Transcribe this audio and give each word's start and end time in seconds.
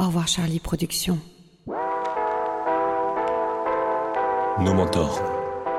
Au 0.00 0.06
revoir 0.06 0.28
Charlie 0.28 0.60
Productions. 0.60 1.18
Nos 4.60 4.72
mentors. 4.72 5.20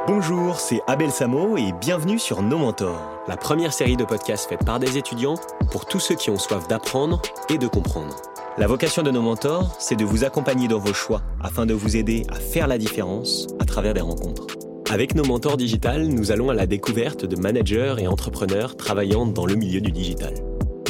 Bonjour, 0.08 0.60
c'est 0.60 0.82
Abel 0.88 1.10
Samo 1.10 1.56
et 1.56 1.72
bienvenue 1.80 2.20
sur 2.20 2.42
Nos 2.42 2.58
mentors, 2.58 3.24
la 3.30 3.38
première 3.38 3.72
série 3.72 3.96
de 3.96 4.04
podcasts 4.04 4.50
faite 4.50 4.66
par 4.66 4.78
des 4.78 4.98
étudiants 4.98 5.36
pour 5.72 5.86
tous 5.86 6.02
ceux 6.02 6.16
qui 6.16 6.30
ont 6.30 6.38
soif 6.38 6.68
d'apprendre 6.68 7.22
et 7.50 7.58
de 7.58 7.68
comprendre. 7.68 8.18
La 8.58 8.68
vocation 8.68 9.04
de 9.04 9.12
nos 9.12 9.22
mentors, 9.22 9.78
c'est 9.80 9.96
de 9.96 10.04
vous 10.04 10.26
accompagner 10.26 10.68
dans 10.68 10.80
vos 10.80 10.94
choix 10.94 11.22
afin 11.40 11.66
de 11.66 11.74
vous 11.74 11.96
aider 11.96 12.26
à 12.28 12.36
faire 12.36 12.68
la 12.68 12.78
différence 12.78 13.48
à 13.60 13.64
travers 13.64 13.94
des 13.94 14.02
rencontres. 14.02 14.48
Avec 14.92 15.16
nos 15.16 15.24
mentors 15.24 15.56
digital, 15.56 16.08
nous 16.08 16.34
allons 16.34 16.50
à 16.50 16.54
la 16.54 16.68
découverte 16.68 17.24
de 17.24 17.40
managers 17.40 17.96
et 18.00 18.08
entrepreneurs 18.08 18.76
travaillant 18.76 19.26
dans 19.26 19.46
le 19.46 19.56
milieu 19.56 19.80
du 19.80 19.94
digital. 19.94 20.34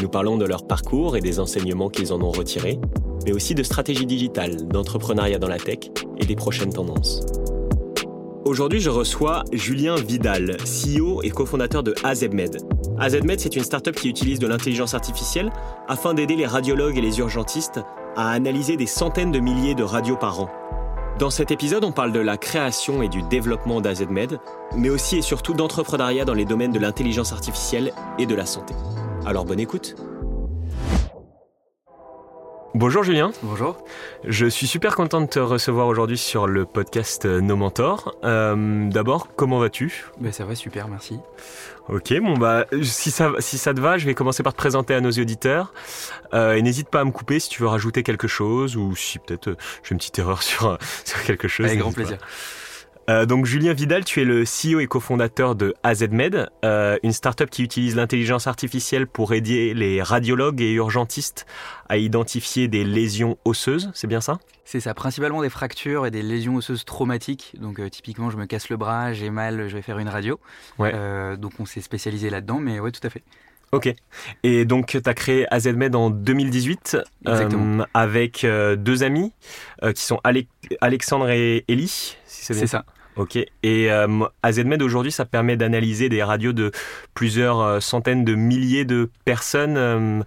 Nous 0.01 0.09
parlons 0.09 0.37
de 0.37 0.45
leur 0.45 0.65
parcours 0.65 1.15
et 1.15 1.21
des 1.21 1.39
enseignements 1.39 1.89
qu'ils 1.89 2.11
en 2.11 2.21
ont 2.21 2.31
retirés, 2.31 2.79
mais 3.29 3.35
aussi 3.35 3.53
de 3.53 3.61
stratégie 3.61 4.07
digitale, 4.07 4.67
d'entrepreneuriat 4.67 5.37
dans 5.37 5.47
la 5.47 5.59
tech 5.59 5.91
et 6.17 6.25
des 6.25 6.35
prochaines 6.35 6.73
tendances. 6.73 7.21
Aujourd'hui, 8.43 8.79
je 8.79 8.89
reçois 8.89 9.43
Julien 9.53 9.93
Vidal, 9.97 10.57
CEO 10.63 11.21
et 11.21 11.29
cofondateur 11.29 11.83
de 11.83 11.93
AZMed. 12.03 12.57
AZMed, 12.97 13.39
c'est 13.39 13.55
une 13.55 13.63
startup 13.63 13.95
qui 13.95 14.09
utilise 14.09 14.39
de 14.39 14.47
l'intelligence 14.47 14.95
artificielle 14.95 15.51
afin 15.87 16.15
d'aider 16.15 16.35
les 16.35 16.47
radiologues 16.47 16.97
et 16.97 17.01
les 17.01 17.19
urgentistes 17.19 17.79
à 18.15 18.31
analyser 18.31 18.77
des 18.77 18.87
centaines 18.87 19.31
de 19.31 19.39
milliers 19.39 19.75
de 19.75 19.83
radios 19.83 20.17
par 20.17 20.41
an. 20.41 20.49
Dans 21.19 21.29
cet 21.29 21.51
épisode, 21.51 21.83
on 21.83 21.91
parle 21.91 22.11
de 22.11 22.19
la 22.19 22.37
création 22.37 23.03
et 23.03 23.09
du 23.09 23.21
développement 23.21 23.79
d'AZMed, 23.79 24.39
mais 24.75 24.89
aussi 24.89 25.17
et 25.17 25.21
surtout 25.21 25.53
d'entrepreneuriat 25.53 26.25
dans 26.25 26.33
les 26.33 26.45
domaines 26.45 26.71
de 26.71 26.79
l'intelligence 26.79 27.31
artificielle 27.31 27.93
et 28.17 28.25
de 28.25 28.33
la 28.33 28.47
santé. 28.47 28.73
Alors 29.23 29.45
bonne 29.45 29.59
écoute 29.59 29.95
Bonjour 32.75 33.03
Julien. 33.03 33.31
Bonjour. 33.41 33.83
Je 34.23 34.45
suis 34.45 34.67
super 34.67 34.95
content 34.95 35.21
de 35.21 35.25
te 35.25 35.39
recevoir 35.39 35.87
aujourd'hui 35.87 36.17
sur 36.17 36.45
le 36.47 36.65
podcast 36.65 37.25
euh, 37.25 37.41
Nos 37.41 37.55
Mentors. 37.55 38.15
Euh, 38.23 38.87
D'abord, 38.89 39.27
comment 39.35 39.57
vas-tu? 39.57 40.05
Ben, 40.19 40.31
Ça 40.31 40.45
va 40.45 40.53
super, 40.55 40.87
merci. 40.87 41.19
Ok, 41.87 42.13
bon 42.21 42.37
bah 42.37 42.65
si 42.83 43.09
ça, 43.09 43.31
si 43.39 43.57
ça 43.57 43.73
te 43.73 43.81
va, 43.81 43.97
je 43.97 44.05
vais 44.05 44.13
commencer 44.13 44.43
par 44.43 44.53
te 44.53 44.57
présenter 44.57 44.93
à 44.93 45.01
nos 45.01 45.09
auditeurs. 45.09 45.73
Euh, 46.35 46.53
et 46.53 46.61
n'hésite 46.61 46.89
pas 46.89 47.01
à 47.01 47.05
me 47.05 47.11
couper 47.11 47.39
si 47.39 47.49
tu 47.49 47.63
veux 47.63 47.67
rajouter 47.67 48.03
quelque 48.03 48.27
chose 48.27 48.77
ou 48.77 48.95
si 48.95 49.17
peut-être 49.17 49.47
euh, 49.47 49.57
j'ai 49.83 49.93
une 49.93 49.97
petite 49.97 50.19
erreur 50.19 50.43
sur, 50.43 50.77
sur 51.05 51.23
quelque 51.23 51.47
chose. 51.47 51.65
Avec 51.65 51.79
grand 51.79 51.91
plaisir. 51.91 52.19
Euh, 53.09 53.25
donc 53.25 53.45
Julien 53.45 53.73
Vidal, 53.73 54.05
tu 54.05 54.21
es 54.21 54.23
le 54.23 54.43
CEO 54.43 54.79
et 54.79 54.85
cofondateur 54.85 55.55
de 55.55 55.73
AZMed, 55.81 56.49
euh, 56.63 56.97
une 57.01 57.11
startup 57.11 57.49
qui 57.49 57.63
utilise 57.63 57.95
l'intelligence 57.95 58.45
artificielle 58.45 59.07
pour 59.07 59.33
aider 59.33 59.73
les 59.73 60.03
radiologues 60.03 60.61
et 60.61 60.73
urgentistes 60.73 61.47
à 61.89 61.97
identifier 61.97 62.67
des 62.67 62.83
lésions 62.83 63.39
osseuses, 63.45 63.89
c'est 63.95 64.05
bien 64.05 64.21
ça? 64.21 64.37
C'est 64.63 64.79
ça, 64.79 64.93
principalement 64.93 65.41
des 65.41 65.49
fractures 65.49 66.05
et 66.05 66.11
des 66.11 66.21
lésions 66.21 66.55
osseuses 66.57 66.85
traumatiques. 66.85 67.55
Donc 67.59 67.79
euh, 67.79 67.89
typiquement, 67.89 68.29
je 68.29 68.37
me 68.37 68.45
casse 68.45 68.69
le 68.69 68.77
bras, 68.77 69.11
j'ai 69.11 69.31
mal, 69.31 69.67
je 69.69 69.75
vais 69.75 69.81
faire 69.81 69.97
une 69.97 70.09
radio. 70.09 70.39
Ouais. 70.77 70.93
donc 71.37 71.53
on 71.59 71.65
s'est 71.65 71.81
spécialisé 71.81 72.29
là-dedans, 72.29 72.59
mais 72.59 72.79
ouais, 72.79 72.91
tout 72.91 73.05
à 73.05 73.09
fait. 73.09 73.23
Ok. 73.71 73.93
Et 74.43 74.65
donc, 74.65 74.87
tu 74.87 75.09
as 75.09 75.13
créé 75.13 75.45
AZMed 75.53 75.95
en 75.95 76.09
2018 76.09 76.97
euh, 77.27 77.83
avec 77.93 78.45
deux 78.77 79.03
amis 79.03 79.31
qui 79.95 80.03
sont 80.03 80.19
Alexandre 80.81 81.29
et 81.29 81.65
Ellie. 81.67 82.15
Si 82.25 82.53
c'est 82.53 82.67
ça. 82.67 82.85
Ok. 83.19 83.35
Et 83.35 83.91
euh, 83.91 84.25
AZMed 84.43 84.81
aujourd'hui, 84.81 85.11
ça 85.11 85.25
permet 85.25 85.57
d'analyser 85.57 86.07
des 86.07 86.23
radios 86.23 86.53
de 86.53 86.71
plusieurs 87.13 87.59
euh, 87.59 87.79
centaines 87.81 88.23
de 88.23 88.33
milliers 88.33 88.85
de 88.85 89.09
personnes 89.25 89.75
euh, 89.75 90.21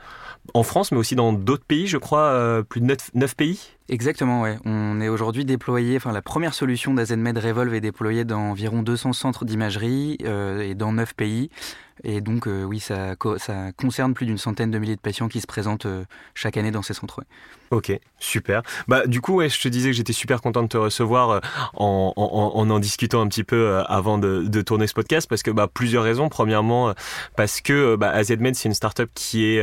en 0.53 0.63
France, 0.63 0.93
mais 0.93 0.99
aussi 0.99 1.17
dans 1.17 1.33
d'autres 1.33 1.65
pays, 1.65 1.87
je 1.87 1.97
crois, 1.97 2.63
plus 2.69 2.83
de 2.83 2.97
9, 3.15 3.35
pays? 3.35 3.61
Exactement, 3.89 4.43
ouais. 4.43 4.59
On 4.67 5.01
est 5.01 5.09
aujourd'hui 5.09 5.47
déployé, 5.47 5.97
enfin 5.97 6.13
la 6.13 6.21
première 6.21 6.53
solution 6.53 6.93
d'AZMed 6.93 7.39
Revolve 7.39 7.73
est 7.75 7.81
déployée 7.81 8.25
dans 8.25 8.51
environ 8.51 8.83
200 8.83 9.13
centres 9.13 9.45
d'imagerie 9.45 10.19
et 10.61 10.75
dans 10.75 10.93
9 10.93 11.15
pays. 11.15 11.49
Et 12.05 12.21
donc, 12.21 12.47
euh, 12.49 12.65
oui, 12.65 12.81
ça, 12.81 13.15
concerne 13.77 14.15
plus 14.15 14.27
d'une 14.27 14.39
centaine 14.39 14.71
de 14.71 14.79
milliers 14.79 14.97
de 14.97 15.01
patients 15.01 15.29
qui 15.29 15.41
se 15.41 15.47
présentent 15.47 15.87
euh, 15.87 16.05
chaque 16.35 16.57
année 16.57 16.71
dans 16.71 16.83
ces 16.83 16.95
centres. 16.95 17.23
Ok, 17.71 17.93
super. 18.19 18.63
Bah, 18.89 19.07
du 19.07 19.21
coup, 19.21 19.37
ouais, 19.37 19.49
je 19.49 19.61
te 19.61 19.69
disais 19.69 19.91
que 19.91 19.97
j'étais 19.97 20.13
super 20.13 20.43
content 20.43 20.63
de 20.63 20.69
te 20.69 20.77
recevoir 20.77 21.31
euh, 21.31 21.41
en, 21.75 22.13
en, 22.17 22.79
discutant 22.81 23.21
un 23.21 23.29
petit 23.29 23.45
peu 23.45 23.79
avant 23.87 24.19
de, 24.19 24.43
de, 24.47 24.63
tourner 24.63 24.87
ce 24.87 24.95
podcast 24.95 25.29
parce 25.29 25.43
que 25.43 25.51
bah, 25.51 25.69
plusieurs 25.73 26.03
raisons. 26.03 26.29
Premièrement, 26.29 26.93
parce 27.37 27.61
que 27.61 27.97
bah, 27.97 28.11
AZMed, 28.11 28.55
c'est 28.57 28.69
une 28.69 28.75
startup 28.75 29.11
qui 29.15 29.45
est 29.45 29.63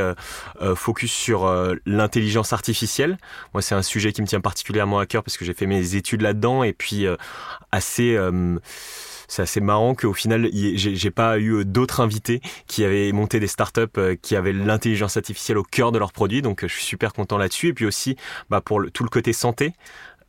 focus 0.75 1.11
sur 1.11 1.51
l'intelligence 1.85 2.53
artificielle. 2.53 3.17
Moi, 3.53 3.61
c'est 3.61 3.75
un 3.75 3.81
sujet 3.81 4.13
qui 4.13 4.21
me 4.21 4.27
tient 4.27 4.41
particulièrement 4.41 4.99
à 4.99 5.05
cœur 5.05 5.23
parce 5.23 5.37
que 5.37 5.45
j'ai 5.45 5.53
fait 5.53 5.65
mes 5.65 5.95
études 5.95 6.21
là-dedans 6.21 6.63
et 6.63 6.73
puis 6.73 7.05
assez 7.71 8.17
c'est 9.29 9.43
assez 9.43 9.61
marrant 9.61 9.95
qu'au 9.95 10.13
final, 10.13 10.49
j'ai 10.51 11.11
pas 11.11 11.37
eu 11.37 11.51
euh, 11.51 11.63
d'autres 11.63 12.01
invités 12.01 12.41
qui 12.67 12.83
avaient 12.83 13.11
monté 13.13 13.39
des 13.39 13.47
startups 13.47 13.81
euh, 13.97 14.15
qui 14.21 14.35
avaient 14.35 14.51
l'intelligence 14.51 15.15
artificielle 15.15 15.57
au 15.57 15.63
cœur 15.63 15.91
de 15.91 15.99
leurs 15.99 16.11
produits. 16.11 16.41
Donc, 16.41 16.61
je 16.63 16.73
suis 16.73 16.83
super 16.83 17.13
content 17.13 17.37
là-dessus. 17.37 17.67
Et 17.67 17.73
puis 17.73 17.85
aussi, 17.85 18.17
bah, 18.49 18.59
pour 18.59 18.81
tout 18.91 19.03
le 19.03 19.09
côté 19.09 19.31
santé, 19.31 19.73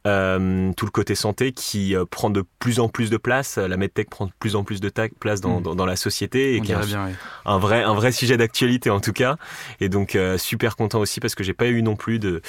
euh, 0.06 0.72
tout 0.76 0.86
le 0.86 0.90
côté 0.90 1.14
santé 1.14 1.52
qui 1.52 1.94
euh, 1.94 2.04
prend 2.04 2.30
de 2.30 2.44
plus 2.58 2.80
en 2.80 2.88
plus 2.88 3.10
de 3.10 3.16
place. 3.16 3.58
La 3.58 3.76
medtech 3.76 4.08
prend 4.08 4.26
de 4.26 4.32
plus 4.38 4.56
en 4.56 4.64
plus 4.64 4.80
de 4.80 4.90
place 5.18 5.40
dans, 5.40 5.60
mm. 5.60 5.76
dans, 5.76 5.86
la 5.86 5.96
société 5.96 6.56
et 6.56 6.60
qui 6.60 6.72
est 6.72 6.74
un, 6.74 6.80
bien, 6.80 7.10
un, 7.44 7.58
vrai 7.58 7.82
un 7.82 7.94
vrai 7.94 8.10
sujet 8.10 8.36
d'actualité 8.36 8.90
en 8.90 9.00
tout 9.00 9.12
cas. 9.12 9.36
Et 9.80 9.88
donc 9.88 10.14
euh, 10.14 10.38
super 10.38 10.76
content 10.76 11.00
aussi 11.00 11.20
parce 11.20 11.34
que 11.34 11.44
j'ai 11.44 11.52
pas 11.52 11.66
eu 11.66 11.82
non 11.82 11.96
plus 11.96 12.18
de 12.18 12.40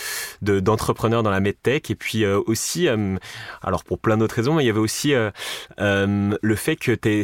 d'entrepreneurs 0.41 1.23
dans 1.23 1.29
la 1.29 1.39
medtech 1.39 1.91
et 1.91 1.95
puis 1.95 2.25
aussi 2.25 2.88
alors 3.62 3.83
pour 3.83 4.00
plein 4.00 4.18
d'autres 4.18 4.35
raisons, 4.35 4.56
mais 4.56 4.63
il 4.63 4.68
y 4.68 4.69
avait 4.69 4.79
aussi 4.79 5.13
le 5.78 6.56
fait 6.56 6.75
que 6.75 6.91
tu 6.94 7.09
es, 7.09 7.23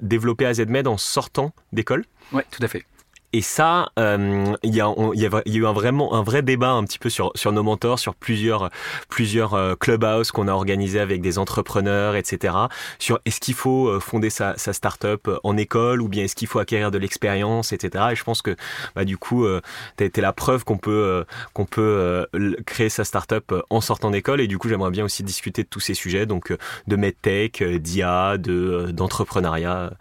développé 0.00 0.46
AZMed 0.46 0.86
en 0.86 0.96
sortant 0.96 1.52
d'école. 1.72 2.04
Ouais, 2.32 2.44
tout 2.50 2.62
à 2.62 2.68
fait. 2.68 2.84
Et 3.32 3.42
ça, 3.42 3.90
euh, 3.98 4.54
il 4.62 4.74
y, 4.74 4.80
a, 4.80 4.92
y, 5.14 5.26
a, 5.26 5.42
eu 5.46 5.66
un, 5.66 5.72
vraiment 5.72 6.14
un 6.14 6.22
vrai 6.22 6.42
débat 6.42 6.70
un 6.70 6.84
petit 6.84 6.98
peu 6.98 7.10
sur, 7.10 7.32
sur 7.34 7.52
nos 7.52 7.62
mentors, 7.62 7.98
sur 7.98 8.14
plusieurs, 8.14 8.70
plusieurs 9.08 9.54
euh, 9.54 9.74
clubhouses 9.74 10.30
qu'on 10.30 10.48
a 10.48 10.52
organisés 10.52 11.00
avec 11.00 11.20
des 11.20 11.38
entrepreneurs, 11.38 12.16
etc. 12.16 12.54
Sur 12.98 13.20
est-ce 13.24 13.40
qu'il 13.40 13.54
faut 13.54 13.88
euh, 13.88 14.00
fonder 14.00 14.30
sa, 14.30 14.56
sa 14.56 14.72
start-up 14.72 15.28
en 15.42 15.56
école 15.56 16.00
ou 16.02 16.08
bien 16.08 16.24
est-ce 16.24 16.36
qu'il 16.36 16.48
faut 16.48 16.60
acquérir 16.60 16.90
de 16.90 16.98
l'expérience, 16.98 17.72
etc. 17.72 18.06
Et 18.12 18.16
je 18.16 18.24
pense 18.24 18.42
que 18.42 18.56
bah, 18.94 19.04
du 19.04 19.18
coup, 19.18 19.44
euh, 19.44 19.60
tu 19.96 20.04
as 20.04 20.06
été 20.06 20.20
la 20.20 20.32
preuve 20.32 20.64
qu'on 20.64 20.78
peut, 20.78 21.24
qu'on 21.52 21.66
peut 21.66 22.26
créer 22.64 22.88
sa 22.88 23.04
start-up 23.04 23.52
en 23.70 23.80
sortant 23.80 24.10
d'école. 24.10 24.40
Et 24.40 24.46
du 24.46 24.58
coup, 24.58 24.68
j'aimerais 24.68 24.90
bien 24.90 25.04
aussi 25.04 25.22
discuter 25.22 25.62
de 25.62 25.68
tous 25.68 25.80
ces 25.80 25.94
sujets, 25.94 26.26
donc 26.26 26.56
de 26.86 26.96
medtech, 26.96 27.62
d'IA, 27.62 28.38
de, 28.38 28.90
d'entrepreneuriat 28.92 29.92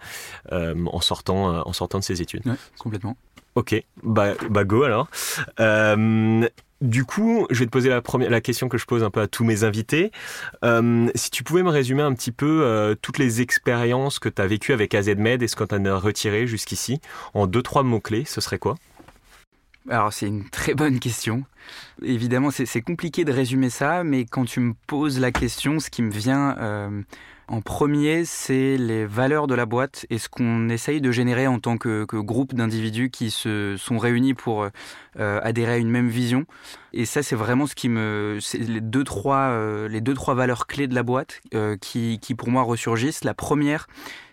en, 0.51 1.01
sortant, 1.01 1.67
en 1.67 1.73
sortant 1.73 1.99
de 1.99 2.03
ses 2.03 2.21
études. 2.21 2.45
Ouais, 2.45 2.55
complètement. 2.77 3.17
Ok, 3.55 3.81
bah, 4.03 4.33
bah 4.49 4.65
go 4.65 4.83
alors. 4.83 5.07
Euh, 5.61 6.47
du 6.81 7.05
coup, 7.05 7.47
je 7.49 7.59
vais 7.59 7.65
te 7.65 7.71
poser 7.71 7.87
la, 7.87 8.01
première, 8.01 8.41
question 8.41 8.67
que 8.67 8.77
je 8.77 8.85
pose 8.85 9.01
un 9.01 9.09
peu 9.09 9.21
à 9.21 9.27
tous 9.27 9.45
mes 9.45 9.63
invités. 9.63 10.11
Euh, 10.65 11.09
si 11.15 11.31
tu 11.31 11.43
pouvais 11.43 11.63
me 11.63 11.69
résumer 11.69 12.01
un 12.01 12.13
petit 12.13 12.33
peu 12.33 12.63
euh, 12.63 12.95
toutes 13.01 13.17
les 13.17 13.41
expériences 13.41 14.19
que 14.19 14.27
tu 14.27 14.41
as 14.41 14.47
vécues 14.47 14.73
avec 14.73 14.93
AZMed 14.93 15.41
et 15.41 15.47
ce 15.47 15.55
que 15.55 15.63
tu 15.63 15.73
as 15.73 15.97
retiré 15.97 16.47
jusqu'ici 16.47 16.99
en 17.33 17.47
deux, 17.47 17.61
trois 17.61 17.83
mots-clés, 17.83 18.25
ce 18.25 18.41
serait 18.41 18.59
quoi? 18.59 18.75
Alors 19.89 20.11
c'est 20.11 20.27
une 20.27 20.49
très 20.49 20.73
bonne 20.73 20.99
question. 20.99 21.43
Évidemment, 22.03 22.49
c'est 22.51 22.81
compliqué 22.81 23.23
de 23.23 23.31
résumer 23.31 23.69
ça, 23.69 24.03
mais 24.03 24.25
quand 24.25 24.45
tu 24.45 24.59
me 24.59 24.73
poses 24.87 25.19
la 25.19 25.31
question, 25.31 25.79
ce 25.79 25.89
qui 25.89 26.01
me 26.01 26.11
vient 26.11 26.55
en 27.47 27.61
premier, 27.61 28.25
c'est 28.25 28.75
les 28.77 29.05
valeurs 29.05 29.45
de 29.45 29.53
la 29.53 29.67
boîte 29.67 30.07
et 30.09 30.17
ce 30.17 30.29
qu'on 30.29 30.67
essaye 30.69 30.99
de 30.99 31.11
générer 31.11 31.45
en 31.45 31.59
tant 31.59 31.77
que, 31.77 32.05
groupe 32.05 32.55
d'individus 32.55 33.11
qui 33.11 33.29
se 33.29 33.75
sont 33.77 33.99
réunis 33.99 34.33
pour 34.33 34.67
euh, 35.19 35.39
adhérer 35.43 35.73
à 35.73 35.77
une 35.77 35.89
même 35.89 36.09
vision. 36.09 36.45
Et 36.91 37.05
ça, 37.05 37.21
c'est 37.21 37.35
vraiment 37.35 37.67
ce 37.67 37.75
qui 37.75 37.87
me, 37.87 38.39
les 38.53 38.81
deux 38.81 39.03
trois, 39.03 39.49
euh, 39.49 39.87
les 39.87 40.01
deux 40.01 40.15
trois 40.15 40.33
valeurs 40.33 40.65
clés 40.65 40.87
de 40.87 40.95
la 40.95 41.03
boîte 41.03 41.41
euh, 41.53 41.77
qui, 41.77 42.19
qui 42.19 42.33
pour 42.33 42.49
moi 42.49 42.63
ressurgissent. 42.63 43.23
La 43.23 43.35
première, 43.35 43.87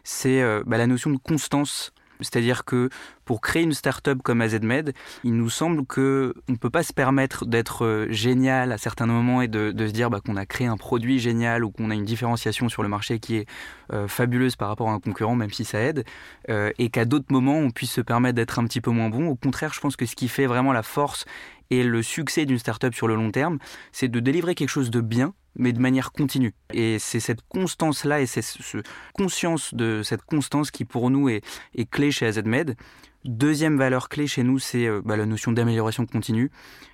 c'est 0.05 0.43
bah, 0.65 0.79
la 0.79 0.87
notion 0.87 1.11
de 1.11 1.19
constance 1.19 1.93
c'est-à-dire 2.23 2.65
que 2.65 2.89
pour 3.25 3.41
créer 3.41 3.63
une 3.63 3.73
start-up 3.73 4.19
comme 4.23 4.41
AZMed, 4.41 4.93
il 5.25 5.35
nous 5.35 5.51
semble 5.51 5.87
que 5.87 6.35
on 6.49 6.53
ne 6.53 6.57
peut 6.57 6.71
pas 6.71 6.83
se 6.83 6.93
permettre 6.93 7.47
d'être 7.47 7.85
euh, 7.85 8.07
génial 8.11 8.73
à 8.73 8.79
certains 8.79 9.07
moments 9.07 9.43
et 9.43 9.49
de, 9.49 9.73
se 9.79 9.93
dire 9.93 10.11
bah, 10.11 10.21
qu'on 10.25 10.37
a 10.37 10.47
créé 10.47 10.67
un 10.67 10.77
produit 10.77 11.19
génial 11.19 11.65
ou 11.65 11.71
qu'on 11.71 11.91
a 11.91 11.95
une 11.95 12.05
différenciation 12.05 12.69
sur 12.69 12.83
le 12.83 12.89
marché 12.89 13.19
qui 13.19 13.37
est 13.37 13.47
euh, 13.93 14.09
fabuleuse 14.09 14.57
par 14.57 14.69
rapport 14.69 14.89
à 14.91 14.93
un 14.93 15.01
concurrent, 15.01 15.37
même 15.37 15.53
si 15.53 15.65
ça 15.65 15.81
aide, 15.81 16.05
euh, 16.49 16.71
et 16.79 16.91
qu'à 16.91 17.05
d'autres 17.05 17.31
moments 17.31 17.59
on 17.59 17.71
puisse 17.71 17.93
se 17.93 18.01
permettre 18.01 18.37
d'être 18.37 18.59
un 18.59 18.65
petit 18.65 18.81
peu 18.81 18.91
moins 18.91 19.09
bon. 19.09 19.29
Au 19.29 19.37
contraire, 19.37 19.73
je 19.73 19.81
pense 19.81 19.97
que 19.97 20.07
ce 20.07 20.17
qui 20.17 20.29
fait 20.29 20.47
vraiment 20.47 20.73
la 20.73 20.83
force 20.83 21.25
et 21.71 21.85
le 21.85 22.03
succès 22.03 22.45
d'une 22.45 22.59
start-up 22.59 22.95
sur 22.95 23.09
le 23.09 23.15
long 23.15 23.31
terme, 23.31 23.59
c'est 23.93 24.09
de 24.09 24.21
délivrer 24.21 24.55
quelque 24.55 24.69
chose 24.69 24.91
de 24.91 25.01
bien 25.01 25.35
mais 25.57 25.73
de 25.73 25.81
manière 25.81 26.13
continue. 26.13 26.55
Et 26.73 26.99
c'est 26.99 27.21
cette 27.21 27.43
constance-là 27.49 28.21
et 28.21 28.27
c'est 28.27 28.43
ce 28.43 28.79
conscience 29.15 29.75
de 29.75 30.03
cette 30.03 30.23
constance 30.23 30.71
qui 30.71 30.85
pour 30.85 31.11
nous 31.11 31.29
est, 31.29 31.43
clé 31.91 32.11
chez 32.11 32.27
AZMed. 32.27 32.77
Deuxième 33.25 33.79
valeur 33.79 34.09
clé 34.09 34.27
chez 34.27 34.43
nous, 34.43 34.59
c'est 34.59 34.89
euh, 34.89 35.01
bah, 35.05 35.17
la 35.17 35.27
notion 35.27 35.53
d'amélioration 35.53 36.07
continue. 36.07 36.51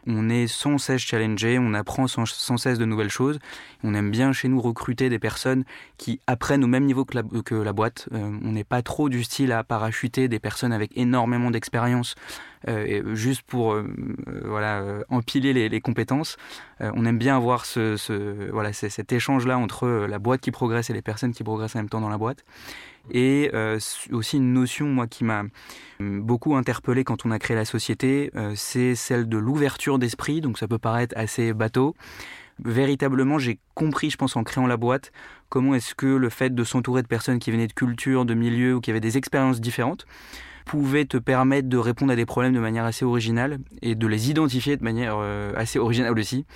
On 0.06 0.28
est 0.28 0.46
sans 0.46 0.76
cesse 0.76 1.00
challengé, 1.00 1.58
on 1.58 1.72
apprend 1.72 2.06
sans, 2.06 2.26
cesse 2.26 2.78
de 2.78 2.84
nouvelles 2.84 3.08
choses. 3.08 3.38
On 3.82 3.94
aime 3.94 4.10
bien 4.10 4.32
chez 4.32 4.48
nous 4.48 4.60
recruter 4.60 5.08
des 5.08 5.18
personnes 5.18 5.64
qui 5.96 6.20
apprennent 6.26 6.64
au 6.64 6.66
même 6.66 6.84
niveau 6.84 7.06
que 7.06 7.16
la, 7.54 7.72
boîte. 7.72 8.10
Euh, 8.12 8.38
on 8.42 8.52
n'est 8.52 8.64
pas 8.64 8.82
trop 8.82 9.08
du 9.08 9.24
style 9.24 9.52
à 9.52 9.64
parachuter 9.64 10.28
des 10.28 10.38
personnes 10.38 10.72
avec 10.72 10.90
énormément 10.96 11.50
d'expérience 11.50 12.14
juste 13.14 13.42
pour 13.42 13.76
voilà 14.44 14.84
empiler 15.08 15.68
les, 15.68 15.80
compétences. 15.80 16.36
on 16.80 17.04
aime 17.04 17.18
bien 17.18 17.36
avoir 17.36 17.64
ce, 17.64 18.50
voilà 18.50 18.72
cet 18.72 19.12
échange 19.12 19.46
là 19.46 19.58
entre 19.58 19.88
la 19.88 20.18
boîte 20.18 20.40
qui 20.40 20.50
progresse 20.50 20.90
et 20.90 20.92
les 20.92 21.02
personnes 21.02 21.32
qui 21.32 21.44
progressent 21.44 21.76
en 21.76 21.80
même 21.80 21.88
temps 21.88 22.00
dans 22.00 22.08
la 22.08 22.18
boîte. 22.18 22.44
Et 23.10 23.50
euh, 23.54 23.78
aussi 24.12 24.36
une 24.36 24.52
notion, 24.52 24.86
moi, 24.86 25.06
qui 25.06 25.24
m'a 25.24 25.44
euh, 26.00 26.20
beaucoup 26.20 26.56
interpellé 26.56 27.04
quand 27.04 27.24
on 27.24 27.30
a 27.30 27.38
créé 27.38 27.56
la 27.56 27.64
société, 27.64 28.30
euh, 28.36 28.52
c'est 28.54 28.94
celle 28.94 29.28
de 29.28 29.38
l'ouverture 29.38 29.98
d'esprit. 29.98 30.40
Donc 30.40 30.58
ça 30.58 30.68
peut 30.68 30.78
paraître 30.78 31.14
assez 31.16 31.52
bateau. 31.52 31.94
Véritablement, 32.62 33.38
j'ai 33.38 33.58
compris, 33.74 34.10
je 34.10 34.16
pense, 34.16 34.36
en 34.36 34.42
créant 34.42 34.66
la 34.66 34.76
boîte, 34.76 35.12
comment 35.48 35.74
est-ce 35.74 35.94
que 35.94 36.06
le 36.06 36.28
fait 36.28 36.54
de 36.54 36.64
s'entourer 36.64 37.02
de 37.02 37.06
personnes 37.06 37.38
qui 37.38 37.50
venaient 37.52 37.68
de 37.68 37.72
cultures, 37.72 38.24
de 38.24 38.34
milieux 38.34 38.74
ou 38.74 38.80
qui 38.80 38.90
avaient 38.90 39.00
des 39.00 39.16
expériences 39.16 39.60
différentes, 39.60 40.06
pouvait 40.68 41.06
te 41.06 41.16
permettre 41.16 41.68
de 41.68 41.78
répondre 41.78 42.12
à 42.12 42.16
des 42.16 42.26
problèmes 42.26 42.52
de 42.52 42.60
manière 42.60 42.84
assez 42.84 43.04
originale 43.04 43.58
et 43.82 43.94
de 43.94 44.06
les 44.06 44.30
identifier 44.30 44.76
de 44.76 44.84
manière 44.84 45.18
assez 45.56 45.78
originale 45.78 46.16
aussi. 46.18 46.46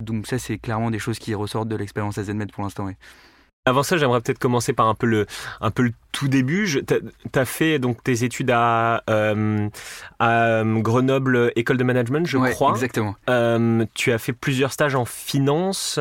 Donc 0.00 0.26
ça, 0.26 0.38
c'est 0.38 0.58
clairement 0.58 0.90
des 0.90 0.98
choses 0.98 1.18
qui 1.18 1.34
ressortent 1.34 1.68
de 1.68 1.76
l'expérience 1.76 2.18
AZMed 2.18 2.52
pour 2.52 2.62
l'instant. 2.62 2.88
Avant 3.64 3.82
ça, 3.82 3.96
j'aimerais 3.96 4.20
peut-être 4.20 4.38
commencer 4.38 4.72
par 4.72 4.88
un 4.88 4.94
peu 4.94 5.06
le, 5.06 5.26
un 5.60 5.70
peu 5.70 5.82
le 5.82 5.92
tout 6.12 6.28
début. 6.28 6.84
Tu 6.86 7.38
as, 7.38 7.44
fait 7.44 7.78
donc 7.78 8.02
tes 8.04 8.24
études 8.24 8.50
à, 8.50 9.02
euh, 9.10 9.68
à 10.18 10.62
Grenoble 10.64 11.52
École 11.56 11.78
de 11.78 11.84
Management, 11.84 12.26
je 12.26 12.38
crois. 12.38 12.70
Exactement. 12.70 13.16
Euh, 13.28 13.84
tu 13.94 14.12
as 14.12 14.18
fait 14.18 14.32
plusieurs 14.32 14.72
stages 14.72 14.94
en 14.94 15.04
finance 15.04 15.98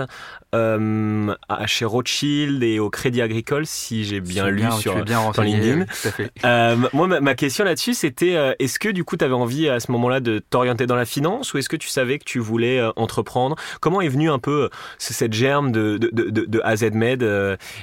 euh, 0.54 1.34
chez 1.66 1.86
Rothschild 1.86 2.62
et 2.64 2.80
au 2.80 2.90
Crédit 2.90 3.22
Agricole, 3.22 3.66
si 3.66 4.04
j'ai 4.04 4.20
bien 4.20 4.50
lu 4.50 4.64
sur 4.80 5.04
bien 5.04 5.32
LinkedIn. 5.38 5.86
Tout 5.86 6.08
à 6.08 6.12
fait. 6.12 6.32
Euh, 6.44 6.76
moi, 6.94 7.08
ma, 7.08 7.22
ma, 7.22 7.36
question 7.36 7.64
là-dessus, 7.64 7.94
c'était 7.94 8.36
euh, 8.36 8.54
est-ce 8.60 8.78
que 8.78 8.90
du 8.90 9.04
coup, 9.04 9.16
tu 9.16 9.24
avais 9.24 9.34
envie 9.34 9.70
à 9.70 9.80
ce 9.80 9.92
moment-là 9.94 10.20
de 10.20 10.40
t'orienter 10.40 10.88
dans 10.88 10.96
la 10.96 11.06
finance 11.06 11.54
ou 11.54 11.58
est-ce 11.58 11.70
que 11.70 11.78
tu 11.78 11.88
savais 11.88 12.20
que 12.20 12.26
tu 12.26 12.40
voulais 12.40 12.80
euh, 12.80 12.92
entreprendre? 12.98 13.56
Comment 13.80 14.02
est 14.02 14.10
venu 14.10 14.30
un 14.30 14.40
peu 14.40 14.70
cette 14.98 15.34
germe 15.34 15.72
de, 15.72 15.98
de, 15.98 16.10
de, 16.12 16.46
de 16.46 16.62
AZ 16.64 16.84
Med 16.92 17.24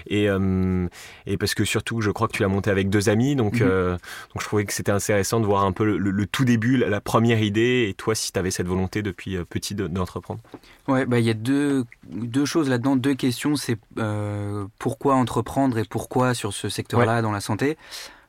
et, 0.07 0.29
et 1.27 1.37
parce 1.39 1.55
que 1.55 1.65
surtout, 1.65 2.01
je 2.01 2.11
crois 2.19 2.29
que 2.29 2.37
tu 2.37 2.43
l'as 2.43 2.49
monté 2.49 2.71
avec 2.71 2.91
deux 2.91 3.09
amis, 3.09 3.37
donc, 3.37 3.61
mhm. 3.61 3.69
donc 3.69 4.41
je 4.41 4.45
trouvais 4.45 4.65
que 4.65 4.73
c'était 4.73 4.93
intéressant 4.93 5.41
de 5.41 5.47
voir 5.47 5.65
un 5.65 5.73
peu 5.73 5.85
le, 5.85 5.99
le, 5.99 6.27
tout 6.27 6.45
début, 6.45 6.77
la, 6.77 6.89
la, 6.89 7.01
première 7.01 7.41
idée 7.43 7.87
et 7.89 7.95
toi, 7.95 8.15
si 8.15 8.33
tu 8.33 8.39
avais 8.39 8.51
cette 8.51 8.67
volonté 8.67 9.03
depuis 9.03 9.37
petit 9.49 9.75
d'entreprendre. 9.75 10.41
Ouais, 10.89 11.07
bah 11.07 11.19
il 11.19 11.27
y 11.27 11.31
a 11.31 11.35
deux, 11.35 11.85
deux 12.11 12.45
choses 12.45 12.69
là-dedans, 12.69 12.97
deux 12.97 13.15
questions. 13.15 13.57
C'est 13.57 13.79
euh, 13.99 14.67
pourquoi 14.79 15.15
entreprendre 15.15 15.79
et 15.79 15.85
pourquoi 15.85 16.35
sur 16.35 16.53
ce 16.53 16.69
secteur-là 16.69 17.23
dans 17.23 17.33
la 17.33 17.41
santé? 17.41 17.77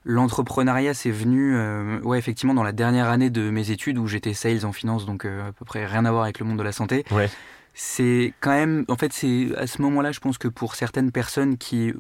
L'entrepreneuriat, 0.06 0.94
c'est 0.94 1.12
venu, 1.12 1.56
euh, 1.56 2.00
ouais, 2.02 2.18
effectivement, 2.18 2.54
dans 2.54 2.64
la 2.64 2.72
dernière 2.72 3.10
année 3.10 3.30
de 3.30 3.50
mes 3.50 3.72
études 3.72 3.98
où 3.98 4.08
j'étais 4.08 4.34
sales 4.34 4.66
en 4.66 4.72
finance, 4.72 5.06
donc 5.06 5.26
euh, 5.26 5.50
à 5.50 5.52
peu 5.52 5.66
près 5.66 5.86
rien 5.86 6.06
à 6.06 6.12
voir 6.12 6.24
avec 6.24 6.40
le 6.40 6.46
monde 6.46 6.58
de 6.58 6.64
la 6.64 6.72
santé. 6.72 7.06
Ouais. 7.12 7.30
C'est 7.74 8.34
quand 8.40 8.52
même, 8.52 8.86
en 8.88 8.96
fait, 8.96 9.14
c'est 9.14 9.50
à 9.58 9.68
ce 9.68 9.82
moment-là, 9.82 10.12
je 10.12 10.20
pense 10.20 10.38
que 10.38 10.48
pour 10.48 10.76
certaines 10.76 11.12
personnes 11.12 11.58
qui 11.58 11.94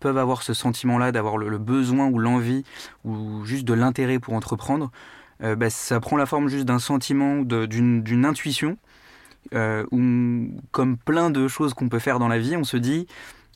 peuvent 0.00 0.18
avoir 0.18 0.42
ce 0.42 0.54
sentiment-là, 0.54 1.12
d'avoir 1.12 1.36
le, 1.36 1.58
besoin 1.58 2.06
ou 2.06 2.18
l'envie 2.18 2.64
ou 3.04 3.44
juste 3.44 3.64
de 3.64 3.74
l'intérêt 3.74 4.18
pour 4.18 4.34
entreprendre, 4.34 4.90
bah, 5.40 5.68
ça 5.68 6.00
prend 6.00 6.16
la 6.16 6.24
forme 6.24 6.48
juste 6.48 6.64
d'un 6.64 6.78
sentiment, 6.78 7.42
d'une 7.42 8.24
intuition 8.24 8.78
euh, 9.52 9.84
où, 9.90 10.50
comme 10.70 10.96
plein 10.96 11.30
de 11.30 11.48
choses 11.48 11.74
qu'on 11.74 11.88
peut 11.88 11.98
faire 11.98 12.18
dans 12.18 12.28
la 12.28 12.38
vie, 12.38 12.56
on 12.56 12.64
se 12.64 12.76
dit 12.76 13.06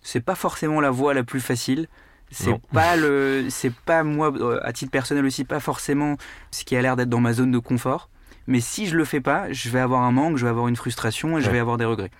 c'est 0.03 0.21
pas 0.21 0.35
forcément 0.35 0.81
la 0.81 0.91
voie 0.91 1.15
la 1.15 1.25
plus 1.25 1.41
facile. 1.41 1.89
C'est 2.31 2.61
pas 2.73 2.95
le, 2.95 3.47
c'est 3.49 3.73
pas 3.73 4.05
moi 4.05 4.31
euh, 4.37 4.61
à 4.63 4.75
titre 4.75 4.91
personnel 4.91 5.25
aussi 5.25 5.45
pas 5.45 5.61
forcément 5.61 6.19
ce 6.51 6.65
qui 6.65 6.77
a 6.77 6.83
l'air 6.83 6.95
d'être 6.95 7.09
dans 7.09 7.21
ma 7.21 7.33
zone 7.33 7.51
de 7.51 7.59
confort. 7.59 8.11
Mais 8.47 8.61
si 8.61 8.87
je 8.87 8.97
le 8.97 9.05
fais 9.07 9.21
pas, 9.21 9.51
je 9.51 9.71
vais 9.71 9.81
avoir 9.81 10.03
un 10.03 10.13
manque, 10.13 10.37
je 10.37 10.45
vais 10.45 10.51
avoir 10.51 10.69
une 10.69 10.77
frustration 10.77 11.39
et 11.39 11.43
je 11.43 11.51
vais 11.51 11.59
avoir 11.59 11.79
des 11.79 11.87
regrets. 11.87 12.11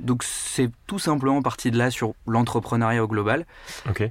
Donc 0.00 0.22
c'est 0.22 0.70
tout 0.86 1.00
simplement 1.00 1.42
parti 1.42 1.72
de 1.72 1.78
là 1.78 1.90
sur 1.90 2.14
l'entrepreneuriat 2.26 3.02
au 3.02 3.08
global. 3.08 3.46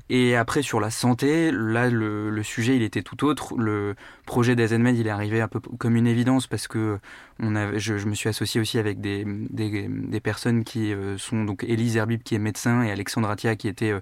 Et 0.09 0.35
après 0.35 0.61
sur 0.61 0.79
la 0.81 0.89
santé, 0.89 1.51
là 1.51 1.89
le, 1.89 2.43
sujet 2.43 2.75
il 2.75 2.81
était 2.81 3.01
tout 3.01 3.25
autre. 3.25 3.55
Le 3.57 3.95
projet 4.25 4.55
d'Azenmed 4.55 4.97
il 4.97 5.07
est 5.07 5.11
arrivé 5.11 5.39
un 5.39 5.47
peu 5.47 5.59
comme 5.59 5.95
une 5.95 6.07
évidence 6.07 6.47
parce 6.47 6.67
que 6.67 6.99
on 7.39 7.53
je, 7.77 7.93
me 7.93 8.15
suis 8.15 8.27
associé 8.27 8.59
aussi 8.59 8.79
avec 8.79 8.99
des, 8.99 9.23
des, 9.25 10.19
personnes 10.19 10.63
qui 10.63 10.91
euh, 10.91 11.17
sont 11.17 11.45
donc 11.45 11.63
Élise 11.63 11.95
Herbib 11.95 12.23
qui 12.23 12.35
est 12.35 12.39
médecin 12.39 12.81
et 12.81 12.91
Alexandre 12.91 13.29
Atia 13.29 13.55
qui 13.55 13.67
était 13.67 13.91
euh, 13.91 14.01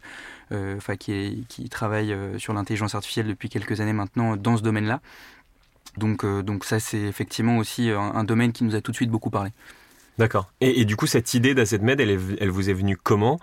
euh, 0.53 0.77
enfin 0.77 0.95
qui, 0.95 1.45
qui 1.49 1.69
travaille 1.69 2.15
sur 2.38 2.53
l'intelligence 2.53 2.95
artificielle 2.95 3.27
depuis 3.27 3.49
quelques 3.49 3.81
années 3.81 3.93
maintenant 3.93 4.38
dans 4.38 4.57
ce 4.57 4.63
domaine-là. 4.63 5.01
Donc, 5.97 6.25
donc 6.25 6.65
ça 6.65 6.79
c'est 6.79 7.01
effectivement 7.01 7.57
aussi 7.57 7.89
un 7.89 8.23
domaine 8.23 8.51
qui 8.51 8.63
nous 8.63 8.75
a 8.75 8.81
tout 8.81 8.91
de 8.91 8.95
suite 8.95 9.09
beaucoup 9.09 9.29
parlé. 9.29 9.51
D'accord. 10.17 10.50
Et, 10.62 10.85
du 10.85 10.95
coup, 10.95 11.07
cette 11.07 11.33
idée 11.33 11.53
d'AZMed, 11.53 12.00
elle, 12.00 12.19
elle 12.39 12.50
vous 12.50 12.69
est 12.69 12.73
venue 12.73 12.97
comment? 12.97 13.39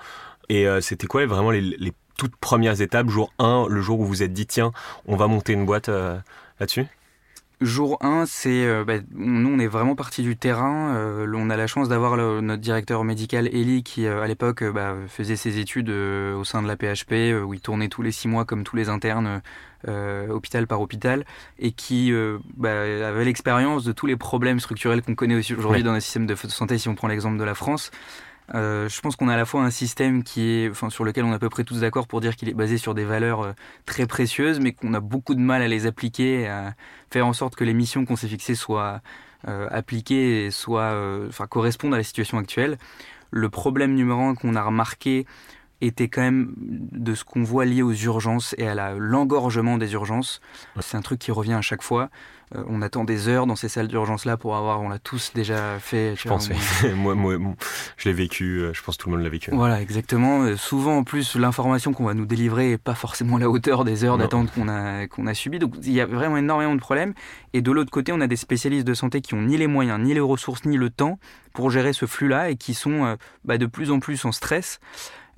Et 0.49 0.67
euh, 0.67 0.81
c'était 0.81 1.07
quoi 1.07 1.25
vraiment 1.27 1.51
les, 1.51 1.93
toutes 2.17 2.37
premières 2.37 2.81
étapes, 2.81 3.09
jour 3.09 3.33
1, 3.39 3.67
le 3.69 3.81
jour 3.81 4.01
où 4.01 4.05
vous 4.05 4.23
êtes 4.23 4.33
dit, 4.33 4.47
tiens, 4.47 4.73
on 5.07 5.17
va 5.17 5.27
monter 5.27 5.53
une 5.53 5.67
boîte 5.67 5.89
euh, 5.89 6.19
là-dessus? 6.61 6.87
Jour 7.65 7.99
1, 8.01 8.27
c'est 8.27 8.67
euh, 8.67 8.85
bah, 8.85 8.95
nous 9.15 9.49
on 9.49 9.59
est 9.59 9.67
vraiment 9.67 9.95
parti 9.95 10.23
du 10.23 10.37
terrain. 10.37 10.95
on 11.27 11.51
a 11.51 11.57
la 11.57 11.67
chance 11.67 11.89
d'avoir 11.89 12.17
notre 12.17 12.61
directeur 12.61 13.05
médical 13.05 13.49
Eli 13.49 13.83
qui 13.83 14.07
à 14.07 14.27
l'époque 14.27 14.65
bah, 14.65 14.95
faisait 15.09 15.37
ses 15.37 15.59
études 15.59 15.91
au 15.91 16.45
sein 16.45 16.63
de 16.63 16.69
la 16.69 16.77
PHP 16.77 17.45
où 17.45 17.55
il 17.55 17.61
tournait 17.61 17.89
tous 17.89 18.03
les 18.03 18.13
six 18.13 18.29
mois 18.29 18.45
comme 18.45 18.65
tous 18.65 18.77
les 18.77 18.89
internes 18.89 19.41
euh, 19.89 20.29
hôpital 20.29 20.69
par 20.69 20.81
hôpital, 20.81 21.25
et 21.59 21.73
qui 21.73 22.13
euh, 22.13 22.39
bah, 22.57 22.83
avait 22.83 23.25
l'expérience 23.25 23.83
de 23.83 23.91
tous 23.91 24.07
les 24.07 24.15
problèmes 24.15 24.61
structurels 24.61 25.03
qu'on 25.03 25.17
connaît 25.17 25.35
aujourd'hui 25.35 25.83
dans 25.83 25.93
le 25.93 25.99
système 25.99 26.25
de 26.25 26.37
santé, 26.37 26.79
si 26.79 26.89
on 26.89 26.95
prend 26.95 27.09
l'exemple 27.09 27.37
de 27.37 27.43
la 27.43 27.57
France. 27.57 27.91
Euh, 28.55 28.89
je 28.89 29.01
pense 29.01 29.17
qu'on 29.17 29.29
a 29.29 29.35
à 29.35 29.37
la 29.37 29.47
fois 29.47 29.63
un 29.63 29.71
système 29.71 30.23
sur 30.27 31.05
lequel 31.05 31.25
on 31.25 31.33
est 31.33 31.35
à 31.35 31.39
peu 31.39 31.49
près 31.49 31.65
tous 31.65 31.81
d'accord 31.81 32.07
pour 32.07 32.21
dire 32.21 32.37
qu'il 32.37 32.49
est 32.49 32.55
basé 32.55 32.79
sur 32.79 32.95
des 32.95 33.05
valeurs 33.05 33.55
très 33.87 34.07
précieuses, 34.07 34.61
mais 34.61 34.73
qu'on 34.73 34.95
a 34.95 35.01
beaucoup 35.01 35.35
de 35.35 35.41
mal 35.41 35.63
à 35.63 35.69
les 35.69 35.87
appliquer, 35.87 36.49
à 36.49 36.75
faire 37.11 37.27
en 37.27 37.33
sorte 37.33 37.57
que 37.57 37.65
les 37.65 37.75
missions 37.75 38.05
qu'on 38.05 38.17
s'est 38.17 38.29
fixées 38.29 38.55
soient 38.55 39.01
appliquées 39.45 40.47
et 40.47 40.51
soient, 40.51 40.95
enfin, 41.29 41.47
correspondent 41.47 41.95
à 41.95 41.97
la 41.97 42.05
situation 42.05 42.39
actuelle. 42.39 42.79
Le 43.31 43.49
problème 43.49 43.95
numéro 43.95 44.21
un 44.21 44.35
qu'on 44.35 44.55
a 44.55 44.63
remarqué 44.63 45.27
était 45.83 46.09
quand 46.09 46.23
même 46.23 46.55
de 46.57 47.15
ce 47.15 47.25
qu'on 47.25 47.43
voit 47.43 47.65
lié 47.65 47.83
aux 47.83 47.93
urgences 47.93 48.55
et 48.57 48.69
à 48.69 48.95
l'engorgement 48.95 49.79
des 49.79 49.93
urgences. 49.93 50.41
C'est 50.81 50.97
un 50.97 51.03
truc 51.03 51.19
qui 51.19 51.33
revient 51.33 51.55
à 51.55 51.63
chaque 51.63 51.83
fois. 51.83 52.09
Euh, 52.55 52.63
on 52.69 52.83
attend 52.83 53.05
des 53.05 53.29
heures 53.29 53.47
dans 53.47 53.57
ces 53.57 53.69
salles 53.69 53.89
d'urgence 53.89 54.25
là 54.25 54.37
pour 54.37 54.57
avoir, 54.57 54.83
on 54.83 54.89
l'a 54.89 54.99
tous 54.99 55.33
déjà 55.35 55.79
fait. 55.79 56.15
Je 56.17 56.29
pense, 56.29 56.51
moi, 56.97 57.15
moi, 57.15 57.37
je 57.97 58.09
l'ai 58.09 58.15
vécu, 58.15 58.59
euh, 58.59 58.75
je 58.75 58.83
pense 58.83 58.97
que 58.97 59.03
tout 59.03 59.09
le 59.09 59.17
monde 59.17 59.25
l'a 59.25 59.31
vécu. 59.31 59.51
Voilà, 59.53 59.81
exactement. 59.81 60.43
Euh, 60.43 60.57
souvent, 60.57 60.99
en 60.99 61.05
plus, 61.05 61.37
l'information 61.37 61.93
qu'on 61.93 62.05
va 62.05 62.15
nous 62.15 62.27
délivrer 62.27 62.73
est 62.73 62.79
pas 62.79 62.95
forcément 62.95 63.37
à 63.37 63.41
la 63.41 63.49
hauteur 63.49 63.85
des 63.85 64.05
heures 64.05 64.19
d'attente 64.19 64.53
qu'on 64.53 64.69
a, 64.69 65.07
qu'on 65.07 65.27
a 65.27 65.35
subies. 65.35 65.59
Donc, 65.59 65.75
il 65.83 65.93
y 65.93 66.01
a 66.01 66.07
vraiment 66.07 66.37
énormément 66.37 66.75
de 66.75 66.81
problèmes. 66.81 67.15
Et 67.55 67.63
de 67.63 67.73
l'autre 67.73 67.91
côté, 67.91 68.13
on 68.13 68.21
a 68.21 68.27
des 68.27 68.37
spécialistes 68.37 68.87
de 68.87 68.95
santé 68.95 69.21
qui 69.21 69.35
ont 69.35 69.43
ni 69.43 69.57
les 69.57 69.67
moyens, 69.67 70.01
ni 70.01 70.13
les 70.13 70.21
ressources, 70.21 70.65
ni 70.65 70.77
le 70.77 70.91
temps 70.91 71.19
pour 71.55 71.71
gérer 71.71 71.93
ce 71.93 72.07
flux-là 72.07 72.51
et 72.51 72.57
qui 72.57 72.75
sont 72.75 73.17
bah, 73.45 73.59
de 73.59 73.67
plus 73.67 73.91
en 73.91 74.01
plus 74.01 74.25
en 74.25 74.33
stress. 74.33 74.81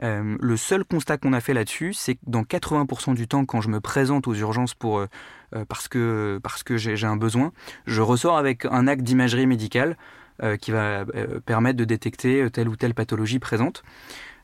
Euh, 0.02 0.36
le 0.40 0.56
seul 0.56 0.84
constat 0.84 1.18
qu'on 1.18 1.32
a 1.32 1.40
fait 1.40 1.54
là-dessus, 1.54 1.92
c'est 1.92 2.14
que 2.14 2.20
dans 2.26 2.42
80% 2.42 3.14
du 3.14 3.28
temps, 3.28 3.44
quand 3.44 3.60
je 3.60 3.68
me 3.68 3.80
présente 3.80 4.26
aux 4.26 4.34
urgences 4.34 4.74
pour, 4.74 4.98
euh, 4.98 5.06
euh, 5.54 5.64
parce 5.68 5.88
que, 5.88 6.40
parce 6.42 6.62
que 6.62 6.76
j'ai 6.76 7.06
un 7.06 7.16
besoin, 7.16 7.52
je 7.86 8.00
ressors 8.00 8.36
avec 8.36 8.64
un 8.64 8.86
acte 8.86 9.02
d'imagerie 9.02 9.46
médicale 9.46 9.96
qui 10.60 10.72
va 10.72 11.04
permettre 11.46 11.76
de 11.76 11.84
détecter 11.84 12.50
telle 12.50 12.68
ou 12.68 12.74
telle 12.74 12.92
pathologie 12.92 13.38
présente. 13.38 13.84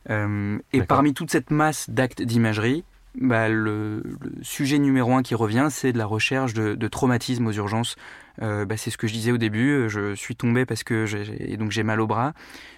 et 0.09 0.83
parmi 0.87 1.15
toute 1.15 1.33
cette 1.33 1.51
masse 1.51 1.91
d'actes 1.91 2.23
d'imagerie, 2.23 2.85
bah, 3.17 3.49
le, 3.49 4.05
sujet 4.43 4.79
numéro 4.79 5.15
un 5.15 5.25
qui 5.25 5.35
revient, 5.35 5.67
c'est 5.69 5.93
de 5.93 5.99
la 5.99 6.07
recherche 6.07 6.55
de, 6.55 6.77
de 6.77 6.89
traumatismes 6.89 7.49
aux 7.49 7.53
urgences. 7.53 7.97
Euh, 8.43 8.65
bah, 8.65 8.77
c'est 8.77 8.91
ce 8.91 8.99
que 8.99 9.07
je 9.07 9.13
disais 9.13 9.33
au 9.33 9.39
début. 9.39 9.89
Je 9.89 10.15
suis 10.15 10.37
tombé 10.37 10.65
parce 10.65 10.83
que 10.83 11.07
j'ai 11.07 11.57
donc 11.57 11.71
j'ai 11.71 11.83
mal 11.83 12.01
au 12.01 12.07
bras. 12.07 12.33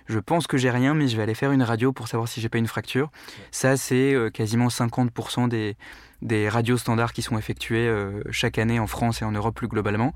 Je 0.06 0.18
pense 0.18 0.46
que 0.46 0.56
j'ai 0.56 0.70
rien, 0.70 0.94
mais 0.94 1.08
je 1.08 1.16
vais 1.16 1.22
aller 1.22 1.34
faire 1.34 1.52
une 1.52 1.62
radio 1.62 1.92
pour 1.92 2.08
savoir 2.08 2.28
si 2.28 2.40
j'ai 2.40 2.48
pas 2.48 2.58
une 2.58 2.66
fracture. 2.66 3.10
Ça, 3.50 3.76
c'est 3.76 4.14
euh, 4.14 4.30
quasiment 4.30 4.68
50% 4.68 5.48
des, 5.48 6.48
radios 6.48 6.76
standards 6.76 7.12
qui 7.12 7.22
sont 7.22 7.38
effectuées 7.38 7.88
euh, 7.88 8.22
chaque 8.30 8.58
année 8.58 8.80
en 8.80 8.86
France 8.86 9.22
et 9.22 9.24
en 9.24 9.32
Europe 9.32 9.54
plus 9.54 9.68
globalement. 9.68 10.14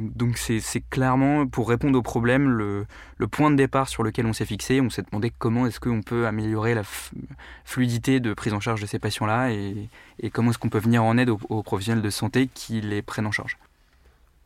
donc 0.00 0.38
c'est 0.38 0.80
clairement 0.88 1.46
pour 1.46 1.68
répondre 1.68 1.98
au 1.98 2.02
problème 2.02 2.48
le, 2.48 2.86
point 3.30 3.50
de 3.50 3.56
départ 3.56 3.88
sur 3.88 4.02
lequel 4.02 4.26
on 4.26 4.32
s'est 4.32 4.46
fixé. 4.46 4.80
On 4.80 4.90
s'est 4.90 5.02
demandé 5.02 5.30
comment 5.38 5.66
est-ce 5.66 5.80
qu'on 5.80 6.02
peut 6.02 6.26
améliorer 6.26 6.74
la 6.74 6.82
fluidité 7.64 8.18
de 8.18 8.34
prise 8.34 8.54
en 8.54 8.60
charge 8.60 8.80
de 8.80 8.86
ces 8.86 8.98
patients-là 8.98 9.50
et, 9.50 9.88
comment 10.32 10.50
est-ce 10.50 10.58
qu'on 10.58 10.70
peut 10.70 10.80
venir 10.80 11.04
en 11.04 11.18
aide 11.18 11.30
aux 11.30 11.62
professionnels 11.62 12.02
de 12.02 12.10
santé 12.10 12.48
qui 12.52 12.80
les 12.80 13.02
prennent 13.02 13.26
en 13.26 13.32
charge. 13.32 13.58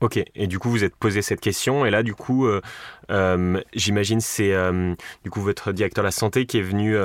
Ok, 0.00 0.18
et 0.34 0.46
du 0.46 0.58
coup 0.58 0.70
vous 0.70 0.82
êtes 0.82 0.96
posé 0.96 1.20
cette 1.20 1.40
question, 1.40 1.84
et 1.84 1.90
là 1.90 2.02
du 2.02 2.14
coup, 2.14 2.46
euh, 2.46 2.62
euh, 3.10 3.60
j'imagine 3.74 4.20
c'est 4.20 4.54
euh, 4.54 4.94
du 5.24 5.30
coup 5.30 5.42
votre 5.42 5.72
directeur 5.72 6.02
de 6.02 6.06
la 6.06 6.10
santé 6.10 6.46
qui 6.46 6.56
est 6.56 6.62
venu, 6.62 6.96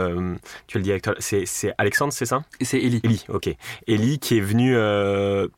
tu 0.67 0.77
es 0.77 0.79
le 0.79 0.83
directeur, 0.83 1.13
c'est, 1.19 1.45
Alexandre, 1.77 2.13
c'est 2.13 2.25
ça? 2.25 2.43
C'est 2.61 2.79
Eli. 2.79 3.01
Eli, 3.03 3.25
ok. 3.27 3.49
Eli 3.87 4.19
qui 4.19 4.37
est 4.37 4.41
venu 4.41 4.77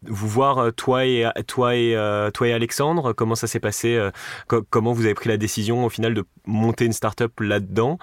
vous 0.03 0.27
voir, 0.27 0.73
toi 0.73 1.05
et 1.05 1.29
toi 1.45 1.75
et 1.75 1.95
toi 2.33 2.47
et 2.47 2.53
Alexandre. 2.53 3.13
Comment 3.13 3.35
ça 3.35 3.45
s'est 3.45 3.59
passé 3.59 4.09
Comment 4.47 4.93
vous 4.93 5.05
avez 5.05 5.13
pris 5.13 5.29
la 5.29 5.37
décision 5.37 5.85
au 5.85 5.89
final 5.89 6.15
de 6.15 6.25
monter 6.45 6.85
une 6.85 6.93
start-up 6.93 7.39
là-dedans? 7.39 7.99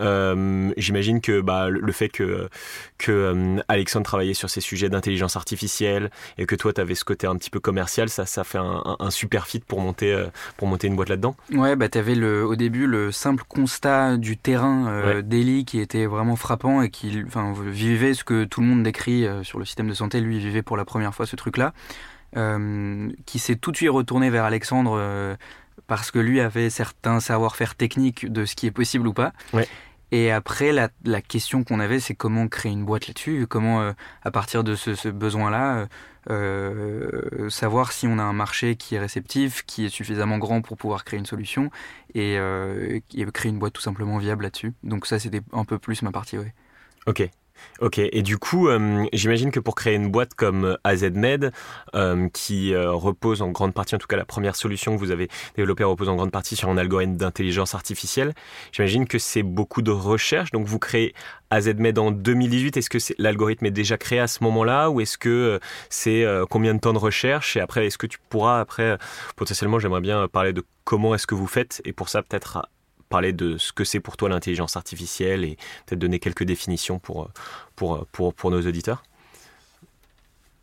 Euh, 0.00 0.72
j'imagine 0.76 1.20
que 1.20 1.40
bah, 1.40 1.68
le 1.68 1.92
fait 1.92 2.08
que, 2.08 2.48
que 2.98 3.12
euh, 3.12 3.62
Alexandre 3.68 4.04
travaillait 4.04 4.34
sur 4.34 4.50
ces 4.50 4.60
sujets 4.60 4.88
d'intelligence 4.88 5.36
artificielle 5.36 6.10
et 6.36 6.46
que 6.46 6.56
toi, 6.56 6.72
tu 6.72 6.80
avais 6.80 6.94
ce 6.94 7.04
côté 7.04 7.26
un 7.26 7.36
petit 7.36 7.50
peu 7.50 7.60
commercial, 7.60 8.08
ça, 8.08 8.26
ça 8.26 8.44
fait 8.44 8.58
un, 8.58 8.73
super 9.10 9.46
fit 9.46 9.60
pour 9.60 9.80
monter, 9.80 10.12
euh, 10.12 10.26
pour 10.56 10.68
monter 10.68 10.86
une 10.86 10.96
boîte 10.96 11.08
là-dedans 11.08 11.36
Ouais, 11.52 11.76
bah, 11.76 11.88
tu 11.88 11.98
avais 11.98 12.14
le, 12.14 12.44
au 12.44 12.56
début 12.56 12.86
le 12.86 13.12
simple 13.12 13.44
constat 13.48 14.16
du 14.16 14.36
terrain 14.36 14.88
euh, 14.88 15.22
d'Eli 15.22 15.64
qui 15.64 15.80
était 15.80 16.06
vraiment 16.06 16.36
frappant 16.36 16.82
et 16.82 16.90
qui 16.90 17.24
vivait 17.66 18.14
ce 18.14 18.24
que 18.24 18.44
tout 18.44 18.60
le 18.60 18.66
monde 18.66 18.82
décrit 18.82 19.26
sur 19.42 19.58
le 19.58 19.64
système 19.64 19.88
de 19.88 19.94
santé. 19.94 20.20
Lui, 20.20 20.36
il 20.36 20.42
vivait 20.42 20.62
pour 20.62 20.76
la 20.76 20.84
première 20.84 21.14
fois 21.14 21.26
ce 21.26 21.36
truc-là. 21.36 21.72
qui 23.26 23.38
s'est 23.38 23.56
tout 23.56 23.70
de 23.70 23.76
suite 23.76 23.90
retourné 23.90 24.30
vers 24.30 24.44
Alexandre 24.44 25.36
parce 25.86 26.10
que 26.10 26.18
lui 26.18 26.40
avait 26.40 26.70
certains 26.70 27.20
savoir-faire 27.20 27.74
techniques 27.74 28.30
de 28.30 28.44
ce 28.44 28.54
qui 28.54 28.66
est 28.66 28.70
possible 28.70 29.06
ou 29.06 29.12
pas. 29.12 29.32
Et 30.10 30.30
après, 30.30 30.72
la, 30.72 30.88
question 31.22 31.64
qu'on 31.64 31.80
avait, 31.80 32.00
c'est 32.00 32.14
comment 32.14 32.46
créer 32.48 32.72
une 32.72 32.84
boîte 32.84 33.08
là-dessus, 33.08 33.46
comment, 33.48 33.80
euh, 33.80 33.92
à 34.22 34.30
partir 34.30 34.62
de 34.62 34.74
ce, 34.74 35.08
besoin-là, 35.08 35.88
euh, 36.30 37.50
savoir 37.50 37.92
si 37.92 38.06
on 38.06 38.18
a 38.18 38.22
un 38.22 38.32
marché 38.32 38.76
qui 38.76 38.94
est 38.94 39.00
réceptif, 39.00 39.64
qui 39.66 39.86
est 39.86 39.88
suffisamment 39.88 40.38
grand 40.38 40.62
pour 40.62 40.76
pouvoir 40.76 41.04
créer 41.04 41.18
une 41.18 41.26
solution, 41.26 41.70
et, 42.14 42.38
euh, 42.38 43.00
et 43.14 43.26
créer 43.32 43.50
une 43.50 43.58
boîte 43.58 43.72
tout 43.72 43.82
simplement 43.82 44.18
viable 44.18 44.44
là-dessus. 44.44 44.72
Donc 44.82 45.06
ça, 45.06 45.18
c'était 45.18 45.42
un 45.52 45.64
peu 45.64 45.78
plus 45.78 46.02
ma 46.02 46.12
partie, 46.12 46.38
oui. 46.38 46.46
Ok. 47.06 47.28
Ok, 47.80 47.98
et 47.98 48.22
du 48.22 48.38
coup, 48.38 48.68
euh, 48.68 49.04
j'imagine 49.12 49.50
que 49.50 49.58
pour 49.58 49.74
créer 49.74 49.94
une 49.94 50.10
boîte 50.10 50.34
comme 50.34 50.78
AZMed, 50.84 51.52
euh, 51.94 52.28
qui 52.32 52.72
euh, 52.72 52.92
repose 52.92 53.42
en 53.42 53.50
grande 53.50 53.74
partie, 53.74 53.96
en 53.96 53.98
tout 53.98 54.06
cas 54.06 54.16
la 54.16 54.24
première 54.24 54.54
solution 54.54 54.94
que 54.94 55.00
vous 55.00 55.10
avez 55.10 55.28
développée 55.56 55.82
repose 55.82 56.08
en 56.08 56.14
grande 56.14 56.30
partie 56.30 56.54
sur 56.54 56.68
un 56.68 56.76
algorithme 56.76 57.16
d'intelligence 57.16 57.74
artificielle, 57.74 58.32
j'imagine 58.72 59.06
que 59.06 59.18
c'est 59.18 59.42
beaucoup 59.42 59.82
de 59.82 59.90
recherche. 59.90 60.52
Donc 60.52 60.66
vous 60.66 60.78
créez 60.78 61.14
AZMed 61.50 61.98
en 61.98 62.10
2018, 62.12 62.76
est-ce 62.76 62.90
que 62.90 62.98
l'algorithme 63.18 63.66
est 63.66 63.72
déjà 63.72 63.98
créé 63.98 64.20
à 64.20 64.28
ce 64.28 64.44
moment-là 64.44 64.90
ou 64.90 65.00
est-ce 65.00 65.18
que 65.18 65.58
c'est 65.90 66.24
combien 66.50 66.74
de 66.74 66.80
temps 66.80 66.92
de 66.92 66.98
recherche? 66.98 67.56
Et 67.56 67.60
après, 67.60 67.86
est-ce 67.86 67.98
que 67.98 68.06
tu 68.06 68.18
pourras, 68.28 68.60
après, 68.60 68.98
potentiellement, 69.36 69.78
j'aimerais 69.78 70.00
bien 70.00 70.26
parler 70.28 70.52
de 70.52 70.64
comment 70.84 71.14
est-ce 71.14 71.26
que 71.26 71.34
vous 71.34 71.46
faites 71.46 71.82
et 71.84 71.92
pour 71.92 72.08
ça 72.08 72.22
peut-être 72.22 72.66
parler 73.14 73.32
de 73.32 73.58
ce 73.58 73.72
que 73.72 73.84
c'est 73.84 74.00
pour 74.00 74.16
toi 74.16 74.28
l'intelligence 74.28 74.76
artificielle 74.76 75.44
et 75.44 75.56
peut-être 75.86 76.00
donner 76.00 76.18
quelques 76.18 76.42
définitions 76.42 76.98
pour, 76.98 77.30
pour, 77.76 78.06
pour, 78.10 78.34
pour 78.34 78.50
nos 78.50 78.60
auditeurs. 78.60 79.04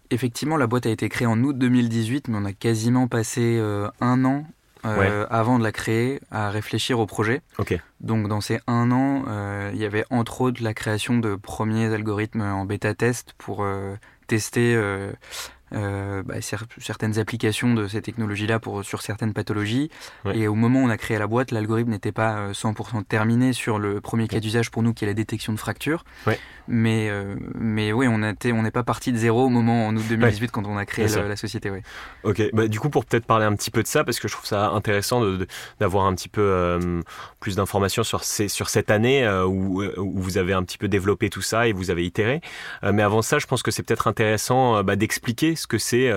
Effectivement, 0.10 0.58
la 0.58 0.68
boîte 0.68 0.86
a 0.86 0.90
été 0.90 1.08
créée 1.08 1.28
en 1.28 1.42
août 1.44 1.58
2018, 1.58 2.28
mais 2.28 2.38
on 2.38 2.44
a 2.44 2.52
quasiment 2.52 3.08
passé 3.08 3.56
euh, 3.58 3.88
un 4.02 4.26
an 4.26 4.46
euh, 4.84 5.26
avant 5.30 5.60
de 5.60 5.64
la 5.64 5.72
créer 5.72 6.20
à 6.30 6.50
réfléchir 6.50 7.00
au 7.00 7.06
projet. 7.06 7.42
Donc 8.02 8.28
dans 8.28 8.42
ces 8.42 8.60
un 8.68 8.92
an, 8.92 9.24
euh, 9.30 9.72
il 9.74 9.80
y 9.80 9.86
avait 9.86 10.04
entre 10.10 10.42
autres 10.42 10.62
la 10.62 10.74
création 10.74 11.20
de 11.20 11.36
premiers 11.36 11.94
algorithmes 11.94 12.42
en 12.42 12.66
bêta 12.66 12.94
test 12.94 13.34
pour 13.38 13.66
tester 14.28 14.76
euh, 15.74 16.24
bah, 16.24 16.36
certaines 16.42 17.18
applications 17.20 17.74
de 17.74 17.88
ces 17.88 18.02
technologies-là 18.02 18.60
pour 18.60 18.84
sur 18.84 19.02
certaines 19.02 19.34
pathologies. 19.34 19.90
Et 20.34 20.48
au 20.48 20.56
moment 20.56 20.82
où 20.82 20.86
on 20.86 20.90
a 20.90 20.98
créé 20.98 21.18
la 21.18 21.28
boîte, 21.28 21.52
l'algorithme 21.52 21.92
n'était 21.92 22.12
pas 22.12 22.52
100% 22.52 23.00
euh, 23.00 23.02
terminé 23.08 23.54
sur 23.54 23.80
le 23.80 24.02
premier 24.02 24.28
cas 24.28 24.40
d'usage 24.40 24.72
pour 24.72 24.84
nous 24.84 24.94
qui 24.94 25.06
est 25.06 25.08
la 25.08 25.14
détection 25.14 25.54
de 25.54 25.58
fractures. 25.58 26.04
Mais, 26.68 27.10
euh, 27.10 27.36
mais 27.56 27.92
oui, 27.92 28.08
on 28.08 28.18
n'est 28.20 28.72
pas 28.72 28.84
parti 28.84 29.12
de 29.12 29.18
zéro 29.18 29.46
au 29.46 29.50
moment 29.50 29.88
en 29.88 29.96
août 29.96 30.04
2018 30.08 30.52
quand 30.52 30.66
on 30.68 30.78
a 30.78 30.86
créé 30.86 31.08
la, 31.08 31.36
société. 31.36 31.72
Ok, 32.24 32.42
bah, 32.54 32.68
du 32.68 32.80
coup, 32.80 32.90
pour 32.90 33.06
peut-être 33.06 33.26
parler 33.26 33.46
un 33.46 33.56
petit 33.56 33.72
peu 33.72 33.82
de 33.82 33.88
ça, 33.88 34.04
parce 34.04 34.20
que 34.20 34.28
je 34.28 34.34
trouve 34.34 34.46
ça 34.46 34.70
intéressant 34.70 35.24
d'avoir 35.80 36.06
un 36.06 36.16
petit 36.16 36.30
peu 36.30 36.42
euh, 36.42 37.02
plus 37.40 37.56
d'informations 37.56 38.04
sur, 38.04 38.24
sur 38.24 38.70
cette 38.70 38.92
année 38.92 39.28
où, 39.46 39.84
où, 39.84 40.22
vous 40.22 40.38
avez 40.38 40.54
un 40.54 40.64
petit 40.64 40.78
peu 40.78 40.88
développé 40.88 41.30
tout 41.30 41.42
ça 41.42 41.68
et 41.68 41.74
vous 41.74 41.90
avez 41.90 42.06
itéré. 42.06 42.42
mais 42.84 43.02
avant 43.02 43.22
ça, 43.22 43.40
je 43.40 43.48
pense 43.48 43.64
que 43.64 43.72
c'est 43.72 43.84
peut-être 43.84 44.08
intéressant 44.08 44.84
bah, 44.84 44.96
d'expliquer 44.96 45.56
ce 45.62 45.68
que 45.68 45.78
c'est 45.78 46.12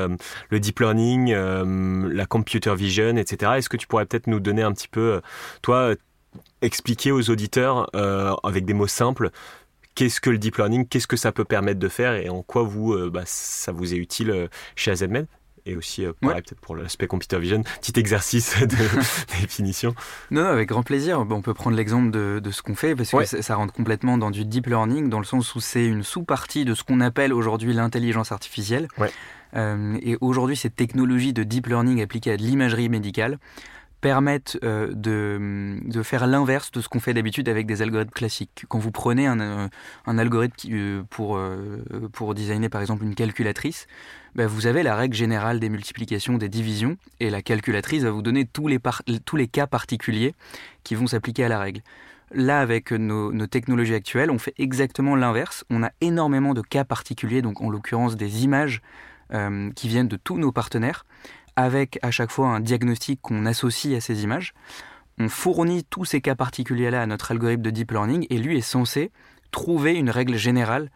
le 0.51 0.61
deep 0.61 0.81
learning, 0.81 1.33
la 1.33 2.27
computer 2.27 2.75
vision, 2.75 3.17
etc. 3.17 3.53
Est-ce 3.57 3.69
que 3.69 3.77
tu 3.77 3.87
pourrais 3.87 4.07
peut-être 4.07 4.27
nous 4.27 4.41
donner 4.41 4.63
un 4.63 4.73
petit 4.73 4.89
peu, 4.89 5.21
toi, 5.63 5.95
expliquer 6.63 7.13
aux 7.13 7.31
auditeurs 7.31 7.89
avec 8.45 8.65
des 8.65 8.75
mots 8.75 8.87
simples 8.87 9.31
qu'est-ce 9.95 10.21
que 10.21 10.31
le 10.31 10.39
deep 10.39 10.57
learning, 10.57 10.87
qu'est-ce 10.87 11.07
que 11.07 11.17
ça 11.17 11.33
peut 11.33 11.45
permettre 11.45 11.79
de 11.79 11.89
faire 11.89 12.15
et 12.15 12.29
en 12.29 12.43
quoi 12.43 12.63
vous, 12.63 12.93
euh, 12.93 13.11
bah, 13.11 13.23
ça 13.25 13.73
vous 13.73 13.95
est 13.95 13.97
utile 13.97 14.31
euh, 14.31 14.49
chez 14.77 14.91
AZMed 14.91 15.27
et 15.66 15.76
aussi 15.76 16.04
euh, 16.04 16.12
peut-être 16.21 16.54
pour 16.61 16.76
l'aspect 16.76 17.06
computer 17.06 17.38
vision, 17.38 17.62
petit 17.62 17.99
exercice 17.99 18.61
de 18.61 18.66
définition. 19.40 19.94
Non, 20.30 20.42
non, 20.42 20.49
avec 20.49 20.68
grand 20.68 20.83
plaisir. 20.83 21.21
On 21.21 21.42
peut 21.42 21.54
prendre 21.54 21.76
l'exemple 21.76 22.11
de, 22.11 22.50
ce 22.50 22.62
qu'on 22.62 22.75
fait 22.75 22.94
parce 22.94 23.11
que 23.11 23.42
ça, 23.42 23.54
rentre 23.56 23.73
complètement 23.73 24.18
dans 24.18 24.30
du 24.30 24.44
deep 24.44 24.66
learning 24.66 25.09
dans 25.09 25.18
le 25.18 25.25
sens 25.25 25.54
où 25.54 25.61
c'est 25.61 25.85
une 25.85 26.02
sous-partie 26.02 26.64
de 26.64 26.75
ce 26.75 26.85
qu'on 26.85 27.00
appelle 27.00 27.33
aujourd'hui 27.33 27.73
l'intelligence 27.73 28.33
artificielle. 28.33 28.88
et 29.54 30.16
aujourd'hui, 30.21 30.56
cette 30.56 30.76
technologie 30.76 31.33
de 31.33 31.42
deep 31.42 31.66
learning 31.66 32.02
appliquée 32.02 32.33
à 32.33 32.37
de 32.37 32.42
l'imagerie 32.42 32.88
médicale 32.88 33.38
permettent 34.04 34.58
euh, 34.62 34.92
de, 34.92 35.78
de, 35.82 36.02
faire 36.02 36.26
l'inverse 36.26 36.70
de 36.70 36.82
ce 36.82 36.90
qu'on 36.90 37.00
fait 37.00 37.14
d'habitude 37.14 37.49
avec 37.49 37.64
des 37.64 37.80
algorithmes 37.80 38.11
classiques. 38.11 38.66
Quand 38.68 38.78
vous 38.78 38.90
prenez 38.90 39.26
un, 39.26 39.40
euh, 39.40 39.68
un 40.04 40.18
algorithme 40.18 40.68
euh, 40.70 41.02
pour, 41.08 41.40
pour 42.12 42.34
designer 42.34 42.68
par 42.68 42.82
exemple 42.82 43.02
une 43.02 43.14
calculatrice, 43.14 43.87
ben 44.34 44.46
vous 44.46 44.66
avez 44.66 44.82
la 44.82 44.94
règle 44.94 45.16
générale 45.16 45.58
des 45.58 45.70
multiplications, 45.70 46.37
des 46.37 46.50
divisions, 46.50 46.99
et 47.18 47.30
la 47.30 47.40
calculatrice 47.40 48.02
va 48.02 48.11
vous 48.11 48.20
donner 48.20 48.44
tous 48.44 48.68
les, 48.68 48.78
tous 49.25 49.37
les 49.37 49.49
cas 49.49 49.66
particuliers 49.66 50.34
qui 50.82 50.96
vont 50.96 51.06
s'appliquer 51.06 51.44
à 51.44 51.49
la 51.49 51.58
règle. 51.58 51.80
Là, 52.30 52.61
avec 52.61 52.92
nos, 52.92 53.46
technologies 53.46 53.94
actuelles, 53.94 54.30
on 54.30 54.38
fait 54.38 54.54
exactement 54.58 55.16
l'inverse. 55.16 55.64
On 55.70 55.82
a 55.82 55.92
énormément 56.02 56.52
de 56.52 56.61
cas 56.61 56.84
particuliers, 56.84 57.40
donc 57.40 57.62
en 57.62 57.70
l'occurrence 57.70 58.16
des 58.16 58.44
images 58.44 58.82
qui 59.75 59.88
viennent 59.88 60.08
de 60.08 60.16
tous 60.16 60.37
nos 60.37 60.52
partenaires 60.52 61.06
avec 61.56 61.99
à 62.02 62.11
chaque 62.11 62.30
fois 62.30 62.49
un 62.49 62.61
diagnostic 62.61 63.20
qu'on 63.23 63.46
associe 63.46 63.96
à 63.96 64.00
ces 64.00 64.25
images. 64.25 64.54
On 65.18 65.28
fournit 65.28 65.84
tous 65.84 66.04
ces 66.04 66.20
cas 66.20 66.34
particuliers-là 66.34 67.02
à 67.02 67.06
notre 67.06 67.30
algorithme 67.30 67.62
de 67.62 67.70
deep 67.70 67.92
learning 67.92 68.26
et 68.30 68.38
lui 68.38 68.58
est 68.58 68.62
censé 68.62 69.12
trouver 69.50 69.94
une 69.94 70.11
règle 70.11 70.37
générale 70.37 70.90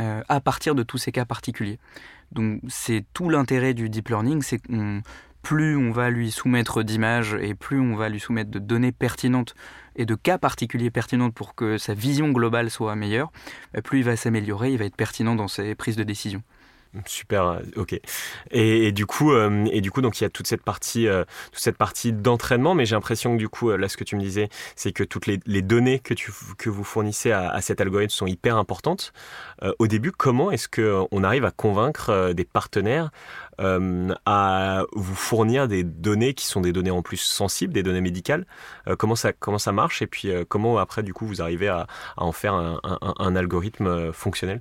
euh, 0.00 0.22
à 0.28 0.40
partir 0.40 0.74
de 0.74 0.82
tous 0.82 0.98
ces 0.98 1.12
cas 1.12 1.24
particuliers. 1.24 1.78
Donc 2.32 2.60
c'est 2.68 3.04
tout 3.12 3.28
l'intérêt 3.28 3.74
du 3.74 3.88
deep 3.88 4.08
learning, 4.08 4.42
c'est 4.42 4.58
que 4.58 5.00
plus 5.42 5.76
on 5.76 5.90
va 5.90 6.10
lui 6.10 6.30
soumettre 6.30 6.82
d'images 6.82 7.34
et 7.40 7.54
plus 7.54 7.80
on 7.80 7.96
va 7.96 8.08
lui 8.08 8.20
soumettre 8.20 8.50
de 8.50 8.58
données 8.58 8.92
pertinentes 8.92 9.54
et 9.96 10.04
de 10.04 10.14
cas 10.14 10.38
particuliers 10.38 10.90
pertinents 10.90 11.30
pour 11.30 11.54
que 11.54 11.78
sa 11.78 11.94
vision 11.94 12.30
globale 12.30 12.70
soit 12.70 12.94
meilleure, 12.94 13.32
bah, 13.72 13.82
plus 13.82 14.00
il 14.00 14.04
va 14.04 14.16
s'améliorer, 14.16 14.72
il 14.72 14.78
va 14.78 14.84
être 14.84 14.96
pertinent 14.96 15.34
dans 15.34 15.48
ses 15.48 15.74
prises 15.74 15.96
de 15.96 16.04
décision. 16.04 16.42
Super, 17.06 17.44
euh, 17.44 17.60
ok. 17.76 18.00
Et, 18.50 18.90
du 18.90 19.06
coup, 19.06 19.32
euh, 19.32 19.64
et 19.70 19.80
du 19.80 19.92
coup, 19.92 20.00
donc 20.00 20.20
il 20.20 20.24
y 20.24 20.26
a 20.26 20.30
toute 20.30 20.48
cette 20.48 20.62
partie, 20.62 21.06
euh, 21.06 21.24
toute 21.52 21.62
cette 21.62 21.76
partie 21.76 22.12
d'entraînement, 22.12 22.74
mais 22.74 22.84
j'ai 22.84 22.96
l'impression 22.96 23.34
que 23.34 23.38
du 23.38 23.48
coup, 23.48 23.70
là, 23.70 23.88
ce 23.88 23.96
que 23.96 24.02
tu 24.02 24.16
me 24.16 24.20
disais, 24.20 24.48
c'est 24.74 24.90
que 24.90 25.04
toutes 25.04 25.26
les, 25.26 25.62
données 25.62 26.00
que 26.00 26.14
tu 26.14 26.32
que 26.58 26.68
vous 26.68 26.82
fournissez 26.82 27.30
à, 27.30 27.60
cet 27.60 27.80
algorithme 27.80 28.10
sont 28.10 28.26
hyper 28.26 28.56
importantes. 28.56 29.12
au 29.78 29.86
début, 29.86 30.10
comment 30.10 30.50
est-ce 30.50 30.68
que 30.68 31.04
on 31.12 31.22
arrive 31.22 31.44
à 31.44 31.50
convaincre 31.50 32.32
des 32.32 32.44
partenaires 32.44 33.10
à 33.58 34.84
vous 34.92 35.14
fournir 35.14 35.68
des 35.68 35.84
données 35.84 36.34
qui 36.34 36.46
sont 36.46 36.60
des 36.62 36.72
données 36.72 36.90
en 36.90 37.02
plus 37.02 37.18
sensibles, 37.18 37.72
des 37.72 37.82
données 37.82 38.00
médicales? 38.00 38.46
Comment 38.98 39.16
ça 39.16 39.32
comment 39.32 39.58
ça 39.58 39.72
marche? 39.72 40.02
Et 40.02 40.06
puis 40.06 40.32
comment 40.48 40.78
après, 40.78 41.02
du 41.02 41.12
coup, 41.12 41.26
vous 41.26 41.42
arrivez 41.42 41.68
à, 41.68 41.86
en 42.16 42.32
faire 42.32 42.54
un 42.54 43.36
algorithme 43.36 44.12
fonctionnel? 44.12 44.60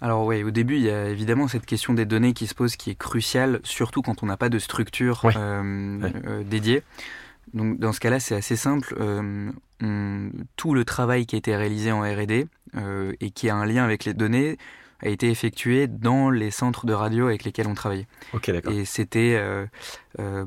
Alors 0.00 0.26
oui, 0.26 0.42
au 0.42 0.50
début, 0.50 0.76
il 0.76 0.82
y 0.82 0.90
a 0.90 1.08
évidemment 1.08 1.48
cette 1.48 1.66
question 1.66 1.94
des 1.94 2.04
données 2.04 2.32
qui 2.32 2.46
se 2.46 2.54
pose 2.54 2.76
qui 2.76 2.90
est 2.90 2.94
cruciale, 2.94 3.60
surtout 3.62 4.02
quand 4.02 4.22
on 4.22 4.26
n'a 4.26 4.36
pas 4.36 4.48
de 4.48 4.58
structure 4.58 5.22
euh, 5.24 5.98
euh, 6.26 6.42
dédiée. 6.44 6.82
Donc 7.52 7.78
dans 7.78 7.92
ce 7.92 8.00
cas-là, 8.00 8.20
c'est 8.20 8.34
assez 8.34 8.56
simple. 8.56 8.94
Euh, 9.00 9.50
tout 10.56 10.74
le 10.74 10.84
travail 10.84 11.26
qui 11.26 11.36
a 11.36 11.38
été 11.38 11.54
réalisé 11.54 11.92
en 11.92 12.02
R&D 12.02 12.46
et 13.20 13.30
qui 13.30 13.48
a 13.48 13.54
un 13.54 13.66
lien 13.66 13.84
avec 13.84 14.04
les 14.04 14.14
données 14.14 14.58
a 15.00 15.08
été 15.08 15.30
effectué 15.30 15.86
dans 15.86 16.30
les 16.30 16.50
centres 16.50 16.86
de 16.86 16.92
radio 16.92 17.26
avec 17.26 17.44
lesquels 17.44 17.68
on 17.68 17.74
travaillait. 17.74 18.06
Et 18.70 18.84
c'était 18.84 19.40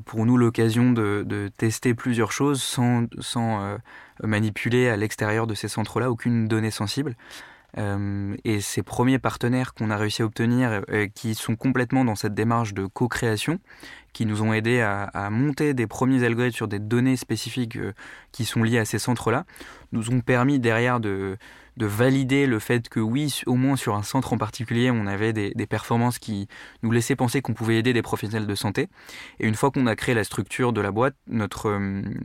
pour 0.06 0.26
nous 0.26 0.38
l'occasion 0.38 0.92
de, 0.92 1.24
de, 1.26 1.50
tester 1.56 1.94
plusieurs 1.94 2.32
choses 2.32 2.62
sans, 2.62 3.06
sans 3.20 3.78
manipuler 4.24 4.90
à 4.90 4.98
l'extérieur 4.98 5.46
de 5.46 5.54
ces 5.54 5.68
centres-là 5.68 6.10
aucune 6.10 6.48
donnée 6.48 6.72
sensible. 6.72 7.16
Euh, 7.78 8.36
et 8.44 8.62
ces 8.62 8.82
premiers 8.82 9.20
partenaires 9.20 9.74
qu'on 9.74 9.90
a 9.90 9.98
réussi 9.98 10.22
à 10.22 10.26
obtenir, 10.26 10.82
euh, 10.90 11.08
qui 11.14 11.36
sont 11.36 11.56
complètement 11.56 12.06
dans 12.06 12.16
cette 12.16 12.34
démarche 12.34 12.74
de 12.74 12.86
co-création, 12.86 13.60
qui 14.14 14.26
nous 14.26 14.42
ont 14.42 14.54
aidés 14.54 14.82
à, 14.82 15.30
monter 15.30 15.74
des 15.74 15.86
premiers 15.86 16.24
algorithmes 16.24 16.56
sur 16.56 16.68
des 16.68 16.80
données 16.80 17.18
spécifiques 17.18 17.78
euh, 17.78 17.94
qui 18.32 18.46
sont 18.46 18.64
liées 18.64 18.80
à 18.80 18.86
ces 18.86 19.00
centres-là, 19.00 19.46
nous 19.92 20.10
ont 20.12 20.22
permis 20.22 20.60
derrière 20.60 21.00
de, 21.00 21.38
de 21.78 21.86
valider 21.86 22.48
le 22.48 22.60
fait 22.60 22.90
que 22.90 23.00
oui, 23.00 23.42
au 23.46 23.56
moins 23.56 23.76
sur 23.76 23.96
un 23.96 24.04
centre 24.04 24.34
en 24.34 24.38
particulier, 24.38 24.92
on 24.92 25.06
avait 25.06 25.32
des, 25.32 25.52
des 25.52 25.68
performances 25.68 26.18
qui 26.18 26.48
nous 26.82 26.92
laissaient 26.92 27.16
penser 27.16 27.42
qu'on 27.42 27.54
pouvait 27.54 27.78
aider 27.78 27.94
des 27.94 28.02
professionnels 28.02 28.48
de 28.48 28.56
santé. 28.56 28.90
Et 29.40 29.48
une 29.48 29.54
fois 29.54 29.70
qu'on 29.70 29.86
a 29.86 29.96
créé 29.96 30.16
la 30.16 30.24
structure 30.24 30.74
de 30.74 30.82
la 30.82 30.92
boîte, 30.92 31.16
notre, 31.28 31.78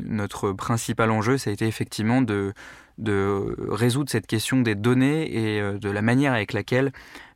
notre 0.05 0.53
principal 0.53 1.11
enjeu, 1.11 1.37
ça 1.37 1.51
a 1.51 1.53
été 1.53 1.67
effectivement 1.67 2.23
de, 2.23 2.55
de 2.97 3.57
résoudre 3.69 4.11
cette 4.11 4.27
question 4.27 4.63
des 4.63 4.75
données 4.75 5.31
et 5.35 5.61
euh, 5.61 5.79
de 5.79 5.91
la 5.91 6.01
manière 6.01 6.33
avec 6.33 6.55
laquelle 6.55 6.93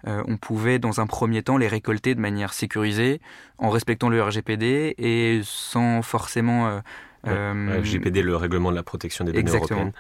euh, 0.07 0.23
on 0.27 0.39
pouvait 0.39 0.79
dans 0.79 1.01
un 1.01 1.07
premier 1.07 1.43
temps 1.43 1.59
les 1.59 1.69
récolter 1.69 2.15
de 2.15 2.21
manière 2.21 2.55
sécurisée, 2.55 3.21
en 3.59 3.69
respectant 3.69 4.09
le 4.09 4.23
RGPD 4.23 4.95
et 4.97 5.41
sans 5.45 6.01
forcément... 6.01 6.81
Euh, 7.27 7.69
ouais, 7.69 7.81
RGPD, 7.81 8.23
le 8.23 8.37
règlement 8.37 8.71
de 8.71 8.77
la 8.77 8.83
protection 8.83 9.25
des 9.25 9.33
données 9.33 9.41
exactement. 9.41 9.81
européennes. 9.81 9.93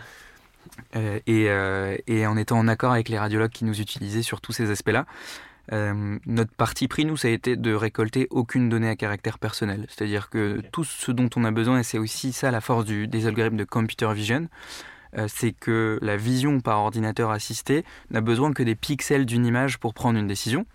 Euh, 0.94 1.18
et, 1.26 1.46
euh, 1.48 1.96
et, 2.06 2.26
en 2.26 2.36
étant 2.36 2.58
en 2.58 2.68
accord 2.68 2.92
avec 2.92 3.08
les 3.08 3.18
radiologues 3.18 3.50
qui 3.50 3.64
nous 3.64 3.80
utilisaient 3.80 4.22
sur 4.22 4.40
tous 4.40 4.52
ces 4.52 4.70
aspects-là. 4.70 5.06
Euh, 5.72 6.18
notre 6.26 6.52
parti 6.52 6.88
pris, 6.88 7.04
nous, 7.04 7.16
ça 7.16 7.28
a 7.28 7.30
été 7.32 7.56
de 7.56 7.74
récolter 7.74 8.28
aucune 8.30 8.68
donnée 8.68 8.88
à 8.88 8.96
caractère 8.96 9.38
personnel. 9.38 9.86
C'est-à-dire 9.88 10.30
que 10.30 10.60
tout 10.72 10.84
ce 10.84 11.10
dont 11.10 11.28
on 11.36 11.44
a 11.44 11.50
besoin, 11.50 11.80
et 11.80 11.82
c'est 11.82 11.98
aussi 11.98 12.32
ça 12.32 12.50
la 12.50 12.60
force 12.60 12.84
du, 12.84 13.08
des 13.08 13.26
algorithmes 13.26 13.56
de 13.56 13.64
computer 13.64 14.12
vision, 14.14 14.48
euh, 15.18 15.26
c'est 15.28 15.52
que 15.52 15.98
la 16.02 16.16
vision 16.16 16.60
par 16.60 16.80
ordinateur 16.80 17.30
assisté 17.30 17.84
n'a 18.10 18.20
besoin 18.20 18.52
que 18.52 18.62
des 18.62 18.74
pixels 18.74 19.26
d'une 19.26 19.46
image 19.46 19.78
pour 19.78 19.94
prendre 19.94 20.18
une 20.18 20.26
décision. 20.26 20.66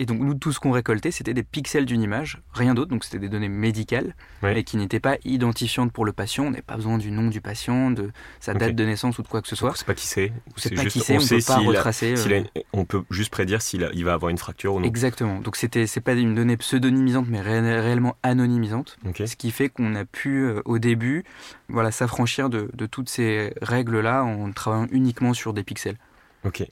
Et 0.00 0.06
donc 0.06 0.20
nous, 0.20 0.34
tout 0.34 0.52
ce 0.52 0.60
qu'on 0.60 0.70
récoltait, 0.70 1.10
c'était 1.10 1.34
des 1.34 1.42
pixels 1.42 1.84
d'une 1.84 2.00
image, 2.02 2.40
rien 2.52 2.72
d'autre. 2.74 2.88
Donc 2.90 3.02
c'était 3.04 3.18
des 3.18 3.28
données 3.28 3.48
médicales, 3.48 4.14
Ouais. 4.42 4.54
mais 4.54 4.62
qui 4.62 4.76
n'étaient 4.76 5.00
pas 5.00 5.16
identifiantes 5.24 5.92
pour 5.92 6.04
le 6.04 6.12
patient. 6.12 6.44
On 6.44 6.50
n'avait 6.50 6.62
pas 6.62 6.76
besoin 6.76 6.98
du 6.98 7.10
nom 7.10 7.28
du 7.28 7.40
patient, 7.40 7.90
de 7.90 8.10
sa 8.40 8.54
date 8.54 8.76
de 8.76 8.84
naissance 8.84 9.18
ou 9.18 9.22
de 9.22 9.28
quoi 9.28 9.42
que 9.42 9.48
ce 9.48 9.56
soit. 9.56 9.70
On 9.70 9.74
sait 9.74 9.84
pas 9.84 9.94
qui 9.94 10.06
c'est. 10.06 10.32
On 10.54 10.58
sait 10.58 10.68
C'est 10.68 10.74
pas 10.76 10.84
qui 10.84 11.00
c'est, 11.00 11.16
on, 11.16 11.20
sait 11.20 11.36
peut 11.38 11.42
pas 11.46 11.58
retracer. 11.58 12.14
a 12.14 12.18
euh, 12.30 12.42
on 12.72 12.84
peut 12.84 13.02
juste 13.10 13.30
prédire 13.30 13.60
s'il 13.60 13.90
il 13.92 14.04
va 14.04 14.12
avoir 14.14 14.30
une 14.30 14.38
fracture 14.38 14.74
ou 14.74 14.80
non. 14.80 14.86
Exactement. 14.86 15.40
Donc 15.40 15.56
c'était 15.56 15.86
c'est 15.88 16.00
pas 16.00 16.14
une 16.14 16.34
donnée 16.34 16.56
pseudonymisante, 16.56 17.26
mais 17.28 17.40
ré- 17.40 17.80
réellement 17.80 18.16
anonymisante. 18.22 18.96
Ce 19.26 19.34
qui 19.36 19.50
fait 19.50 19.68
qu'on 19.68 19.94
a 19.96 20.04
pu 20.04 20.44
euh, 20.44 20.62
au 20.64 20.78
début, 20.78 21.24
voilà, 21.68 21.90
s'affranchir 21.90 22.50
de, 22.50 22.70
de 22.72 22.86
toutes 22.86 23.08
ces 23.08 23.52
règles 23.62 24.00
là 24.00 24.22
en 24.22 24.52
travaillant 24.52 24.86
uniquement 24.92 25.34
sur 25.34 25.52
des 25.52 25.64
pixels. 25.64 25.96
Ok. 26.44 26.64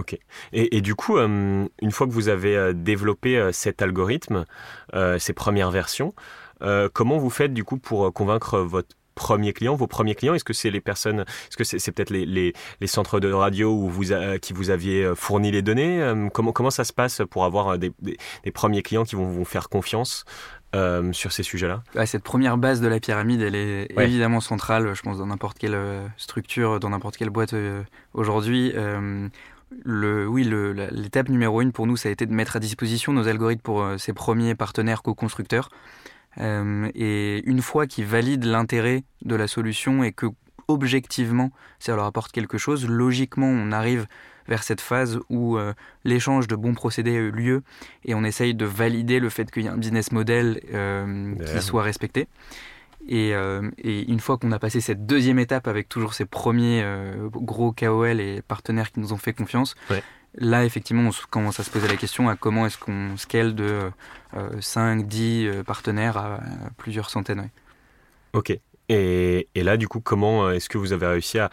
Ok. 0.00 0.18
Et, 0.52 0.76
et 0.76 0.80
du 0.80 0.94
coup, 0.94 1.18
euh, 1.18 1.66
une 1.82 1.92
fois 1.92 2.06
que 2.06 2.12
vous 2.12 2.28
avez 2.28 2.56
euh, 2.56 2.72
développé 2.72 3.36
euh, 3.36 3.52
cet 3.52 3.82
algorithme, 3.82 4.46
euh, 4.94 5.18
ces 5.18 5.34
premières 5.34 5.70
versions, 5.70 6.14
euh, 6.62 6.88
comment 6.92 7.18
vous 7.18 7.30
faites 7.30 7.52
du 7.52 7.64
coup 7.64 7.76
pour 7.78 8.12
convaincre 8.12 8.58
votre 8.60 8.96
premier 9.14 9.52
client, 9.52 9.74
vos 9.74 9.86
premiers 9.86 10.14
clients? 10.14 10.32
Est-ce 10.34 10.44
que 10.44 10.54
c'est 10.54 10.70
les 10.70 10.80
personnes, 10.80 11.20
est-ce 11.48 11.56
que 11.58 11.64
c'est 11.64 11.78
c'est 11.78 11.92
peut-être 11.92 12.10
les, 12.10 12.24
les, 12.24 12.54
les 12.80 12.86
centres 12.86 13.20
de 13.20 13.30
radio 13.30 13.70
où 13.72 13.88
vous 13.90 14.12
a- 14.14 14.38
qui 14.38 14.52
vous 14.54 14.70
aviez 14.70 15.12
fourni 15.14 15.50
les 15.50 15.60
données? 15.62 15.92
Comment, 16.32 16.52
comment 16.52 16.70
ça 16.70 16.84
se 16.84 16.92
passe 16.94 17.20
pour 17.30 17.44
avoir 17.44 17.78
des, 17.78 17.92
des, 18.00 18.16
des 18.44 18.50
premiers 18.50 18.82
clients 18.82 19.04
qui 19.04 19.16
vont 19.16 19.26
vous 19.26 19.44
faire 19.44 19.68
confiance 19.68 20.24
euh, 20.74 21.12
sur 21.12 21.32
ces 21.32 21.42
sujets-là? 21.42 21.82
Cette 22.06 22.22
première 22.22 22.56
base 22.56 22.80
de 22.80 22.88
la 22.88 23.00
pyramide, 23.00 23.42
elle 23.42 23.56
est 23.56 23.92
Ouais. 23.96 24.04
évidemment 24.04 24.40
centrale, 24.40 24.94
je 24.94 25.02
pense, 25.02 25.18
dans 25.18 25.26
n'importe 25.26 25.58
quelle 25.58 25.78
structure, 26.16 26.78
dans 26.80 26.90
n'importe 26.90 27.16
quelle 27.18 27.30
boîte 27.30 27.52
euh, 27.54 27.82
aujourd'hui. 28.14 28.72
Euh, 28.74 29.28
le, 29.84 30.26
oui, 30.26 30.44
l'étape 30.90 31.28
numéro 31.28 31.60
une 31.60 31.72
pour 31.72 31.86
nous, 31.86 31.96
ça 31.96 32.08
a 32.08 32.12
été 32.12 32.26
de 32.26 32.32
mettre 32.32 32.56
à 32.56 32.60
disposition 32.60 33.12
nos 33.12 33.28
algorithmes 33.28 33.62
pour 33.62 33.82
euh, 33.82 33.98
ces 33.98 34.12
premiers 34.12 34.54
partenaires 34.54 35.02
co-constructeurs. 35.02 35.70
Euh, 36.38 36.88
et 36.94 37.42
une 37.48 37.62
fois 37.62 37.86
qu'ils 37.86 38.04
valident 38.04 38.44
l'intérêt 38.44 39.04
de 39.22 39.34
la 39.34 39.48
solution 39.48 40.04
et 40.04 40.12
que 40.12 40.26
objectivement 40.68 41.50
ça 41.80 41.96
leur 41.96 42.04
apporte 42.04 42.30
quelque 42.30 42.58
chose, 42.58 42.88
logiquement 42.88 43.48
on 43.48 43.72
arrive 43.72 44.06
vers 44.46 44.62
cette 44.62 44.80
phase 44.80 45.18
où 45.28 45.56
euh, 45.56 45.72
l'échange 46.04 46.46
de 46.46 46.54
bons 46.54 46.74
procédés 46.74 47.16
a 47.16 47.20
eu 47.20 47.30
lieu 47.32 47.62
et 48.04 48.14
on 48.14 48.22
essaye 48.22 48.54
de 48.54 48.64
valider 48.64 49.18
le 49.18 49.28
fait 49.28 49.50
qu'il 49.50 49.64
y 49.64 49.68
a 49.68 49.72
un 49.72 49.76
business 49.76 50.12
model 50.12 50.60
qui 51.46 51.62
soit 51.62 51.82
respecté. 51.82 52.28
Et, 53.12 53.34
euh, 53.34 53.68
et 53.78 54.08
une 54.10 54.20
fois 54.20 54.38
qu'on 54.38 54.52
a 54.52 54.58
passé 54.60 54.80
cette 54.80 55.04
deuxième 55.04 55.40
étape 55.40 55.66
avec 55.66 55.88
toujours 55.88 56.14
ces 56.14 56.26
premiers 56.26 56.80
euh, 56.84 57.28
gros 57.32 57.72
KOL 57.72 58.20
et 58.20 58.40
partenaires 58.40 58.92
qui 58.92 59.00
nous 59.00 59.12
ont 59.12 59.16
fait 59.18 59.32
confiance, 59.32 59.74
Ouais. 59.90 60.00
là 60.36 60.64
effectivement 60.64 61.08
on 61.10 61.12
commence 61.28 61.58
à 61.58 61.64
se 61.64 61.70
poser 61.70 61.88
la 61.88 61.96
question 61.96 62.28
à 62.28 62.36
comment 62.36 62.66
est-ce 62.66 62.78
qu'on 62.78 63.16
scale 63.16 63.56
de 63.56 63.90
euh, 64.36 64.60
5, 64.60 65.08
10 65.08 65.46
euh, 65.46 65.62
partenaires 65.64 66.16
à, 66.16 66.34
à 66.36 66.70
plusieurs 66.76 67.10
centaines. 67.10 67.40
ouais. 67.40 67.50
Ok. 68.32 68.56
Et, 68.92 69.46
là, 69.54 69.76
du 69.76 69.86
coup, 69.86 70.00
comment 70.00 70.46
euh, 70.46 70.54
est-ce 70.54 70.68
que 70.68 70.76
vous 70.76 70.92
avez 70.92 71.06
réussi 71.06 71.38
à, 71.38 71.50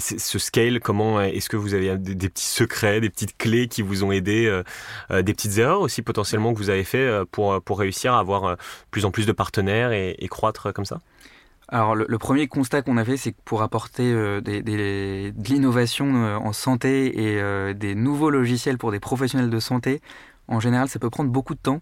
ce 0.00 0.38
scale 0.40 0.80
Comment 0.80 1.20
euh, 1.20 1.22
est-ce 1.22 1.48
que 1.48 1.56
vous 1.56 1.74
avez 1.74 1.96
des, 1.96 2.16
des 2.16 2.28
petits 2.28 2.44
secrets, 2.44 3.00
des 3.00 3.08
petites 3.08 3.38
clés 3.38 3.68
qui 3.68 3.82
vous 3.82 4.02
ont 4.02 4.10
aidé, 4.10 4.46
euh, 4.46 4.64
euh, 5.12 5.22
des 5.22 5.32
petites 5.32 5.58
erreurs 5.58 5.80
aussi 5.80 6.02
potentiellement 6.02 6.52
que 6.52 6.58
vous 6.58 6.70
avez 6.70 6.82
fait 6.82 6.98
euh, 6.98 7.24
pour, 7.30 7.52
euh, 7.52 7.60
pour 7.60 7.78
réussir 7.78 8.14
à 8.14 8.18
avoir 8.18 8.44
euh, 8.44 8.54
plus 8.90 9.04
en 9.04 9.12
plus 9.12 9.26
de 9.26 9.32
partenaires 9.32 9.92
et, 9.92 10.16
croître 10.28 10.66
euh, 10.66 10.72
comme 10.72 10.84
ça? 10.84 11.00
Alors 11.68 11.94
le, 11.94 12.18
premier 12.18 12.48
constat 12.48 12.82
qu'on 12.82 12.96
a 12.96 13.04
fait, 13.04 13.16
c'est 13.16 13.30
que 13.30 13.40
pour 13.44 13.62
apporter 13.62 14.12
euh, 14.12 14.40
de 14.40 15.48
l'innovation 15.48 16.16
euh, 16.16 16.36
en 16.36 16.52
santé 16.52 17.22
et 17.22 17.40
euh, 17.40 17.74
des 17.74 17.94
nouveaux 17.94 18.28
logiciels 18.28 18.76
pour 18.76 18.90
des 18.90 19.00
professionnels 19.00 19.50
de 19.50 19.60
santé, 19.60 20.00
en 20.48 20.58
général, 20.58 20.88
ça 20.88 20.98
peut 20.98 21.10
prendre 21.10 21.30
beaucoup 21.30 21.54
de 21.54 21.60
temps. 21.60 21.80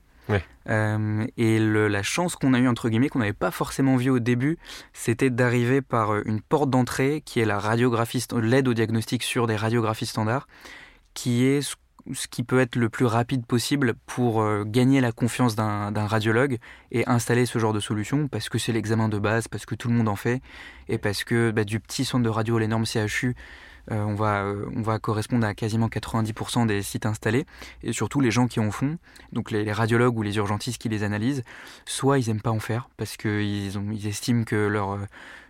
Euh, 0.68 1.26
et 1.36 1.58
la 1.58 2.02
chance 2.02 2.36
qu'on 2.36 2.54
a 2.54 2.58
eue, 2.58 2.68
entre 2.68 2.88
guillemets, 2.88 3.08
qu'on 3.08 3.18
n'avait 3.18 3.32
pas 3.32 3.50
forcément 3.50 3.96
vu 3.96 4.10
au 4.10 4.18
début, 4.18 4.58
c'était 4.92 5.30
d'arriver 5.30 5.80
par 5.80 6.12
euh, 6.14 6.22
une 6.26 6.40
porte 6.40 6.70
d'entrée 6.70 7.22
qui 7.24 7.40
est 7.40 7.44
la 7.44 7.58
radiographie, 7.58 8.24
l'aide 8.40 8.68
au 8.68 8.74
diagnostic 8.74 9.22
sur 9.22 9.46
des 9.46 9.56
radiographies 9.56 10.06
standards, 10.06 10.46
qui 11.14 11.44
est 11.44 11.62
ce, 11.62 11.74
qui 12.30 12.42
peut 12.42 12.60
être 12.60 12.76
le 12.76 12.88
plus 12.88 13.04
rapide 13.04 13.46
possible 13.46 13.94
pour 14.06 14.42
euh, 14.42 14.64
gagner 14.64 15.00
la 15.00 15.12
confiance 15.12 15.56
d'un 15.56 16.06
radiologue 16.06 16.58
et 16.92 17.06
installer 17.08 17.46
ce 17.46 17.58
genre 17.58 17.72
de 17.72 17.80
solution 17.80 18.28
parce 18.28 18.48
que 18.48 18.58
c'est 18.58 18.72
l'examen 18.72 19.08
de 19.08 19.18
base, 19.18 19.48
parce 19.48 19.66
que 19.66 19.74
tout 19.74 19.88
le 19.88 19.94
monde 19.94 20.08
en 20.08 20.16
fait 20.16 20.40
et 20.88 20.98
parce 20.98 21.24
que 21.24 21.50
bah, 21.50 21.64
du 21.64 21.80
petit 21.80 22.04
centre 22.04 22.24
de 22.24 22.28
radio 22.28 22.58
l'énorme 22.58 22.86
CHU, 22.86 23.34
euh, 23.90 24.02
on, 24.02 24.14
va, 24.14 24.42
euh, 24.44 24.66
on 24.76 24.82
va 24.82 24.98
correspondre 24.98 25.46
à 25.46 25.54
quasiment 25.54 25.88
90% 25.88 26.66
des 26.66 26.82
sites 26.82 27.06
installés 27.06 27.46
et 27.82 27.92
surtout 27.92 28.20
les 28.20 28.30
gens 28.30 28.46
qui 28.46 28.60
en 28.60 28.70
font, 28.70 28.98
donc 29.32 29.50
les, 29.50 29.64
les 29.64 29.72
radiologues 29.72 30.16
ou 30.16 30.22
les 30.22 30.36
urgentistes 30.36 30.80
qui 30.80 30.88
les 30.88 31.02
analysent, 31.02 31.42
soit 31.86 32.18
ils 32.18 32.28
n'aiment 32.28 32.40
pas 32.40 32.50
en 32.50 32.60
faire 32.60 32.88
parce 32.96 33.16
qu'ils 33.16 33.74
ils 33.92 34.06
estiment 34.06 34.44
que 34.44 34.56
leur, 34.56 34.92
euh, 34.92 34.98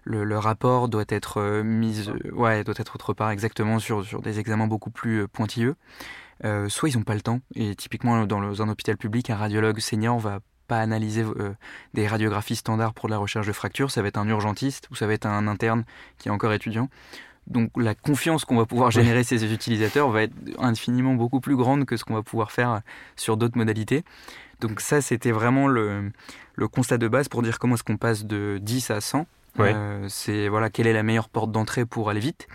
le, 0.04 0.38
rapport 0.38 0.88
doit 0.88 1.04
être 1.08 1.62
mis, 1.62 2.08
ouais, 2.32 2.64
doit 2.64 2.74
être 2.78 2.94
autre 2.94 3.12
part 3.12 3.30
exactement 3.30 3.78
sur, 3.78 4.04
sur 4.04 4.22
des 4.22 4.38
examens 4.38 4.66
beaucoup 4.66 4.90
plus 4.90 5.28
pointilleux. 5.28 5.76
Euh, 6.44 6.70
soit 6.70 6.88
ils 6.88 6.96
n'ont 6.96 7.04
pas 7.04 7.14
le 7.14 7.20
temps 7.20 7.40
et 7.54 7.74
typiquement 7.74 8.24
dans 8.24 8.40
le- 8.40 8.60
un 8.62 8.68
hôpital 8.70 8.96
public, 8.96 9.28
un 9.28 9.36
radiologue 9.36 9.78
senior 9.78 10.18
va 10.18 10.40
pas 10.68 10.80
analyser 10.80 11.22
euh, 11.22 11.52
des 11.94 12.06
radiographies 12.06 12.56
standards 12.56 12.94
pour 12.94 13.08
la 13.08 13.18
recherche 13.18 13.46
de 13.46 13.52
fractures, 13.52 13.90
ça 13.90 14.02
va 14.02 14.08
être 14.08 14.16
un 14.16 14.28
urgentiste 14.28 14.88
ou 14.90 14.94
ça 14.94 15.06
va 15.06 15.12
être 15.12 15.26
un 15.26 15.48
interne 15.48 15.84
qui 16.16 16.28
est 16.28 16.30
encore 16.30 16.52
étudiant. 16.52 16.88
Donc 17.46 17.70
la 17.76 17.94
confiance 17.94 18.44
qu'on 18.44 18.56
va 18.56 18.66
pouvoir 18.66 18.90
générer 18.90 19.24
ces 19.24 19.52
utilisateurs 19.52 20.10
va 20.10 20.22
être 20.22 20.34
infiniment 20.58 21.14
beaucoup 21.14 21.40
plus 21.40 21.56
grande 21.56 21.84
que 21.84 21.96
ce 21.96 22.04
qu'on 22.04 22.14
va 22.14 22.22
pouvoir 22.22 22.52
faire 22.52 22.80
sur 23.16 23.36
d'autres 23.36 23.56
modalités. 23.56 24.04
Donc 24.60 24.80
ça, 24.80 25.00
c'était 25.00 25.32
vraiment 25.32 25.66
le, 25.66 26.12
le 26.54 26.68
constat 26.68 26.98
de 26.98 27.08
base 27.08 27.28
pour 27.28 27.42
dire 27.42 27.58
comment 27.58 27.74
est-ce 27.74 27.82
qu'on 27.82 27.96
passe 27.96 28.24
de 28.24 28.58
10 28.60 28.90
à 28.90 29.00
100. 29.00 29.26
Ouais. 29.58 29.72
Euh, 29.74 30.06
c'est 30.08 30.48
voilà, 30.48 30.70
quelle 30.70 30.86
est 30.86 30.92
la 30.92 31.02
meilleure 31.02 31.28
porte 31.28 31.50
d'entrée 31.50 31.86
pour 31.86 32.10
aller 32.10 32.20
vite. 32.20 32.46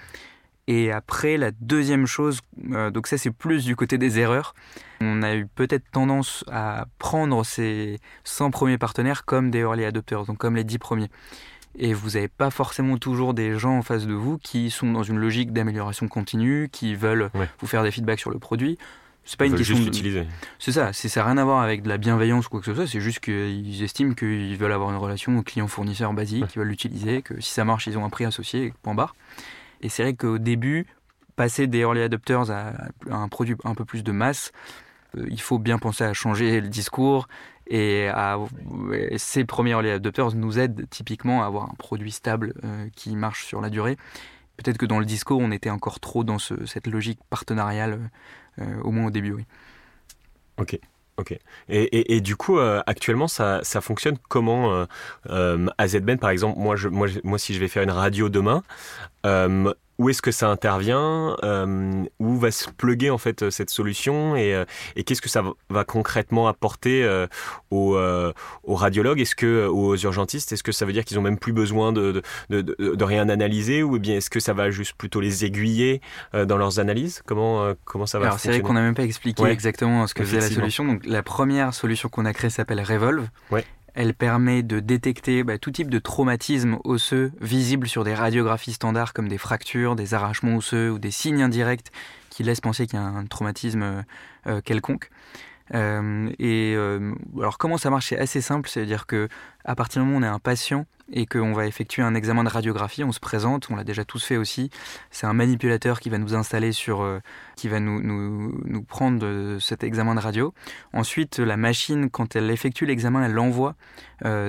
Et 0.68 0.92
après, 0.92 1.38
la 1.38 1.52
deuxième 1.52 2.08
chose, 2.08 2.40
euh, 2.72 2.90
donc 2.90 3.06
ça 3.06 3.20
c'est 3.20 3.30
plus 3.30 3.66
du 3.66 3.76
côté 3.76 3.98
des 4.00 4.18
erreurs. 4.18 4.56
On 5.00 5.22
a 5.22 5.36
eu 5.36 5.46
peut-être 5.46 5.84
tendance 5.92 6.44
à 6.52 6.86
prendre 6.98 7.44
ces 7.46 8.00
100 8.24 8.50
premiers 8.50 8.80
partenaires 8.80 9.26
comme 9.26 9.52
des 9.52 9.60
early 9.60 9.86
adopters, 9.86 10.26
donc 10.26 10.38
comme 10.40 10.56
les 10.56 10.64
10 10.64 10.80
premiers. 10.80 11.10
Et 11.78 11.94
vous 11.94 12.12
n'avez 12.12 12.28
pas 12.30 12.50
forcément 12.50 12.98
toujours 12.98 13.34
des 13.34 13.60
gens 13.60 13.78
en 13.78 13.82
face 13.82 14.06
de 14.08 14.14
vous 14.14 14.38
qui 14.38 14.70
sont 14.70 14.92
dans 14.92 15.04
une 15.04 15.18
logique 15.18 15.52
d'amélioration 15.52 16.08
continue, 16.08 16.70
qui 16.72 16.96
veulent 16.96 17.30
Ouais. 17.34 17.50
vous 17.60 17.68
faire 17.68 17.84
des 17.84 17.92
feedbacks 17.92 18.20
sur 18.20 18.30
le 18.32 18.40
produit. 18.40 18.78
C'est 19.28 19.38
pas 19.40 19.46
Ils 19.48 19.52
une 19.52 19.58
question 19.58 19.78
de... 19.80 19.84
l'utiliser. 19.86 20.26
C'est 20.60 20.72
ça, 20.72 20.94
c'est- 20.94 21.10
ça 21.10 21.22
n'a 21.22 21.26
rien 21.28 21.38
à 21.38 21.44
voir 21.44 21.62
avec 21.62 21.82
de 21.82 21.90
la 21.90 21.98
bienveillance 21.98 22.46
ou 22.46 22.50
quoi 22.50 22.60
que 22.60 22.68
ce 22.68 22.76
soit, 22.76 22.86
c'est 22.88 23.02
juste 23.02 23.20
qu'ils 23.20 23.84
estiment 23.84 24.14
qu'ils 24.14 24.56
veulent 24.56 24.72
avoir 24.72 24.92
une 24.92 24.98
relation 24.98 25.42
client-fournisseur 25.42 26.14
basique, 26.14 26.44
Ouais. 26.44 26.48
qu'ils 26.48 26.60
veulent 26.60 26.70
l'utiliser, 26.70 27.22
que 27.24 27.42
si 27.42 27.52
ça 27.52 27.66
marche, 27.66 27.88
ils 27.88 27.98
ont 27.98 28.06
un 28.06 28.10
prix 28.10 28.26
associé, 28.26 28.72
point 28.84 28.94
barre. 28.94 29.16
Et 29.82 29.90
c'est 29.90 30.04
vrai 30.04 30.14
qu'au 30.14 30.38
début, 30.38 30.86
passer 31.36 31.66
des 31.68 31.80
early 31.80 32.02
adopters 32.02 32.52
à, 32.52 32.74
un 33.10 33.28
produit 33.28 33.56
un 33.66 33.74
peu 33.74 33.84
plus 33.84 34.04
de 34.04 34.12
masse, 34.12 34.52
il 35.18 35.42
faut 35.42 35.58
bien 35.60 35.80
penser 35.80 36.04
à 36.04 36.14
changer 36.14 36.62
le 36.62 36.68
discours 36.68 37.28
et, 37.68 38.10
ces 39.18 39.46
premiers 39.46 39.72
early 39.72 39.90
adopters 39.90 40.36
nous 40.36 40.60
aident 40.60 40.86
typiquement 40.90 41.44
à 41.44 41.48
avoir 41.48 41.64
un 41.64 41.76
produit 41.78 42.12
stable 42.12 42.54
qui 42.96 43.16
marche 43.16 43.46
sur 43.46 43.62
la 43.62 43.70
durée. 43.70 43.98
Peut-être 44.58 44.78
que 44.78 44.86
dans 44.86 45.00
le 45.00 45.06
discours, 45.06 45.40
on 45.42 45.52
était 45.52 45.70
encore 45.70 46.00
trop 46.00 46.24
dans 46.24 46.40
cette 46.40 46.88
logique 46.88 47.20
partenariale, 47.30 48.10
au 48.84 48.92
moins 48.92 49.08
au 49.08 49.12
début, 49.12 49.34
oui. 49.34 49.46
Ok. 50.58 50.80
Ok. 51.18 51.38
Et, 51.70 52.20
du 52.20 52.36
coup, 52.36 52.60
euh, 52.60 52.82
actuellement, 52.88 53.28
ça, 53.28 53.62
fonctionne 53.82 54.18
comment 54.28 54.74
euh, 54.74 54.86
euh, 55.30 55.68
à 55.78 55.88
ZBN, 55.88 56.18
par 56.18 56.30
exemple, 56.30 56.60
moi, 56.60 56.76
moi, 56.92 57.08
moi, 57.24 57.38
si 57.38 57.54
je 57.54 57.60
vais 57.60 57.70
faire 57.70 57.84
une 57.84 57.92
radio 57.92 58.28
demain, 58.28 58.64
où 59.98 60.10
est-ce 60.10 60.22
que 60.22 60.32
ça 60.32 60.50
intervient 60.50 61.38
euh, 61.44 62.04
Où 62.20 62.38
va 62.38 62.52
se 62.52 62.70
pluguer 62.70 63.10
en 63.10 63.18
fait 63.18 63.50
cette 63.50 63.70
solution 63.70 64.36
Et, 64.36 64.54
euh, 64.54 64.66
et 64.96 65.04
qu'est-ce 65.04 65.22
que 65.22 65.30
ça 65.30 65.44
va 65.70 65.84
concrètement 65.84 66.48
apporter 66.48 67.04
euh, 67.04 67.28
aux, 67.72 67.98
aux, 68.64 68.76
radiologues? 68.76 69.22
Est-ce 69.22 69.36
que 69.36 69.68
aux 69.68 69.96
urgentistes? 69.96 70.52
Est-ce 70.52 70.64
que 70.64 70.72
ça 70.72 70.86
veut 70.86 70.94
dire 70.94 71.06
qu'ils 71.06 71.18
ont 71.20 71.22
même 71.24 71.40
plus 71.40 71.54
besoin 71.54 71.94
de, 71.94 72.22
de, 72.50 72.62
de, 72.62 72.76
de 72.96 73.04
rien 73.04 73.30
analyser 73.30 73.84
Ou 73.84 74.00
bien 74.00 74.16
est-ce 74.16 74.30
que 74.30 74.40
ça 74.40 74.54
va 74.54 74.70
juste 74.72 74.94
plutôt 74.98 75.22
les 75.22 75.46
aiguiller 75.46 76.02
dans 76.34 76.58
leurs 76.58 76.80
analyses? 76.80 77.22
Comment 77.26 77.74
comment 77.86 78.06
ça 78.06 78.20
va 78.20 78.28
Alors 78.28 78.40
c'est 78.40 78.50
vrai 78.50 78.62
qu'on 78.62 78.74
n'a 78.74 78.82
même 78.82 78.96
pas 78.96 79.04
expliqué 79.04 79.44
exactement 79.46 80.08
ce 80.08 80.14
que 80.14 80.24
faisait 80.24 80.40
la 80.40 80.50
solution. 80.50 80.86
Donc 80.86 81.06
la 81.06 81.24
première 81.24 81.74
solution 81.74 82.10
qu'on 82.10 82.26
a 82.26 82.34
créée 82.34 82.50
s'appelle 82.50 82.82
Revolve. 82.82 83.28
Ouais. 83.52 83.66
Elle 83.96 84.14
permet 84.14 84.62
de 84.62 84.82
détecter 84.82 85.44
bah, 85.44 85.58
tout 85.58 85.72
type 85.72 85.90
de 85.90 86.00
traumatisme 86.00 86.78
osseux 86.84 87.32
visibles 87.40 87.88
sur 87.88 88.04
des 88.04 88.14
radiographies 88.14 88.74
standards 88.74 89.14
comme 89.14 89.30
des 89.30 89.38
fractures, 89.38 89.96
des 89.96 90.14
arrachements 90.14 90.58
osseux 90.58 90.92
ou 90.92 91.00
des 91.00 91.12
signes 91.12 91.42
indirects 91.42 91.92
qui 92.30 92.44
laissent 92.44 92.62
penser 92.62 92.88
qu'il 92.88 93.00
y 93.00 93.02
a 93.02 93.06
un 93.06 93.26
traumatisme 93.26 94.04
euh, 94.48 94.62
quelconque. 94.62 95.10
Euh, 95.74 96.30
et 96.38 96.74
euh, 96.76 97.14
alors 97.38 97.58
comment 97.58 97.78
ça 97.78 97.90
marche 97.90 98.10
C'est 98.10 98.20
assez 98.20 98.42
simple, 98.42 98.70
c'est-à-dire 98.70 99.08
que 99.08 99.28
à 99.64 99.76
partir 99.76 100.02
du 100.02 100.08
moment 100.08 100.20
où 100.20 100.22
on 100.22 100.24
est 100.24 100.30
un 100.30 100.40
patient 100.40 100.86
et 101.12 101.26
qu'on 101.26 101.54
va 101.54 101.68
effectuer 101.68 102.02
un 102.02 102.16
examen 102.16 102.44
de 102.44 102.50
radiographie, 102.50 103.04
on 103.04 103.12
se 103.12 103.20
présente, 103.20 103.70
on 103.70 103.76
l'a 103.76 103.84
déjà 103.84 104.06
tous 104.06 104.24
fait 104.24 104.38
aussi. 104.38 104.72
C'est 105.12 105.28
un 105.28 105.34
manipulateur 105.34 106.00
qui 106.00 106.10
va 106.10 106.18
nous 106.18 106.36
installer 106.36 106.72
sur, 106.72 107.02
euh, 107.02 107.20
qui 107.56 107.68
va 107.68 107.80
nous, 107.80 108.84
prendre 108.88 109.58
cet 109.60 109.84
examen 109.84 110.16
de 110.16 110.20
radio. 110.20 110.54
Ensuite, 110.94 111.40
la 111.40 111.58
machine, 111.58 112.10
quand 112.10 112.36
elle 112.36 112.50
effectue 112.50 112.86
l'examen, 112.86 113.24
elle 113.24 113.38
envoie 113.40 113.76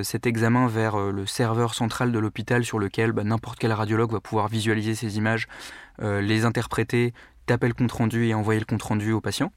cet 0.02 0.26
examen 0.26 0.68
vers 0.68 0.96
le 0.96 1.26
serveur 1.26 1.74
central 1.74 2.12
de 2.12 2.18
l'hôpital 2.18 2.64
sur 2.64 2.79
lequel 2.79 3.12
bah, 3.12 3.24
n'importe 3.24 3.59
quel 3.59 3.72
radiologue 3.72 4.12
va 4.12 4.20
pouvoir 4.20 4.48
visualiser 4.48 4.94
ces 4.94 5.16
images, 5.18 5.48
les 6.00 6.44
interpréter, 6.44 7.12
taper 7.46 7.68
le 7.68 7.74
compte 7.74 7.92
rendu 7.92 8.26
et 8.26 8.35
envoyer 8.35 8.61
le 8.61 8.66
compte 8.66 8.83
rendu 8.83 9.12
au 9.12 9.20
patient. 9.20 9.52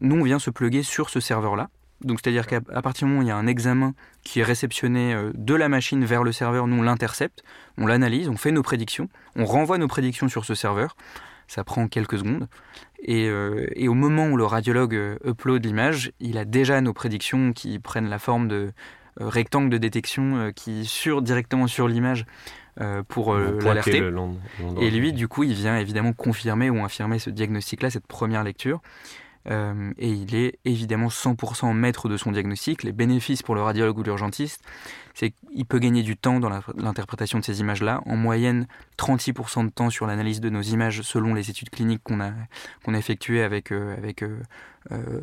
Nous, 0.00 0.16
on 0.16 0.24
vient 0.24 0.38
se 0.38 0.50
plugger 0.50 0.82
sur 0.82 1.10
ce 1.10 1.20
serveur-là. 1.20 1.70
Donc, 2.04 2.20
c'est-à-dire 2.22 2.46
qu'à 2.46 2.60
partir 2.60 3.06
du 3.06 3.12
moment 3.12 3.20
où 3.20 3.26
il 3.26 3.28
y 3.28 3.32
a 3.32 3.36
un 3.36 3.46
examen 3.46 3.94
qui 4.22 4.40
est 4.40 4.44
réceptionné 4.44 5.14
euh, 5.14 5.32
de 5.34 5.54
la 5.54 5.68
machine 5.68 6.04
vers 6.04 6.22
le 6.22 6.30
serveur, 6.30 6.66
nous, 6.66 6.78
on 6.78 6.82
l'intercepte, 6.82 7.42
on 7.76 7.86
l'analyse, 7.86 8.28
on 8.28 8.36
fait 8.36 8.52
nos 8.52 8.62
prédictions, 8.62 9.08
on 9.34 9.44
renvoie 9.44 9.78
nos 9.78 9.88
prédictions 9.88 10.28
sur 10.28 10.44
ce 10.44 10.54
serveur. 10.54 10.96
Ça 11.48 11.64
prend 11.64 11.88
quelques 11.88 12.18
secondes. 12.18 12.46
Et, 13.02 13.26
euh, 13.28 13.66
au 13.88 13.94
moment 13.94 14.28
où 14.28 14.36
le 14.36 14.44
radiologue 14.44 14.94
euh, 14.94 15.16
upload 15.24 15.64
l'image, 15.64 16.12
il 16.20 16.38
a 16.38 16.44
déjà 16.44 16.80
nos 16.80 16.92
prédictions 16.92 17.52
qui 17.52 17.78
prennent 17.78 18.08
la 18.08 18.18
forme 18.18 18.48
de 18.48 18.72
rectangles 19.16 19.70
de 19.70 19.78
détection 19.78 20.52
qui 20.54 20.84
sur 20.84 21.22
directement 21.22 21.66
sur 21.66 21.88
l'image 21.88 22.24
pour 23.08 23.34
l'alerter. 23.34 24.12
Et 24.80 24.92
lui, 24.92 25.12
du 25.12 25.26
coup, 25.26 25.42
il 25.42 25.54
vient 25.54 25.76
évidemment 25.76 26.12
confirmer 26.12 26.70
ou 26.70 26.84
infirmer 26.84 27.18
ce 27.18 27.28
diagnostic-là, 27.28 27.90
cette 27.90 28.06
première 28.06 28.44
lecture. 28.44 28.80
Euh, 29.50 29.92
et 29.98 30.10
il 30.10 30.34
est 30.34 30.58
évidemment 30.64 31.08
100% 31.08 31.74
maître 31.74 32.08
de 32.08 32.16
son 32.16 32.32
diagnostic. 32.32 32.82
Les 32.82 32.92
bénéfices 32.92 33.42
pour 33.42 33.54
le 33.54 33.62
radiologue 33.62 33.98
ou 33.98 34.02
l'urgentiste, 34.02 34.62
c'est 35.14 35.30
qu'il 35.30 35.64
peut 35.64 35.78
gagner 35.78 36.02
du 36.02 36.16
temps 36.16 36.40
dans 36.40 36.50
l'interprétation 36.76 37.38
de 37.38 37.44
ces 37.44 37.60
images-là. 37.60 38.02
En 38.06 38.16
moyenne, 38.16 38.66
36% 38.98 39.66
de 39.66 39.70
temps 39.70 39.90
sur 39.90 40.06
l'analyse 40.06 40.40
de 40.40 40.50
nos 40.50 40.62
images 40.62 41.02
selon 41.02 41.34
les 41.34 41.50
études 41.50 41.70
cliniques 41.70 42.02
qu'on 42.02 42.20
a, 42.20 42.32
qu'on 42.84 42.94
a 42.94 42.98
effectuées 42.98 43.42
avec, 43.42 43.72
euh, 43.72 43.96
avec 43.96 44.22
euh, 44.22 44.38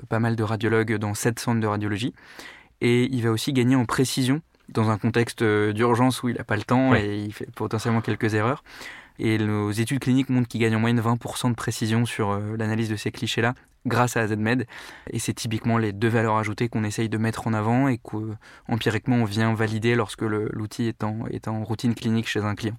pas 0.10 0.20
mal 0.20 0.36
de 0.36 0.44
radiologues 0.44 0.96
dans 0.96 1.14
7 1.14 1.40
centres 1.40 1.62
de 1.62 1.68
radiologie. 1.68 2.14
Et 2.82 3.04
il 3.12 3.22
va 3.24 3.32
aussi 3.32 3.54
gagner 3.54 3.76
en 3.76 3.86
précision 3.86 4.42
dans 4.70 4.90
un 4.90 4.98
contexte 4.98 5.44
d'urgence 5.44 6.24
où 6.24 6.30
il 6.30 6.38
n'a 6.38 6.44
pas 6.44 6.58
le 6.58 6.64
temps 6.64 6.96
et 6.96 7.20
il 7.20 7.32
fait 7.32 7.50
potentiellement 7.52 8.02
quelques 8.02 8.34
erreurs. 8.34 8.64
Et 9.20 9.38
nos 9.38 9.72
études 9.72 10.00
cliniques 10.00 10.30
montrent 10.30 10.48
qu'il 10.48 10.62
gagne 10.62 10.76
en 10.76 10.80
moyenne 10.80 11.00
20% 11.00 11.50
de 11.50 11.56
précision 11.56 12.06
sur 12.06 12.38
l'analyse 12.58 12.90
de 12.90 12.96
ces 12.96 13.12
clichés-là 13.12 13.54
grâce 13.86 14.18
à 14.18 14.28
ZMed. 14.28 14.66
Et 15.12 15.20
c'est 15.20 15.34
typiquement 15.34 15.78
les 15.78 15.94
deux 15.94 16.08
valeurs 16.08 16.38
ajoutées 16.38 16.70
qu'on 16.70 16.84
essaye 16.84 17.10
de 17.10 17.18
mettre 17.18 17.48
en 17.48 17.54
avant 17.54 17.88
et 17.88 17.98
qu'empiriquement 17.98 19.18
on 19.18 19.26
vient 19.26 19.54
valider 19.54 19.96
lorsque 19.96 20.24
l'outil 20.24 20.88
est 20.88 21.48
en 21.48 21.64
routine 21.64 21.96
clinique 21.96 22.28
chez 22.28 22.42
un 22.42 22.56
client. 22.56 22.78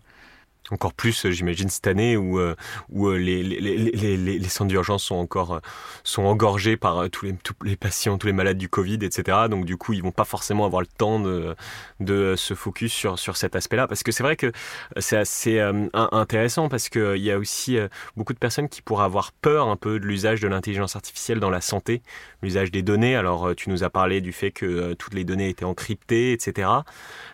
Encore 0.70 0.94
plus, 0.94 1.26
euh, 1.26 1.30
j'imagine, 1.30 1.68
cette 1.68 1.86
année 1.86 2.16
où, 2.16 2.40
euh, 2.40 2.56
où 2.88 3.08
euh, 3.08 3.16
les, 3.16 3.42
les, 3.42 3.86
les, 3.92 4.16
les 4.16 4.48
centres 4.48 4.68
d'urgence 4.68 5.04
sont 5.04 5.14
encore 5.14 5.60
sont 6.02 6.24
engorgés 6.24 6.76
par 6.76 7.08
tous 7.10 7.26
les, 7.26 7.34
tous 7.34 7.54
les 7.62 7.76
patients, 7.76 8.18
tous 8.18 8.26
les 8.26 8.32
malades 8.32 8.58
du 8.58 8.68
Covid, 8.68 8.98
etc. 9.02 9.46
Donc 9.48 9.64
du 9.64 9.76
coup, 9.76 9.92
ils 9.92 10.02
vont 10.02 10.10
pas 10.10 10.24
forcément 10.24 10.64
avoir 10.64 10.82
le 10.82 10.88
temps 10.88 11.20
de, 11.20 11.54
de 12.00 12.34
se 12.36 12.54
focus 12.54 12.92
sur, 12.92 13.18
sur 13.18 13.36
cet 13.36 13.54
aspect-là. 13.54 13.86
Parce 13.86 14.02
que 14.02 14.10
c'est 14.10 14.24
vrai 14.24 14.36
que 14.36 14.50
c'est 14.98 15.16
assez 15.16 15.60
intéressant 15.92 16.68
parce 16.68 16.88
qu'il 16.88 17.18
y 17.18 17.30
a 17.30 17.38
aussi 17.38 17.78
beaucoup 18.16 18.32
de 18.32 18.38
personnes 18.38 18.68
qui 18.68 18.82
pourraient 18.82 19.04
avoir 19.04 19.32
peur 19.32 19.68
un 19.68 19.76
peu 19.76 20.00
de 20.00 20.06
l'usage 20.06 20.40
de 20.40 20.48
l'intelligence 20.48 20.96
artificielle 20.96 21.38
dans 21.38 21.50
la 21.50 21.60
santé, 21.60 22.02
l'usage 22.42 22.70
des 22.70 22.82
données. 22.82 23.16
Alors 23.16 23.54
tu 23.54 23.70
nous 23.70 23.84
as 23.84 23.90
parlé 23.90 24.20
du 24.20 24.32
fait 24.32 24.50
que 24.50 24.94
toutes 24.94 25.14
les 25.14 25.24
données 25.24 25.48
étaient 25.48 25.64
encryptées, 25.64 26.32
etc. 26.32 26.68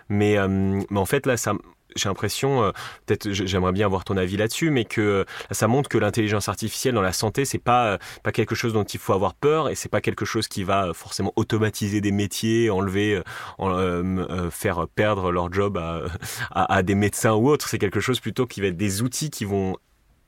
Mais, 0.09 0.37
mais 0.49 0.99
en 0.99 1.07
fait, 1.07 1.27
là, 1.27 1.37
ça 1.37 1.55
j'ai 1.97 2.09
l'impression, 2.09 2.65
euh, 2.65 2.71
peut-être 3.07 3.31
j'aimerais 3.31 3.73
bien 3.73 3.87
avoir 3.87 4.05
ton 4.05 4.17
avis 4.17 4.37
là-dessus, 4.37 4.71
mais 4.71 4.85
que 4.85 5.01
euh, 5.01 5.25
ça 5.51 5.69
montre 5.69 5.89
que 5.89 5.99
l'intelligence 5.99 6.49
artificielle 6.49 6.95
dans 6.95 7.03
la 7.03 7.13
santé, 7.13 7.45
c'est 7.45 7.59
pas 7.59 7.87
euh, 7.87 7.99
pas 8.23 8.33
quelque 8.33 8.55
chose 8.55 8.73
dont 8.73 8.85
il 8.85 8.99
faut 8.99 9.13
avoir 9.13 9.35
peur 9.35 9.69
et 9.69 9.75
c'est 9.75 9.89
pas 9.89 10.01
quelque 10.01 10.25
chose 10.25 10.49
qui 10.49 10.65
va 10.65 10.93
forcément 10.95 11.33
automatiser 11.37 12.01
des 12.01 12.13
métiers, 12.13 12.71
enlever, 12.71 13.23
faire 14.51 14.87
perdre 14.95 15.31
leur 15.31 15.53
job 15.53 15.77
à, 15.79 16.03
à, 16.51 16.75
à 16.75 16.83
des 16.83 16.95
médecins 16.95 17.33
ou 17.33 17.49
autres. 17.49 17.69
C'est 17.69 17.79
quelque 17.79 18.01
chose 18.01 18.21
plutôt 18.21 18.47
qui 18.47 18.61
va 18.61 18.69
être 18.69 18.77
des 18.77 19.03
outils 19.03 19.31
qui 19.31 19.45
vont 19.45 19.77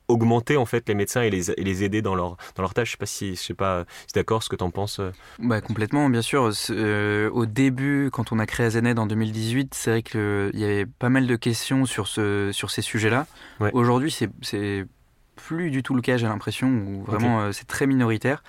augmenter 0.08 0.56
en 0.56 0.66
fait 0.66 0.88
les 0.88 0.94
médecins 0.94 1.22
et 1.22 1.30
les, 1.30 1.50
et 1.50 1.64
les 1.64 1.84
aider 1.84 2.02
dans 2.02 2.14
leur 2.14 2.36
dans 2.56 2.62
leur 2.62 2.74
tâche. 2.74 2.88
Je 2.88 2.92
sais 2.92 2.98
pas 2.98 3.06
si 3.06 3.34
je 3.34 3.40
sais 3.40 3.54
pas 3.54 3.84
si 4.06 4.12
d'accord 4.14 4.42
ce 4.42 4.48
que 4.48 4.56
tu 4.56 4.64
en 4.64 4.70
penses. 4.70 4.98
Euh. 5.00 5.10
Bah 5.38 5.60
complètement, 5.60 6.08
bien 6.08 6.22
sûr. 6.22 6.50
Euh, 6.70 7.30
au 7.30 7.46
début, 7.46 8.10
quand 8.12 8.32
on 8.32 8.38
a 8.38 8.46
créé 8.46 8.66
Azened 8.66 8.98
en 8.98 9.06
2018, 9.06 9.74
c'est 9.74 9.90
vrai 9.90 10.02
qu'il 10.02 10.50
y 10.54 10.64
avait 10.64 10.86
pas 10.86 11.08
mal 11.08 11.26
de 11.26 11.36
questions 11.36 11.86
sur 11.86 12.06
ce 12.06 12.50
sur 12.52 12.70
ces 12.70 12.82
sujets-là. 12.82 13.26
Aujourd'hui, 13.72 14.10
c'est 14.10 14.30
c'est 14.42 14.84
plus 15.36 15.70
du 15.70 15.82
tout 15.82 15.94
le 15.94 16.02
cas, 16.02 16.16
j'ai 16.16 16.26
l'impression, 16.26 16.68
ou 16.68 17.02
vraiment 17.04 17.40
euh, 17.40 17.52
c'est 17.52 17.66
très 17.66 17.86
minoritaire. 17.86 18.42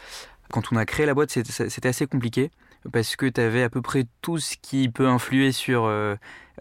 Quand 0.51 0.71
on 0.71 0.75
a 0.75 0.85
créé 0.85 1.05
la 1.05 1.13
boîte, 1.13 1.31
c'était 1.31 1.89
assez 1.89 2.05
compliqué 2.05 2.51
parce 2.93 3.15
que 3.15 3.25
tu 3.25 3.41
avais 3.41 3.63
à 3.63 3.69
peu 3.69 3.81
près 3.81 4.05
tout 4.21 4.37
ce 4.37 4.55
qui 4.61 4.89
peut 4.89 5.07
influer 5.07 5.51
sur 5.51 5.85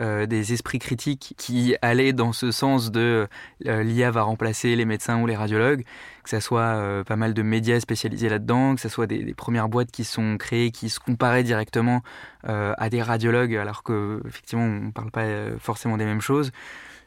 euh, 0.00 0.26
des 0.26 0.52
esprits 0.52 0.78
critiques 0.78 1.34
qui 1.36 1.76
allaient 1.82 2.12
dans 2.12 2.32
ce 2.32 2.50
sens 2.50 2.90
de 2.90 3.28
euh, 3.66 3.82
l'IA 3.82 4.10
va 4.10 4.22
remplacer 4.22 4.74
les 4.74 4.84
médecins 4.84 5.20
ou 5.20 5.26
les 5.26 5.36
radiologues, 5.36 5.84
que 6.22 6.30
ce 6.30 6.40
soit 6.40 6.60
euh, 6.60 7.04
pas 7.04 7.16
mal 7.16 7.34
de 7.34 7.42
médias 7.42 7.80
spécialisés 7.80 8.28
là-dedans, 8.28 8.74
que 8.74 8.80
ce 8.80 8.88
soit 8.88 9.06
des, 9.06 9.34
premières 9.34 9.68
boîtes 9.68 9.90
qui 9.90 10.04
sont 10.04 10.36
créées, 10.36 10.70
qui 10.70 10.88
se 10.88 10.98
comparaient 11.00 11.44
directement 11.44 12.02
à 12.46 12.90
des 12.90 13.00
radiologues, 13.00 13.56
alors 13.56 13.82
qu'effectivement 13.82 14.64
on 14.64 14.86
ne 14.86 14.90
parle 14.90 15.10
pas 15.10 15.24
forcément 15.58 15.96
des 15.96 16.04
mêmes 16.04 16.20
choses 16.20 16.52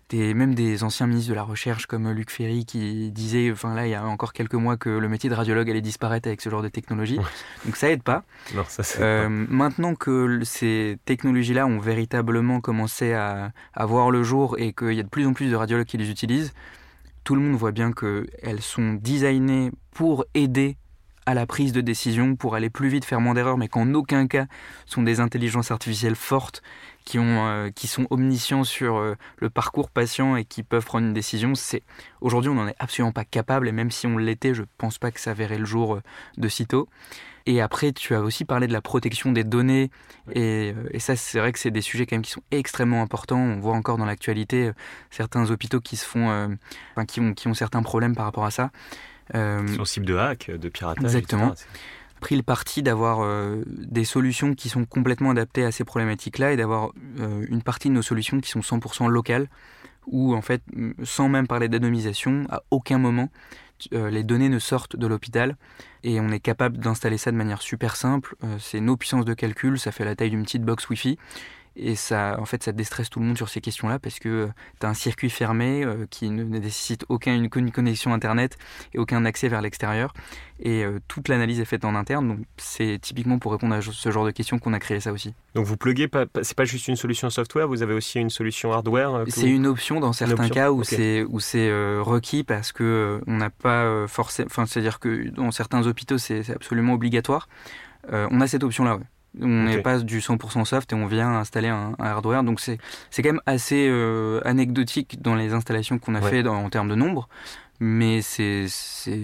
des, 0.10 0.34
même 0.34 0.56
des 0.56 0.84
anciens 0.84 1.08
ministres 1.08 1.30
de 1.32 1.36
la 1.36 1.44
Recherche 1.44 1.86
comme 1.86 2.10
Luc 2.12 2.32
Ferry 2.32 2.66
qui 2.66 3.12
disait, 3.12 3.52
enfin 3.52 3.74
là, 3.74 3.88
il 3.88 3.90
y 3.90 3.96
a 3.96 4.06
encore 4.06 4.34
quelques 4.34 4.54
mois 4.54 4.78
que 4.78 4.90
le 4.90 5.10
métier 5.10 5.30
de 5.30 5.36
radiologue 5.36 5.70
allait 5.70 5.82
disparaître 5.82 6.28
avec 6.28 6.42
ce 6.42 6.50
genre 6.50 6.62
de 6.62 6.70
technologie. 6.70 7.20
Donc 7.66 7.76
ça 7.76 7.90
aide 7.90 8.04
pas. 8.04 8.24
Non, 8.56 8.64
ça 8.68 8.84
euh, 9.00 9.28
Maintenant 9.30 9.96
que 9.96 10.40
ces 10.44 10.98
technologies-là 11.06 11.68
ont 11.68 11.80
véritablement 11.80 12.62
commencé 12.62 13.14
à, 13.14 13.52
à 13.74 13.86
voir 13.86 14.12
le 14.12 14.24
jour 14.24 14.58
et 14.58 14.74
qu'il 14.74 14.94
y 14.94 15.00
a 15.00 15.04
de 15.04 15.10
plus 15.10 15.28
en 15.28 15.34
plus 15.34 15.50
de 15.50 15.56
radiologues 15.56 15.88
qui 15.88 15.98
les 15.98 16.10
utilisent, 16.10 16.54
tout 17.24 17.36
le 17.36 17.42
monde 17.42 17.58
voit 17.58 17.74
bien 17.74 17.92
qu'elles 17.92 18.62
sont 18.62 18.94
designées 18.94 19.72
pour 19.92 20.26
aider 20.34 20.78
à 21.28 21.34
la 21.34 21.46
prise 21.46 21.74
de 21.74 21.82
décision, 21.82 22.38
pour 22.38 22.56
aller 22.56 22.70
plus 22.70 22.88
vite, 22.88 23.04
faire 23.04 23.20
moins 23.20 23.34
d'erreurs, 23.34 23.58
mais 23.58 23.68
qu'en 23.68 23.94
aucun 23.94 24.28
cas 24.28 24.46
sont 24.86 25.02
des 25.02 25.20
intelligences 25.20 25.72
artificielles 25.72 26.16
fortes 26.16 26.62
qui, 27.08 27.20
ont, 27.20 27.48
euh, 27.48 27.70
qui 27.70 27.88
sont 27.88 28.06
omniscients 28.10 28.66
sur 28.66 28.98
euh, 28.98 29.16
le 29.38 29.50
parcours 29.50 29.90
patient 29.90 30.36
et 30.36 30.44
qui 30.44 30.62
peuvent 30.62 30.84
prendre 30.84 31.08
une 31.08 31.14
décision. 31.14 31.56
C'est 31.56 31.82
aujourd'hui, 32.20 32.50
on 32.52 32.56
n'en 32.56 32.68
est 32.68 32.76
absolument 32.80 33.14
pas 33.14 33.24
capable, 33.24 33.70
et 33.70 33.72
même 33.72 33.92
si 33.92 34.08
on 34.08 34.18
l'était, 34.18 34.54
je 34.54 34.64
pense 34.78 34.98
pas 34.98 35.10
que 35.12 35.22
ça 35.22 35.34
verrait 35.34 35.58
le 35.58 35.64
jour 35.64 35.96
euh, 35.96 36.02
de 36.36 36.50
sitôt. 36.50 36.90
Et 37.46 37.62
après, 37.62 37.94
tu 37.94 38.14
as 38.14 38.20
aussi 38.20 38.44
parlé 38.44 38.68
de 38.68 38.74
la 38.74 38.82
protection 38.82 39.32
des 39.32 39.46
données. 39.46 39.90
Et, 40.34 40.76
et 40.92 41.00
ça, 41.00 41.16
c'est 41.16 41.40
vrai 41.40 41.54
que 41.54 41.60
c'est 41.60 41.72
des 41.72 41.80
sujets 41.80 42.06
quand 42.06 42.18
même 42.18 42.24
qui 42.24 42.32
sont 42.32 42.44
extrêmement 42.52 43.02
importants. 43.02 43.40
On 43.40 43.62
voit 43.62 43.74
encore 43.74 43.98
dans 43.98 44.04
l'actualité 44.04 44.72
certains 45.12 45.50
hôpitaux 45.50 45.80
qui 45.80 45.96
se 45.96 46.06
font, 46.06 46.28
enfin, 46.92 47.06
qui 47.06 47.22
ont, 47.22 47.34
qui 47.34 47.48
ont 47.48 47.54
certains 47.54 47.84
problèmes 47.84 48.18
par 48.18 48.26
rapport 48.26 48.44
à 48.44 48.52
ça. 48.52 48.70
Euh, 49.36 49.86
cible 49.86 50.06
de 50.06 50.16
hack, 50.16 50.52
de 50.52 50.70
piratage. 50.70 51.04
Exactement. 51.04 51.54
Pris 52.20 52.36
le 52.36 52.44
parti 52.44 52.82
d'avoir 52.84 53.20
euh, 53.22 53.64
des 53.68 54.06
solutions 54.06 54.56
qui 54.56 54.70
sont 54.70 54.86
complètement 54.86 55.32
adaptées 55.32 55.64
à 55.64 55.72
ces 55.72 55.84
problématiques-là 55.84 56.54
et 56.54 56.58
d'avoir 56.58 56.92
euh, 57.20 57.46
une 57.50 57.62
partie 57.62 57.90
de 57.90 57.94
nos 57.94 58.02
solutions 58.02 58.40
qui 58.40 58.50
sont 58.50 58.62
100% 58.62 59.08
locales, 59.10 59.48
où 60.08 60.36
en 60.36 60.42
fait, 60.42 60.62
sans 61.04 61.30
même 61.30 61.48
parler 61.48 61.68
d'anonymisation, 61.68 62.46
à 62.50 62.64
aucun 62.72 62.98
moment 62.98 63.30
euh, 63.94 64.10
les 64.10 64.24
données 64.24 64.50
ne 64.50 64.58
sortent 64.58 64.96
de 64.96 65.06
l'hôpital 65.06 65.56
et 66.04 66.20
on 66.20 66.30
est 66.30 66.40
capable 66.40 66.78
d'installer 66.78 67.18
ça 67.18 67.32
de 67.32 67.38
manière 67.38 67.62
super 67.62 67.96
simple. 67.96 68.36
c'est 68.60 68.80
nos 68.80 68.98
puissances 68.98 69.26
de 69.26 69.34
calcul, 69.34 69.78
ça 69.78 69.92
fait 69.92 70.06
la 70.06 70.16
taille 70.16 70.32
d'une 70.32 70.44
petite 70.44 70.64
box 70.64 70.90
Wi-Fi 70.90 71.18
et 71.80 71.96
ça, 71.96 72.38
en 72.40 72.46
fait, 72.46 72.64
ça 72.64 72.72
déstresse 72.72 73.10
tout 73.10 73.20
le 73.20 73.26
monde 73.26 73.38
sur 73.38 73.50
ces 73.50 73.62
questions-là 73.62 74.00
parce 74.00 74.18
que 74.18 74.30
euh, 74.30 74.48
tu 74.80 74.86
as 74.86 74.90
un 74.90 74.96
circuit 74.96 75.30
fermé 75.30 75.84
euh, 75.84 76.08
qui 76.10 76.30
ne 76.30 76.44
nécessite 76.44 77.06
aucune 77.08 77.50
connexion 77.50 78.14
Internet 78.14 78.58
et 78.96 78.98
aucun 78.98 79.26
accès 79.26 79.48
vers 79.48 79.62
l'extérieur. 79.62 80.14
Et 80.60 80.84
euh, 80.84 81.00
toute 81.08 81.28
l'analyse 81.28 81.60
est 81.60 81.66
faite 81.66 81.86
en 81.86 81.94
interne. 81.94 82.28
Donc, 82.30 82.40
c'est 82.58 82.98
typiquement 83.00 83.38
pour 83.38 83.52
répondre 83.52 83.76
à 83.76 83.82
ce 83.82 84.12
genre 84.12 84.26
de 84.26 84.32
questions 84.32 84.58
qu'on 84.58 84.74
a 84.74 84.80
créé 84.80 85.00
ça 85.00 85.12
aussi. 85.12 85.36
Donc, 85.54 85.68
vous 85.68 85.78
pluguez, 85.78 86.10
c'est 86.42 86.58
pas 86.58 86.66
juste 86.66 86.88
une 86.88 86.96
solution 86.96 87.30
software, 87.30 87.68
vous 87.68 87.84
avez 87.84 87.94
aussi 87.94 88.20
une 88.20 88.32
solution 88.32 88.74
hardware 88.74 89.26
C'est 89.28 89.48
une 89.48 89.68
option 89.68 90.00
dans 90.00 90.14
certains 90.14 90.50
cas 90.50 90.72
où 90.72 90.84
c'est 90.84 91.24
où 91.26 91.40
c'est 91.40 91.72
requis 92.00 92.44
parce 92.44 92.72
que 92.72 93.22
on 93.28 93.38
n'a 93.38 93.52
pas 93.52 94.08
forcément. 94.08 94.48
Enfin, 94.50 94.66
c'est-à-dire 94.66 95.00
que 95.00 95.30
dans 95.30 95.52
certains 95.52 95.86
hôpitaux, 95.86 96.18
c'est 96.18 96.50
absolument 96.50 96.94
obligatoire. 96.94 97.48
on 98.12 98.42
a 98.42 98.48
cette 98.48 98.64
option-là, 98.64 98.96
ouais. 98.96 99.04
On 99.42 99.68
okay. 99.68 99.82
passe 99.82 100.06
du 100.06 100.20
100% 100.20 100.66
soft 100.66 100.92
et 100.92 100.96
on 100.96 101.06
vient 101.06 101.30
installer 101.36 101.68
un, 101.68 101.96
hardware. 102.00 102.44
Donc 102.44 102.60
c'est 102.60 102.78
quand 103.18 103.30
même 103.30 103.42
assez 103.46 103.88
euh, 103.90 104.42
anecdotique 104.46 105.22
dans 105.22 105.36
les 105.36 105.54
installations 105.54 106.00
qu'on 106.00 106.16
a 106.16 106.22
fait 106.22 106.46
en 106.48 106.70
termes 106.70 106.90
de 106.90 106.96
nombre. 106.96 107.28
Mais 107.80 108.22
c'est 108.24 108.68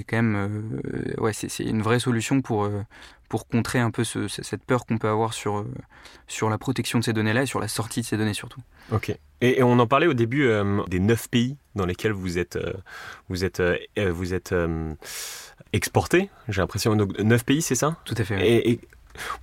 quand 0.08 0.18
même 0.18 0.36
euh, 0.36 1.22
ouais, 1.22 1.34
c'est 1.34 1.64
une 1.64 1.82
vraie 1.82 2.00
solution 2.00 2.42
pour, 2.42 2.66
euh, 2.66 2.84
pour 3.28 3.48
contrer 3.48 3.80
un 3.80 3.90
peu 3.90 4.04
cette 4.04 4.64
peur 4.64 4.86
qu'on 4.86 5.00
peut 5.00 5.10
avoir 5.10 5.34
sur, 5.34 5.66
sur 6.28 6.52
la 6.52 6.60
protection 6.60 7.00
de 7.00 7.04
ces 7.04 7.14
données-là 7.14 7.44
et 7.44 7.46
sur 7.48 7.60
la 7.60 7.68
sortie 7.68 8.02
de 8.02 8.06
ces 8.06 8.18
données 8.18 8.36
surtout. 8.36 8.62
Ok. 8.92 9.16
Et, 9.42 9.64
on 9.64 9.80
en 9.80 9.88
parlait 9.88 10.08
au 10.08 10.14
début 10.14 10.48
des 10.88 11.00
neuf 11.00 11.30
pays 11.30 11.58
dans 11.76 11.86
lesquels 11.86 12.12
vous 12.12 12.38
êtes, 12.38 12.60
vous 13.28 13.44
êtes, 13.44 13.62
vous 13.98 14.34
êtes 14.36 14.54
exporté. 15.74 16.30
J'ai 16.48 16.62
l'impression. 16.62 16.96
Neuf 16.96 17.44
pays, 17.44 17.62
c'est 17.62 17.76
ça? 17.76 17.98
Tout 18.06 18.16
à 18.18 18.24
fait. 18.24 18.48
Et, 18.48 18.80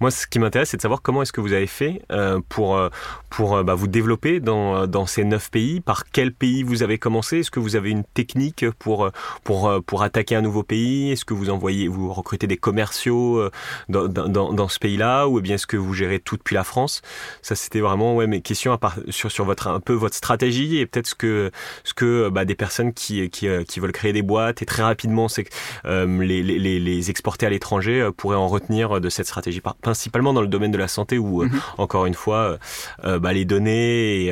moi, 0.00 0.10
ce 0.10 0.26
qui 0.26 0.38
m'intéresse, 0.38 0.70
c'est 0.70 0.76
de 0.76 0.82
savoir 0.82 1.02
comment 1.02 1.22
est-ce 1.22 1.32
que 1.32 1.40
vous 1.40 1.52
avez 1.52 1.66
fait 1.66 2.02
euh, 2.12 2.40
pour, 2.48 2.76
euh, 2.76 2.88
pour 3.28 3.56
euh, 3.56 3.62
bah, 3.62 3.74
vous 3.74 3.88
développer 3.88 4.40
dans, 4.40 4.86
dans 4.86 5.06
ces 5.06 5.24
neuf 5.24 5.50
pays. 5.50 5.80
Par 5.80 6.04
quel 6.10 6.32
pays 6.32 6.62
vous 6.62 6.82
avez 6.82 6.98
commencé? 6.98 7.40
Est-ce 7.40 7.50
que 7.50 7.60
vous 7.60 7.76
avez 7.76 7.90
une 7.90 8.04
technique 8.04 8.64
pour, 8.78 9.10
pour, 9.44 9.72
pour 9.84 10.02
attaquer 10.02 10.36
un 10.36 10.42
nouveau 10.42 10.62
pays? 10.62 11.10
Est-ce 11.10 11.24
que 11.24 11.34
vous 11.34 11.50
envoyez, 11.50 11.88
vous 11.88 12.12
recrutez 12.12 12.46
des 12.46 12.56
commerciaux 12.56 13.48
dans, 13.88 14.08
dans, 14.08 14.52
dans 14.52 14.68
ce 14.68 14.78
pays-là? 14.78 15.26
Ou 15.26 15.40
bien 15.40 15.54
est-ce 15.56 15.66
que 15.66 15.76
vous 15.76 15.94
gérez 15.94 16.18
tout 16.20 16.36
depuis 16.36 16.54
la 16.54 16.64
France? 16.64 17.02
Ça, 17.42 17.54
c'était 17.54 17.80
vraiment 17.80 18.14
ouais, 18.14 18.26
mes 18.26 18.40
questions 18.40 18.78
sur, 19.08 19.30
sur 19.30 19.44
votre, 19.44 19.68
un 19.68 19.80
peu 19.80 19.92
votre 19.92 20.14
stratégie 20.14 20.78
et 20.78 20.86
peut-être 20.86 21.06
ce 21.06 21.14
que, 21.14 21.50
ce 21.84 21.94
que 21.94 22.28
bah, 22.28 22.44
des 22.44 22.54
personnes 22.54 22.92
qui, 22.92 23.28
qui, 23.30 23.48
qui 23.66 23.80
veulent 23.80 23.92
créer 23.92 24.12
des 24.12 24.22
boîtes 24.22 24.62
et 24.62 24.66
très 24.66 24.82
rapidement 24.82 25.28
c'est, 25.28 25.48
les, 25.84 26.42
les, 26.42 26.80
les 26.80 27.10
exporter 27.10 27.46
à 27.46 27.50
l'étranger 27.50 28.08
pourraient 28.16 28.36
en 28.36 28.48
retenir 28.48 29.00
de 29.00 29.08
cette 29.08 29.26
stratégie 29.26 29.59
principalement 29.80 30.32
dans 30.32 30.42
le 30.42 30.48
domaine 30.48 30.70
de 30.70 30.78
la 30.78 30.88
santé 30.88 31.18
où, 31.18 31.42
euh, 31.42 31.46
mhm. 31.46 31.60
encore 31.78 32.06
une 32.06 32.14
fois, 32.14 32.36
euh, 32.36 32.58
euh, 33.04 33.18
bah, 33.18 33.32
les 33.32 33.44
données 33.44 34.26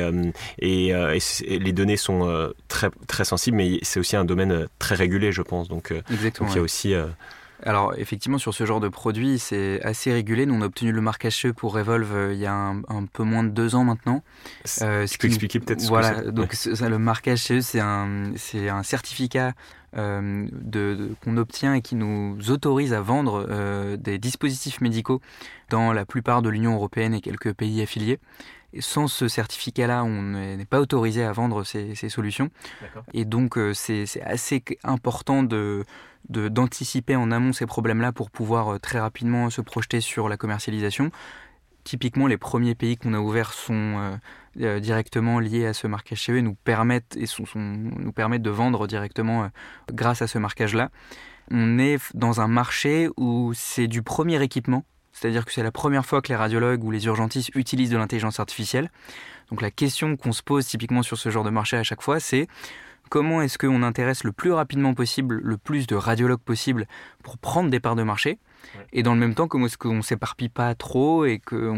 et, 0.59 0.93
les 1.47 1.71
données 1.71 1.97
sont 1.97 2.51
très 2.67 2.89
très 3.07 3.25
sensibles, 3.25 3.57
mais 3.57 3.79
c'est 3.81 3.99
aussi 3.99 4.15
un 4.15 4.25
domaine 4.25 4.67
très 4.79 4.95
régulé, 4.95 5.31
je 5.31 5.41
pense. 5.41 5.67
Donc, 5.67 5.93
Exactement, 6.11 6.49
il 6.49 6.55
y 6.55 6.59
a 6.59 6.61
aussi 6.61 6.93
alors 7.63 7.93
effectivement 7.97 8.37
sur 8.37 8.53
ce 8.53 8.65
genre 8.65 8.79
de 8.79 8.87
produit 8.87 9.39
c'est 9.39 9.81
assez 9.83 10.11
régulé. 10.11 10.45
Nous 10.45 10.55
on 10.55 10.61
a 10.61 10.65
obtenu 10.65 10.91
le 10.91 11.01
marquage 11.01 11.41
CE 11.41 11.47
pour 11.49 11.73
Revolve 11.73 12.29
il 12.31 12.39
y 12.39 12.45
a 12.45 12.53
un, 12.53 13.05
peu 13.11 13.23
moins 13.23 13.43
de 13.43 13.49
deux 13.49 13.75
ans 13.75 13.83
maintenant. 13.83 14.23
Euh, 14.81 15.05
ce 15.07 15.13
tu 15.13 15.17
peux 15.19 15.27
expliquer 15.27 15.59
peut-être 15.59 15.81
ce 15.81 15.91
que 15.91 16.03
c'est 16.03 16.31
donc 16.31 16.89
le 16.89 16.97
marquage 16.97 17.39
CE 17.39 17.61
c'est 17.61 17.79
un 17.79 18.31
c'est 18.35 18.69
un 18.69 18.83
certificat 18.83 19.53
euh, 19.97 20.47
de, 20.51 21.15
qu'on 21.23 21.37
obtient 21.37 21.73
et 21.73 21.81
qui 21.81 21.95
nous 21.95 22.51
autorise 22.51 22.93
à 22.93 23.01
vendre 23.01 23.47
euh, 23.49 23.97
des 23.97 24.19
dispositifs 24.19 24.81
médicaux 24.81 25.19
dans 25.71 25.93
la 25.93 26.05
plupart 26.05 26.43
de 26.43 26.49
l'Union 26.49 26.75
européenne 26.75 27.15
et 27.15 27.21
quelques 27.21 27.53
pays 27.53 27.81
affiliés. 27.81 28.19
Et 28.73 28.81
sans 28.81 29.07
ce 29.07 29.27
certificat-là, 29.27 30.03
on 30.03 30.21
n'est 30.21 30.65
pas 30.65 30.79
autorisé 30.79 31.23
à 31.23 31.31
vendre 31.31 31.63
ces, 31.63 31.95
ces 31.95 32.07
solutions. 32.07 32.51
Et 33.15 33.25
donc, 33.25 33.57
euh, 33.57 33.73
c'est 33.73 34.05
assez 34.23 34.63
important 34.83 35.41
de 35.41 35.83
d'anticiper 36.27 37.15
en 37.15 37.31
amont 37.31 37.53
ces 37.53 37.65
problèmes-là 37.65 38.11
pour 38.11 38.29
pouvoir 38.29 38.79
très 38.79 38.99
rapidement 38.99 39.49
se 39.49 39.61
projeter 39.61 40.01
sur 40.01 40.29
la 40.29 40.37
commercialisation. 40.37 41.11
Typiquement, 41.83 42.27
les 42.27 42.37
premiers 42.37 42.75
pays 42.75 42.97
qu'on 42.97 43.13
a 43.13 43.19
ouverts 43.19 43.53
sont 43.53 44.19
euh, 44.59 44.79
directement 44.79 45.39
liés 45.39 45.65
à 45.65 45.73
ce 45.73 45.87
marquage 45.87 46.23
CE 46.25 46.31
nous 46.33 46.53
permettent, 46.53 47.17
et 47.17 47.25
nous 47.55 48.11
permettent 48.11 48.41
de 48.41 48.49
vendre 48.49 48.87
directement 48.87 49.43
euh, 49.43 49.47
grâce 49.93 50.21
à 50.21 50.27
ce 50.27 50.37
marquage-là. 50.37 50.89
On 51.49 51.79
est 51.79 51.99
dans 52.13 52.41
un 52.41 52.47
marché 52.47 53.09
où 53.17 53.53
c'est 53.55 53.87
du 53.87 54.03
premier 54.03 54.41
équipement, 54.43 54.83
c'est-à-dire 55.13 55.45
que 55.45 55.51
c'est 55.51 55.63
la 55.63 55.71
première 55.71 56.05
fois 56.05 56.21
que 56.21 56.27
les 56.27 56.35
radiologues 56.35 56.83
ou 56.83 56.91
les 56.91 57.05
urgentistes 57.05 57.51
utilisent 57.55 57.89
de 57.89 57.97
l'intelligence 57.97 58.39
artificielle. 58.39 58.91
Donc 59.49 59.61
la 59.61 59.71
question 59.71 60.15
qu'on 60.15 60.31
se 60.31 60.43
pose 60.43 60.67
typiquement 60.67 61.01
sur 61.01 61.17
ce 61.17 61.29
genre 61.29 61.43
de 61.43 61.49
marché 61.49 61.77
à 61.77 61.83
chaque 61.83 62.01
fois, 62.01 62.19
c'est 62.19 62.47
comment 63.09 63.41
est-ce 63.41 63.57
qu'on 63.57 63.83
intéresse 63.83 64.23
le 64.23 64.31
plus 64.31 64.51
rapidement 64.51 64.93
possible 64.93 65.39
le 65.43 65.57
plus 65.57 65.87
de 65.87 65.95
radiologues 65.95 66.39
possible 66.39 66.87
pour 67.23 67.37
prendre 67.37 67.69
des 67.69 67.79
parts 67.79 67.95
de 67.95 68.03
marché 68.03 68.39
et 68.91 69.03
dans 69.03 69.13
le 69.13 69.19
même 69.19 69.35
temps, 69.35 69.47
comment 69.47 69.67
est-ce 69.67 69.77
qu'on 69.77 70.01
s'éparpille 70.01 70.49
pas 70.49 70.73
trop 70.75 71.25
et, 71.25 71.39
que 71.39 71.73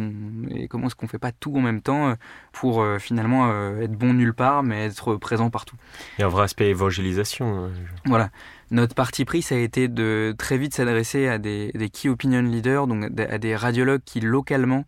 et 0.50 0.68
comment 0.68 0.88
est-ce 0.88 0.96
qu'on 0.96 1.08
fait 1.08 1.20
pas 1.20 1.32
tout 1.32 1.56
en 1.56 1.62
même 1.62 1.82
temps 1.82 2.10
euh, 2.10 2.16
pour 2.52 2.82
euh, 2.82 3.00
finalement 3.00 3.50
euh, 3.50 3.82
être 3.82 3.94
bon 3.94 4.14
nulle 4.14 4.34
part 4.34 4.64
mais 4.64 4.86
être 4.86 5.16
présent 5.16 5.50
partout. 5.50 5.76
Il 6.18 6.22
y 6.22 6.24
a 6.24 6.28
un 6.28 6.30
vrai 6.30 6.44
aspect 6.44 6.70
évangélisation. 6.70 7.66
Hein, 7.66 7.72
voilà. 8.06 8.30
Notre 8.72 8.96
parti 8.96 9.26
pris, 9.26 9.42
ça 9.42 9.56
a 9.56 9.58
été 9.58 9.88
de 9.90 10.34
très 10.38 10.58
vite 10.58 10.74
s'adresser 10.74 11.28
à 11.28 11.38
des, 11.38 11.72
des, 11.74 11.90
key 11.90 12.08
opinion 12.08 12.42
leaders, 12.42 12.88
donc 12.88 13.04
à 13.20 13.38
des 13.38 13.56
radiologues 13.56 14.02
qui 14.06 14.22
localement 14.22 14.86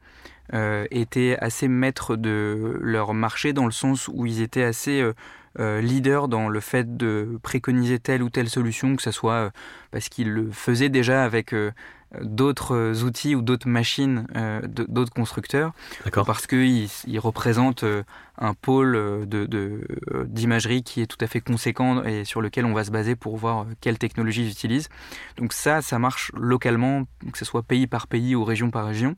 étaient 0.91 1.35
assez 1.39 1.67
maîtres 1.67 2.15
de 2.15 2.77
leur 2.79 3.13
marché 3.13 3.53
dans 3.53 3.65
le 3.65 3.71
sens 3.71 4.07
où 4.07 4.25
ils 4.25 4.41
étaient 4.41 4.63
assez 4.63 5.03
euh, 5.59 5.81
leader 5.81 6.27
dans 6.27 6.49
le 6.49 6.59
fait 6.59 6.97
de 6.97 7.37
préconiser 7.43 7.99
telle 7.99 8.23
ou 8.23 8.29
telle 8.29 8.49
solution, 8.49 8.95
que 8.95 9.03
ce 9.03 9.11
soit 9.11 9.33
euh, 9.33 9.49
parce 9.91 10.09
qu'il 10.09 10.31
le 10.31 10.49
faisait 10.51 10.89
déjà 10.89 11.23
avec 11.23 11.53
euh, 11.53 11.71
d'autres 12.21 13.03
outils 13.03 13.35
ou 13.35 13.41
d'autres 13.41 13.67
machines 13.67 14.27
d'autres 14.87 15.13
constructeurs, 15.13 15.73
parce 16.25 16.45
qu'il 16.45 16.87
il 17.07 17.19
représente 17.19 17.83
un 18.37 18.53
pôle 18.53 19.25
d'imagerie 20.27 20.81
de, 20.81 20.85
qui 20.85 21.01
est 21.01 21.07
tout 21.07 21.17
à 21.21 21.25
fait 21.25 21.41
conséquent 21.41 22.03
et 22.03 22.23
sur 22.23 22.39
lequel 22.39 22.65
on 22.65 22.73
va 22.73 22.83
se 22.83 22.91
baser 22.91 23.15
pour 23.15 23.37
voir 23.37 23.65
quelle 23.81 23.97
technologie 23.97 24.43
ils 24.43 24.51
utilisent. 24.51 24.89
Donc 25.37 25.53
ça, 25.53 25.81
ça 25.81 25.97
marche 25.97 26.31
localement, 26.35 27.05
que 27.31 27.37
ce 27.39 27.45
soit 27.45 27.63
pays 27.63 27.87
par 27.87 28.05
pays 28.05 28.35
ou 28.35 28.43
région 28.43 28.69
par 28.69 28.85
région. 28.85 29.15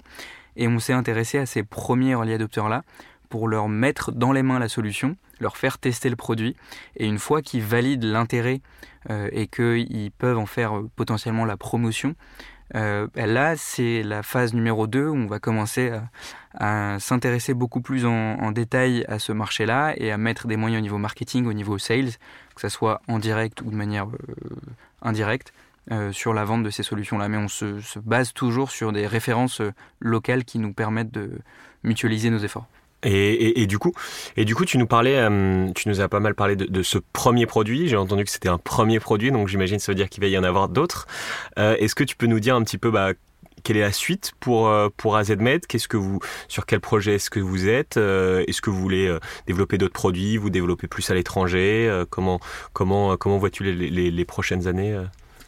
Et 0.55 0.69
on 0.69 0.79
s'est 0.79 0.93
intéressé 0.93 1.37
à 1.37 1.45
ces 1.45 1.63
premiers 1.63 2.11
early 2.11 2.33
adopters-là 2.33 2.83
pour 3.27 3.49
leur 3.49 3.67
mettre 3.67 4.13
dans 4.13 4.31
les 4.31 4.43
mains 4.43 4.59
la 4.59 4.69
solution, 4.69 5.17
leur 5.39 5.57
faire 5.57 5.77
tester 5.77 6.09
le 6.09 6.15
produit, 6.15 6.55
et 6.95 7.07
une 7.07 7.19
fois 7.19 7.41
qu'ils 7.41 7.63
valident 7.63 8.05
l'intérêt 8.05 8.61
euh, 9.09 9.29
et 9.31 9.47
qu'ils 9.47 10.11
peuvent 10.11 10.37
en 10.37 10.45
faire 10.45 10.77
euh, 10.77 10.89
potentiellement 10.95 11.45
la 11.45 11.57
promotion, 11.57 12.15
euh, 12.73 13.07
ben 13.13 13.31
là 13.31 13.55
c'est 13.55 14.01
la 14.01 14.23
phase 14.23 14.55
numéro 14.55 14.87
2 14.87 15.07
où 15.07 15.15
on 15.15 15.27
va 15.27 15.39
commencer 15.39 15.91
à, 16.57 16.97
s'intéresser 16.99 17.53
beaucoup 17.53 17.81
plus 17.81 18.05
en, 18.05 18.51
détail 18.51 19.05
à 19.07 19.19
ce 19.19 19.31
marché-là 19.31 19.93
et 19.97 20.11
à 20.11 20.17
mettre 20.17 20.47
des 20.47 20.57
moyens 20.57 20.81
au 20.81 20.83
niveau 20.83 20.97
marketing, 20.97 21.45
au 21.45 21.53
niveau 21.53 21.77
sales, 21.77 22.11
que 22.55 22.61
ce 22.61 22.69
soit 22.69 23.01
en 23.07 23.19
direct 23.19 23.61
ou 23.61 23.69
de 23.69 23.75
manière 23.75 24.07
indirecte. 25.01 25.53
sur 26.11 26.33
la 26.33 26.45
vente 26.45 26.63
de 26.63 26.71
ces 26.71 26.81
solutions-là. 26.81 27.27
Mais 27.27 27.37
on 27.37 27.49
se, 27.49 27.99
base 27.99 28.33
toujours 28.33 28.71
sur 28.71 28.91
des 28.91 29.05
références 29.05 29.61
locales 29.99 30.45
qui 30.45 30.57
nous 30.57 30.73
permettent 30.73 31.11
de 31.11 31.29
mutualiser 31.83 32.31
nos 32.31 32.39
efforts. 32.39 32.67
Et, 33.03 33.67
du 33.67 33.77
coup, 33.77 33.93
et 34.35 34.45
du 34.45 34.55
coup, 34.55 34.65
tu 34.65 34.79
nous 34.79 34.87
parlais, 34.87 35.17
euh, 35.17 35.71
tu 35.75 35.89
nous 35.89 36.01
as 36.01 36.09
pas 36.09 36.19
mal 36.19 36.33
parlé 36.33 36.55
de, 36.55 36.83
ce 36.83 36.97
premier 37.13 37.45
produit. 37.45 37.87
J'ai 37.87 37.97
entendu 37.97 38.23
que 38.23 38.31
c'était 38.31 38.49
un 38.49 38.57
premier 38.57 38.99
produit, 38.99 39.31
donc 39.31 39.47
j'imagine 39.47 39.77
ça 39.77 39.91
veut 39.91 39.95
dire 39.95 40.09
qu'il 40.09 40.23
va 40.23 40.27
y 40.27 40.37
en 40.37 40.43
avoir 40.43 40.69
d'autres. 40.69 41.05
Euh, 41.59 41.75
est-ce 41.77 41.93
que 41.93 42.03
tu 42.03 42.15
peux 42.15 42.25
nous 42.25 42.39
dire 42.39 42.55
un 42.55 42.63
petit 42.63 42.79
peu, 42.79 42.89
bah, 42.89 43.11
quelle 43.63 43.77
est 43.77 43.81
la 43.81 43.91
suite 43.91 44.31
pour 44.39 44.69
euh, 44.69 44.89
pour 44.97 45.17
AZMed 45.17 45.67
Qu'est-ce 45.67 45.87
que 45.87 45.97
vous, 45.97 46.19
sur 46.47 46.65
quel 46.65 46.79
projet 46.79 47.15
est-ce 47.15 47.29
que 47.29 47.39
vous 47.39 47.67
êtes? 47.67 47.97
Est-ce 47.97 48.61
que 48.61 48.71
vous 48.71 48.79
voulez 48.79 49.15
développer 49.45 49.77
d'autres 49.77 49.93
produits 49.93 50.37
Vous 50.37 50.49
développer 50.49 50.87
plus 50.87 51.07
à 51.11 51.13
l'étranger? 51.13 52.03
Comment 52.09 52.39
comment 52.73 53.17
comment 53.17 53.37
vois-tu 53.37 53.63
les, 53.63 54.11
les, 54.11 54.25
prochaines 54.25 54.67
années 54.67 54.99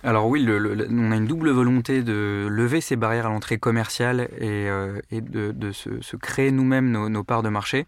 alors 0.03 0.27
oui, 0.27 0.47
on 0.47 1.11
a 1.11 1.15
une 1.15 1.25
double 1.25 1.49
volonté 1.49 2.03
de 2.03 2.47
lever 2.49 2.81
ces 2.81 2.95
barrières 2.95 3.25
à 3.25 3.29
l'entrée 3.29 3.57
commerciale 3.57 4.29
et, 4.37 4.69
euh, 4.69 5.01
de, 5.11 5.71
se, 5.71 6.15
créer 6.15 6.51
nous-mêmes 6.51 6.91
nos, 6.91 7.23
parts 7.23 7.41
de 7.41 7.49
marché, 7.49 7.87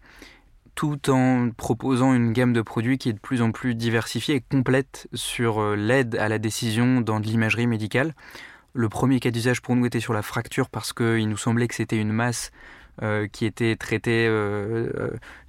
tout 0.74 1.10
en 1.10 1.50
proposant 1.56 2.12
une 2.12 2.32
gamme 2.32 2.52
de 2.52 2.62
produits 2.62 2.98
qui 2.98 3.10
est 3.10 3.12
de 3.12 3.20
plus 3.20 3.42
en 3.42 3.52
plus 3.52 3.74
diversifiée 3.74 4.36
et 4.36 4.40
complète 4.40 5.08
sur 5.14 5.60
euh, 5.60 5.76
l'aide 5.76 6.16
à 6.16 6.28
la 6.28 6.38
décision 6.38 7.00
dans 7.00 7.20
de 7.20 7.26
l'imagerie 7.26 7.68
médicale. 7.68 8.14
Le 8.72 8.88
premier 8.88 9.20
cas 9.20 9.30
d'usage 9.30 9.62
pour 9.62 9.76
nous 9.76 9.86
était 9.86 10.00
sur 10.00 10.12
la 10.12 10.22
fracture 10.22 10.68
parce 10.68 10.92
qu'il 10.92 11.28
nous 11.28 11.36
semblait 11.36 11.68
que 11.68 11.74
c'était 11.74 11.98
une 11.98 12.12
masse 12.12 12.50
euh, 13.02 13.28
qui 13.28 13.46
était 13.46 13.76
traitée 13.76 14.28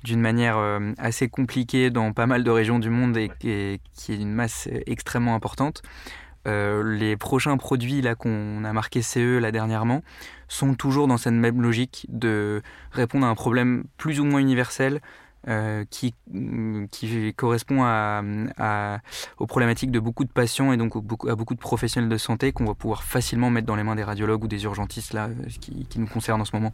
d'une 0.03 0.21
manière 0.21 0.57
assez 0.97 1.27
compliquée 1.27 1.89
dans 1.89 2.13
pas 2.13 2.27
mal 2.27 2.43
de 2.43 2.49
régions 2.49 2.79
du 2.79 2.89
monde 2.89 3.17
et 3.17 3.29
qui 3.39 3.49
est 3.49 3.79
une 4.07 4.33
masse 4.33 4.69
extrêmement 4.85 5.35
importante. 5.35 5.83
Euh, 6.47 6.83
les 6.97 7.17
prochains 7.17 7.55
produits 7.57 8.01
là 8.01 8.15
qu'on 8.15 8.63
a 8.63 8.73
marqué 8.73 9.03
CE 9.03 9.37
là 9.37 9.51
dernièrement 9.51 10.01
sont 10.47 10.73
toujours 10.73 11.07
dans 11.07 11.17
cette 11.17 11.33
même 11.33 11.61
logique 11.61 12.07
de 12.09 12.63
répondre 12.91 13.27
à 13.27 13.29
un 13.29 13.35
problème 13.35 13.83
plus 13.97 14.19
ou 14.19 14.25
moins 14.25 14.39
universel 14.39 15.01
euh, 15.47 15.85
qui, 15.89 16.15
qui 16.91 17.33
correspond 17.35 17.83
à, 17.83 18.21
aux 19.37 19.47
problématiques 19.47 19.91
de 19.91 19.99
beaucoup 19.99 20.23
de 20.23 20.31
patients 20.31 20.71
et 20.71 20.77
donc 20.77 20.95
à 21.27 21.35
beaucoup 21.35 21.55
de 21.55 21.59
professionnels 21.59 22.09
de 22.09 22.17
santé 22.17 22.51
qu'on 22.51 22.65
va 22.65 22.75
pouvoir 22.75 23.03
facilement 23.03 23.49
mettre 23.49 23.67
dans 23.67 23.75
les 23.75 23.83
mains 23.83 23.95
des 23.95 24.03
radiologues 24.03 24.43
ou 24.43 24.47
des 24.47 24.63
urgentistes 24.63 25.13
là, 25.13 25.29
qui, 25.59 25.85
qui 25.85 25.99
nous 25.99 26.07
concernent 26.07 26.41
en 26.41 26.45
ce 26.45 26.55
moment. 26.55 26.73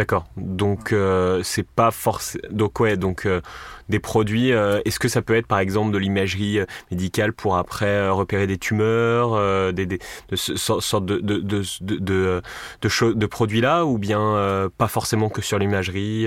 D'accord. 0.00 0.24
Donc 0.38 0.94
euh, 0.94 1.42
c'est 1.42 1.66
pas 1.68 1.90
forcément. 1.90 2.48
Donc 2.50 2.80
ouais, 2.80 2.96
donc 2.96 3.26
euh, 3.26 3.42
des 3.90 3.98
produits. 3.98 4.50
Euh, 4.50 4.80
est-ce 4.86 4.98
que 4.98 5.08
ça 5.08 5.20
peut 5.20 5.36
être 5.36 5.46
par 5.46 5.58
exemple 5.58 5.92
de 5.92 5.98
l'imagerie 5.98 6.58
médicale 6.90 7.34
pour 7.34 7.58
après 7.58 8.08
repérer 8.08 8.46
des 8.46 8.56
tumeurs, 8.56 9.34
des, 9.74 9.84
de 9.84 9.98
ce 10.32 10.56
sorte 10.56 11.04
de 11.04 11.18
de 11.18 11.36
de 11.40 11.62
de, 11.82 11.98
de, 11.98 12.42
de, 12.80 13.12
de 13.12 13.26
produits 13.26 13.60
là, 13.60 13.84
ou 13.84 13.98
bien 13.98 14.70
pas 14.78 14.88
forcément 14.88 15.28
que 15.28 15.42
sur 15.42 15.58
l'imagerie. 15.58 16.26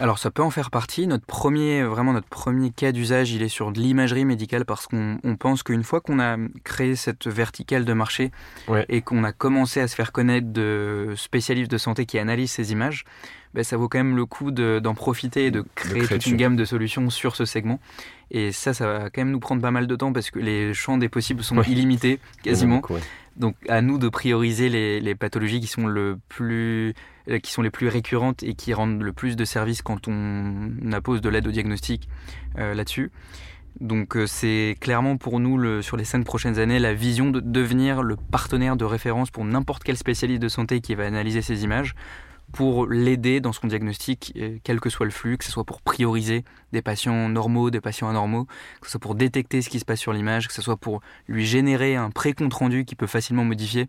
Alors 0.00 0.18
ça 0.18 0.30
peut 0.30 0.42
en 0.42 0.50
faire 0.50 0.70
partie. 0.70 1.06
Notre 1.06 1.26
premier, 1.26 1.82
vraiment 1.82 2.12
notre 2.12 2.28
premier 2.28 2.70
cas 2.70 2.92
d'usage, 2.92 3.32
il 3.32 3.42
est 3.42 3.48
sur 3.48 3.72
de 3.72 3.80
l'imagerie 3.80 4.24
médicale 4.24 4.64
parce 4.64 4.86
qu'on 4.86 5.18
pense 5.38 5.62
qu'une 5.62 5.82
fois 5.82 6.00
qu'on 6.00 6.20
a 6.20 6.36
créé 6.62 6.94
cette 6.94 7.26
verticale 7.26 7.84
de 7.84 7.92
marché 7.92 8.30
et 8.88 9.02
qu'on 9.02 9.24
a 9.24 9.32
commencé 9.32 9.80
à 9.80 9.88
se 9.88 9.96
faire 9.96 10.12
connaître 10.12 10.52
de 10.52 11.14
spécialistes 11.16 11.70
de 11.70 11.78
santé 11.78 12.06
qui 12.06 12.18
analysent 12.18 12.52
ces 12.52 12.70
images, 12.70 13.04
ben, 13.54 13.64
ça 13.64 13.76
vaut 13.76 13.88
quand 13.88 13.98
même 13.98 14.16
le 14.16 14.26
coup 14.26 14.50
d'en 14.52 14.94
profiter 14.94 15.46
et 15.46 15.50
de 15.50 15.64
créer 15.74 16.06
toute 16.06 16.26
une 16.26 16.36
gamme 16.36 16.56
de 16.56 16.64
solutions 16.64 17.10
sur 17.10 17.34
ce 17.34 17.44
segment. 17.44 17.80
Et 18.30 18.52
ça, 18.52 18.74
ça 18.74 18.86
va 18.86 19.10
quand 19.10 19.22
même 19.22 19.30
nous 19.30 19.40
prendre 19.40 19.62
pas 19.62 19.70
mal 19.70 19.86
de 19.86 19.96
temps 19.96 20.12
parce 20.12 20.30
que 20.30 20.38
les 20.38 20.74
champs 20.74 20.98
des 20.98 21.08
possibles 21.08 21.42
sont 21.42 21.62
illimités 21.62 22.20
quasiment. 22.42 22.82
Donc 23.38 23.54
à 23.68 23.80
nous 23.82 23.98
de 23.98 24.08
prioriser 24.08 24.68
les, 24.68 25.14
pathologies 25.14 25.58
euh, 25.58 27.38
qui 27.40 27.52
sont 27.52 27.62
les 27.62 27.70
plus 27.70 27.88
récurrentes 27.88 28.42
et 28.42 28.54
qui 28.54 28.74
rendent 28.74 29.00
le 29.00 29.12
plus 29.12 29.36
de 29.36 29.44
services 29.44 29.80
quand 29.80 30.08
on 30.08 30.92
appose 30.92 31.20
de 31.20 31.28
l'aide 31.28 31.46
au 31.46 31.52
diagnostic 31.52 32.08
euh, 32.58 32.74
là-dessus. 32.74 33.12
Donc 33.80 34.16
euh, 34.16 34.26
c'est 34.26 34.76
clairement 34.80 35.16
pour 35.16 35.38
nous 35.38 35.82
sur 35.82 35.96
les 35.96 36.04
cinq 36.04 36.24
prochaines 36.24 36.58
années 36.58 36.80
la 36.80 36.94
vision 36.94 37.30
de 37.30 37.38
devenir 37.38 38.02
le 38.02 38.16
partenaire 38.16 38.76
de 38.76 38.84
référence 38.84 39.30
pour 39.30 39.44
n'importe 39.44 39.84
quel 39.84 39.96
spécialiste 39.96 40.42
de 40.42 40.48
santé 40.48 40.80
qui 40.80 40.96
va 40.96 41.06
analyser 41.06 41.40
ces 41.40 41.62
images 41.62 41.94
pour 42.52 42.86
l'aider 42.86 43.40
dans 43.40 43.52
son 43.52 43.66
diagnostic, 43.66 44.36
quel 44.64 44.80
que 44.80 44.90
soit 44.90 45.06
le 45.06 45.12
flux, 45.12 45.36
que 45.38 45.44
ce 45.44 45.50
soit 45.50 45.64
pour 45.64 45.82
prioriser 45.82 46.44
des 46.72 46.82
patients 46.82 47.28
normaux, 47.28 47.70
des 47.70 47.80
patients 47.80 48.08
anormaux, 48.08 48.46
que 48.80 48.86
ce 48.86 48.92
soit 48.92 49.00
pour 49.00 49.14
détecter 49.14 49.62
ce 49.62 49.68
qui 49.68 49.78
se 49.78 49.84
passe 49.84 50.00
sur 50.00 50.12
l'image, 50.12 50.48
que 50.48 50.54
ce 50.54 50.62
soit 50.62 50.76
pour 50.76 51.00
lui 51.26 51.46
générer 51.46 51.96
un 51.96 52.10
pré-compte 52.10 52.54
rendu 52.54 52.84
qui 52.84 52.94
peut 52.94 53.06
facilement 53.06 53.44
modifier. 53.44 53.88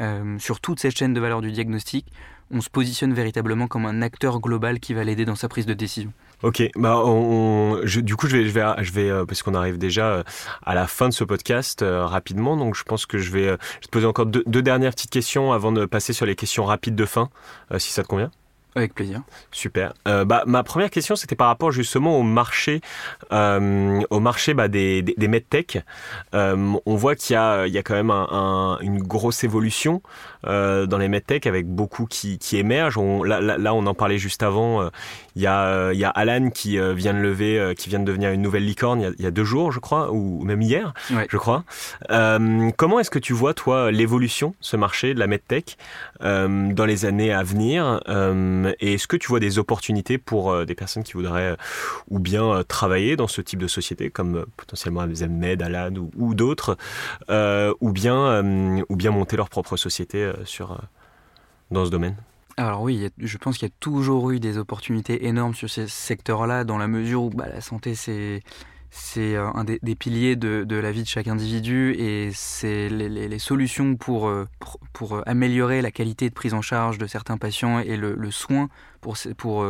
Euh, 0.00 0.38
sur 0.38 0.60
toute 0.60 0.80
cette 0.80 0.96
chaîne 0.96 1.12
de 1.12 1.20
valeur 1.20 1.40
du 1.40 1.52
diagnostic, 1.52 2.06
on 2.50 2.60
se 2.60 2.70
positionne 2.70 3.12
véritablement 3.12 3.66
comme 3.66 3.86
un 3.86 4.02
acteur 4.02 4.40
global 4.40 4.80
qui 4.80 4.94
va 4.94 5.04
l'aider 5.04 5.24
dans 5.24 5.34
sa 5.34 5.48
prise 5.48 5.66
de 5.66 5.74
décision. 5.74 6.12
Ok, 6.42 6.62
bah 6.76 7.02
du 7.84 8.16
coup 8.16 8.26
je 8.26 8.36
vais, 8.36 8.44
je 8.46 8.50
vais, 8.50 8.64
je 8.82 8.92
vais 8.92 9.10
euh, 9.10 9.26
parce 9.26 9.42
qu'on 9.42 9.54
arrive 9.54 9.76
déjà 9.76 10.06
euh, 10.06 10.22
à 10.64 10.74
la 10.74 10.86
fin 10.86 11.08
de 11.08 11.14
ce 11.14 11.22
podcast 11.24 11.84
rapidement, 11.86 12.56
donc 12.56 12.74
je 12.74 12.82
pense 12.82 13.04
que 13.04 13.18
je 13.18 13.30
vais, 13.30 13.56
te 13.82 13.88
poser 13.90 14.06
encore 14.06 14.26
deux, 14.26 14.42
deux, 14.46 14.62
dernières 14.62 14.92
petites 14.92 15.10
questions 15.10 15.52
avant 15.52 15.70
de 15.70 15.84
passer 15.84 16.12
sur 16.12 16.24
les 16.24 16.36
questions 16.36 16.64
rapides 16.64 16.94
de 16.94 17.04
fin, 17.04 17.28
si 17.78 17.92
ça 17.92 18.02
te 18.02 18.08
convient. 18.08 18.30
Avec 18.76 18.94
plaisir. 18.94 19.22
Super. 19.50 19.92
Euh, 20.06 20.24
bah, 20.24 20.44
ma 20.46 20.62
première 20.62 20.90
question, 20.90 21.16
c'était 21.16 21.34
par 21.34 21.48
rapport 21.48 21.72
justement 21.72 22.16
au 22.18 22.22
marché, 22.22 22.80
euh, 23.32 24.00
au 24.10 24.20
marché 24.20 24.54
bah, 24.54 24.68
des, 24.68 25.02
des, 25.02 25.14
des 25.16 25.28
medtech. 25.28 25.82
Euh, 26.34 26.74
on 26.86 26.94
voit 26.94 27.16
qu'il 27.16 27.34
y 27.34 27.36
a, 27.36 27.66
il 27.66 27.72
y 27.72 27.78
a 27.78 27.82
quand 27.82 27.94
même 27.94 28.12
un, 28.12 28.78
une 28.80 29.02
grosse 29.02 29.42
évolution 29.42 30.02
euh, 30.46 30.86
dans 30.86 30.98
les 30.98 31.08
medtech 31.08 31.46
avec 31.46 31.66
beaucoup 31.66 32.06
qui, 32.06 32.38
qui 32.38 32.56
émergent. 32.56 32.98
On, 32.98 33.22
là, 33.22 33.40
là, 33.40 33.74
on 33.74 33.86
en 33.86 33.94
parlait 33.94 34.18
juste 34.18 34.42
avant. 34.42 34.82
Euh, 34.82 34.88
il 35.36 35.42
y 35.42 35.46
a, 35.46 35.92
il 35.92 35.98
y 35.98 36.04
a 36.04 36.10
Alan 36.10 36.50
qui 36.50 36.78
vient 36.94 37.14
de 37.14 37.20
lever, 37.20 37.72
qui 37.78 37.88
vient 37.88 38.00
de 38.00 38.04
devenir 38.04 38.30
une 38.30 38.42
nouvelle 38.42 38.64
licorne 38.64 39.00
il 39.00 39.04
y 39.04 39.06
a, 39.06 39.12
il 39.16 39.24
y 39.24 39.28
a 39.28 39.30
deux 39.30 39.44
jours, 39.44 39.70
je 39.70 39.78
crois, 39.78 40.10
ou 40.10 40.42
même 40.42 40.60
hier, 40.60 40.92
je 41.08 41.36
crois. 41.36 41.64
comment 42.08 42.98
est-ce 42.98 43.10
que 43.10 43.20
tu 43.20 43.32
vois 43.32 43.54
toi 43.54 43.92
l'évolution, 43.92 44.54
ce 44.60 44.76
marché 44.76 45.14
de 45.14 45.20
la 45.20 45.28
medtech, 45.28 45.78
dans 46.20 46.84
les 46.84 47.04
années 47.04 47.32
à 47.32 47.42
venir? 47.44 48.00
Euh, 48.08 48.72
et 48.80 48.94
est-ce 48.94 49.06
que 49.06 49.16
tu 49.16 49.28
vois 49.28 49.40
des 49.40 49.58
opportunités 49.58 50.18
pour 50.18 50.50
euh, 50.50 50.64
des 50.64 50.74
personnes 50.74 51.02
qui 51.02 51.14
voudraient 51.14 51.52
euh, 51.52 51.56
ou 52.08 52.18
bien 52.18 52.62
travailler 52.66 53.16
dans 53.16 53.28
ce 53.28 53.40
type 53.40 53.60
de 53.60 53.66
société, 53.66 54.10
comme 54.10 54.44
potentiellement 54.56 55.06
Med, 55.28 55.62
Alan 55.62 55.94
ou, 55.96 56.10
ou 56.16 56.34
d'autres, 56.34 56.76
ou, 57.28 57.92
bien, 57.92 58.82
ou 58.88 58.96
bien 58.96 59.10
monter 59.10 59.36
leur 59.36 59.48
propre 59.48 59.76
société 59.76 60.29
sur, 60.44 60.80
dans 61.70 61.84
ce 61.84 61.90
domaine 61.90 62.16
alors 62.56 62.82
oui, 62.82 63.08
je 63.16 63.38
pense 63.38 63.56
qu'il 63.56 63.68
y 63.68 63.70
a 63.70 63.74
toujours 63.80 64.32
eu 64.32 64.38
des 64.38 64.58
opportunités 64.58 65.26
énormes 65.26 65.54
sur 65.54 65.70
ces 65.70 65.88
secteurs-là, 65.88 66.64
dans 66.64 66.76
la 66.76 66.88
mesure 66.88 67.22
où 67.22 67.30
bah, 67.30 67.46
la 67.48 67.62
santé, 67.62 67.94
c'est 67.94 68.42
euh, 69.16 69.48
un 69.54 69.64
des, 69.64 69.94
piliers 69.94 70.36
de, 70.36 70.76
la 70.76 70.92
vie 70.92 71.02
de 71.02 71.08
chaque 71.08 71.28
individu 71.28 71.94
et 71.98 72.32
c'est 72.34 72.90
les, 72.90 73.38
solutions 73.38 73.96
pour, 73.96 74.28
euh, 74.28 74.46
euh, 75.00 75.22
améliorer 75.24 75.80
la 75.80 75.90
qualité 75.90 76.28
de 76.28 76.34
prise 76.34 76.52
en 76.52 76.60
charge 76.60 76.98
de 76.98 77.06
certains 77.06 77.38
patients 77.38 77.78
et 77.78 77.96
le, 77.96 78.30
soin 78.30 78.68
pour, 79.00 79.16
pour 79.38 79.64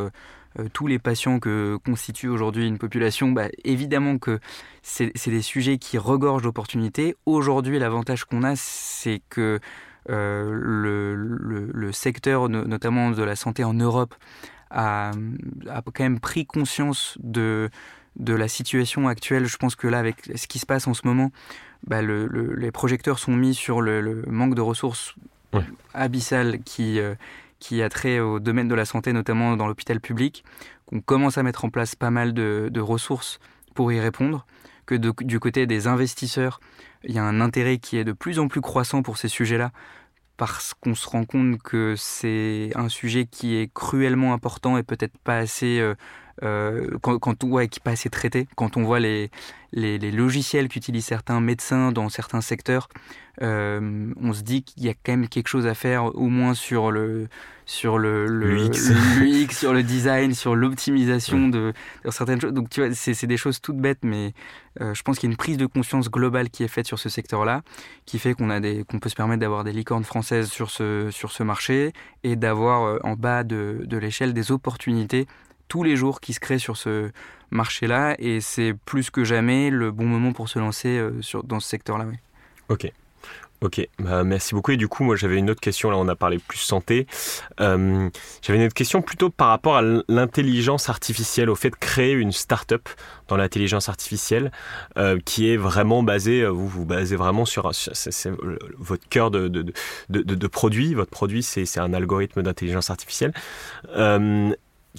tous 0.72 0.88
les 0.88 0.98
patients 0.98 1.38
que 1.38 1.78
constitue 1.84 2.28
aujourd'hui 2.28 2.66
une 2.66 2.78
population. 2.78 3.30
Bah, 3.30 3.46
évidemment 3.62 4.18
que 4.18 4.40
c'est 4.82 5.12
des 5.26 5.42
sujets 5.42 5.78
qui 5.78 5.96
regorgent 5.96 6.42
d'opportunités. 6.42 7.14
Aujourd'hui, 7.24 7.78
l'avantage 7.78 8.24
qu'on 8.24 8.42
a, 8.42 8.56
c'est 8.56 9.22
que 9.28 9.60
le, 10.08 11.14
le, 11.14 11.92
secteur, 11.92 12.48
notamment 12.48 13.10
de 13.10 13.22
la 13.22 13.36
santé 13.36 13.64
en 13.64 13.74
Europe, 13.74 14.14
a, 14.70 15.10
a 15.68 15.82
quand 15.82 16.00
même 16.00 16.20
pris 16.20 16.46
conscience 16.46 17.18
de 17.20 17.70
de 18.16 18.34
la 18.34 18.48
situation 18.48 19.08
actuelle. 19.08 19.46
Je 19.46 19.56
pense 19.56 19.76
que 19.76 19.86
là, 19.86 19.98
avec 19.98 20.30
ce 20.34 20.46
qui 20.46 20.58
se 20.58 20.66
passe 20.66 20.86
en 20.86 20.94
ce 20.94 21.06
moment, 21.06 21.30
bah, 21.86 22.02
les 22.02 22.70
projecteurs 22.70 23.18
sont 23.18 23.34
mis 23.34 23.54
sur 23.54 23.80
le, 23.80 24.24
manque 24.26 24.54
de 24.54 24.60
ressources 24.60 25.14
abyssales 25.94 26.60
qui, 26.62 27.00
euh, 27.00 27.14
qui 27.58 27.82
a 27.82 27.88
trait 27.88 28.20
au 28.20 28.38
domaine 28.38 28.68
de 28.68 28.74
la 28.74 28.84
santé, 28.84 29.12
notamment 29.12 29.56
dans 29.56 29.66
l'hôpital 29.66 30.00
public. 30.00 30.44
On 30.92 31.00
commence 31.00 31.38
à 31.38 31.42
mettre 31.42 31.64
en 31.64 31.70
place 31.70 31.94
pas 31.94 32.10
mal 32.10 32.34
de, 32.34 32.80
ressources 32.80 33.40
pour 33.74 33.92
y 33.92 34.00
répondre. 34.00 34.46
Que 34.86 34.96
du 34.96 35.38
côté 35.38 35.66
des 35.66 35.86
investisseurs, 35.86 36.58
il 37.04 37.14
y 37.14 37.18
a 37.18 37.24
un 37.24 37.40
intérêt 37.40 37.78
qui 37.78 37.96
est 37.96 38.04
de 38.04 38.12
plus 38.12 38.38
en 38.38 38.48
plus 38.48 38.60
croissant 38.60 39.02
pour 39.02 39.16
ces 39.16 39.28
sujets-là 39.28 39.72
parce 40.36 40.74
qu'on 40.74 40.94
se 40.94 41.08
rend 41.08 41.24
compte 41.24 41.60
que 41.62 41.94
c'est 41.96 42.70
un 42.74 42.88
sujet 42.88 43.26
qui 43.26 43.56
est 43.56 43.72
cruellement 43.72 44.32
important 44.32 44.78
et 44.78 44.82
peut-être 44.82 45.18
pas 45.18 45.36
assez 45.38 45.80
euh, 46.42 46.98
quand, 47.02 47.18
quand 47.18 47.42
ouais, 47.44 47.68
qui 47.68 47.80
pas 47.80 47.92
assez 47.92 48.10
traité, 48.10 48.48
quand 48.56 48.76
on 48.76 48.82
voit 48.82 49.00
les, 49.00 49.30
les, 49.72 49.98
les 49.98 50.10
logiciels 50.10 50.68
qu'utilisent 50.68 51.06
certains 51.06 51.40
médecins 51.40 51.92
dans 51.92 52.08
certains 52.08 52.40
secteurs, 52.40 52.88
euh, 53.42 54.12
on 54.20 54.32
se 54.32 54.42
dit 54.42 54.62
qu'il 54.62 54.84
y 54.84 54.88
a 54.88 54.94
quand 54.94 55.12
même 55.12 55.28
quelque 55.28 55.48
chose 55.48 55.66
à 55.66 55.74
faire, 55.74 56.14
au 56.14 56.28
moins 56.28 56.54
sur 56.54 56.90
le 56.90 57.28
sur 57.66 57.98
le, 57.98 58.26
le, 58.26 58.66
UX. 58.66 59.52
sur 59.52 59.72
le 59.72 59.84
design, 59.84 60.34
sur 60.34 60.56
l'optimisation 60.56 61.48
de, 61.48 61.72
de, 62.04 62.10
certaines 62.10 62.40
choses. 62.40 62.52
Donc 62.52 62.68
tu 62.68 62.84
vois, 62.84 62.92
c'est 62.94 63.26
des 63.28 63.36
choses 63.36 63.60
toutes 63.60 63.78
bêtes, 63.78 64.00
mais 64.02 64.34
euh, 64.80 64.92
je 64.92 65.02
pense 65.02 65.18
qu'il 65.18 65.28
y 65.28 65.30
a 65.30 65.32
une 65.32 65.36
prise 65.36 65.56
de 65.56 65.66
conscience 65.66 66.10
globale 66.10 66.50
qui 66.50 66.64
est 66.64 66.68
faite 66.68 66.86
sur 66.86 66.98
ce 66.98 67.08
secteur-là, 67.08 67.62
qui 68.06 68.18
fait 68.18 68.34
qu'on 68.34 68.50
a 68.50 68.58
des 68.58 68.84
qu'on 68.84 68.98
peut 68.98 69.08
se 69.08 69.14
permettre 69.14 69.40
d'avoir 69.40 69.62
des 69.62 69.72
licornes 69.72 70.04
françaises 70.04 70.50
sur 70.50 70.70
ce 70.70 71.10
sur 71.12 71.30
ce 71.30 71.44
marché 71.44 71.92
et 72.24 72.34
d'avoir 72.34 72.82
euh, 72.82 72.98
en 73.04 73.14
bas 73.14 73.44
de, 73.44 73.82
de 73.84 73.96
l'échelle 73.96 74.34
des 74.34 74.50
opportunités 74.50 75.26
tous 75.70 75.84
les 75.84 75.96
jours 75.96 76.20
qui 76.20 76.34
se 76.34 76.40
créent 76.40 76.58
sur 76.58 76.76
ce 76.76 77.10
marché-là 77.50 78.16
et 78.18 78.40
c'est 78.40 78.74
plus 78.84 79.08
que 79.08 79.24
jamais 79.24 79.70
le 79.70 79.92
bon 79.92 80.04
moment 80.04 80.32
pour 80.32 80.48
se 80.48 80.58
lancer 80.58 80.98
euh, 80.98 81.12
dans 81.44 81.60
ce 81.60 81.68
secteur-là. 81.68 82.06
Ok. 82.68 82.92
Ok, 83.62 83.86
bah, 83.98 84.24
merci 84.24 84.54
beaucoup. 84.54 84.70
Et 84.72 84.78
du 84.78 84.88
coup, 84.88 85.04
moi 85.04 85.16
j'avais 85.16 85.36
une 85.36 85.50
autre 85.50 85.60
question, 85.60 85.90
là 85.90 85.98
on 85.98 86.08
a 86.08 86.16
parlé 86.16 86.38
plus 86.38 86.58
santé. 86.58 87.06
Euh, 87.60 88.08
j'avais 88.40 88.58
une 88.58 88.64
autre 88.64 88.74
question 88.74 89.02
plutôt 89.02 89.28
par 89.28 89.48
rapport 89.48 89.76
à 89.76 89.82
l'intelligence 90.08 90.88
artificielle, 90.88 91.50
au 91.50 91.54
fait 91.54 91.68
de 91.68 91.76
créer 91.76 92.14
une 92.14 92.32
start-up 92.32 92.88
dans 93.28 93.36
l'intelligence 93.36 93.90
artificielle 93.90 94.50
euh, 94.96 95.18
qui 95.26 95.50
est 95.50 95.58
vraiment 95.58 96.02
basée, 96.02 96.46
vous 96.46 96.68
vous 96.68 96.86
basez 96.86 97.16
vraiment 97.16 97.44
sur, 97.44 97.70
votre 98.78 99.08
cœur 99.10 99.30
de, 99.30 100.46
produit. 100.48 100.94
Votre 100.94 101.10
produit, 101.10 101.42
c'est 101.42 101.78
un 101.78 101.92
algorithme 101.92 102.42
d'intelligence 102.42 102.88
artificielle. 102.88 103.34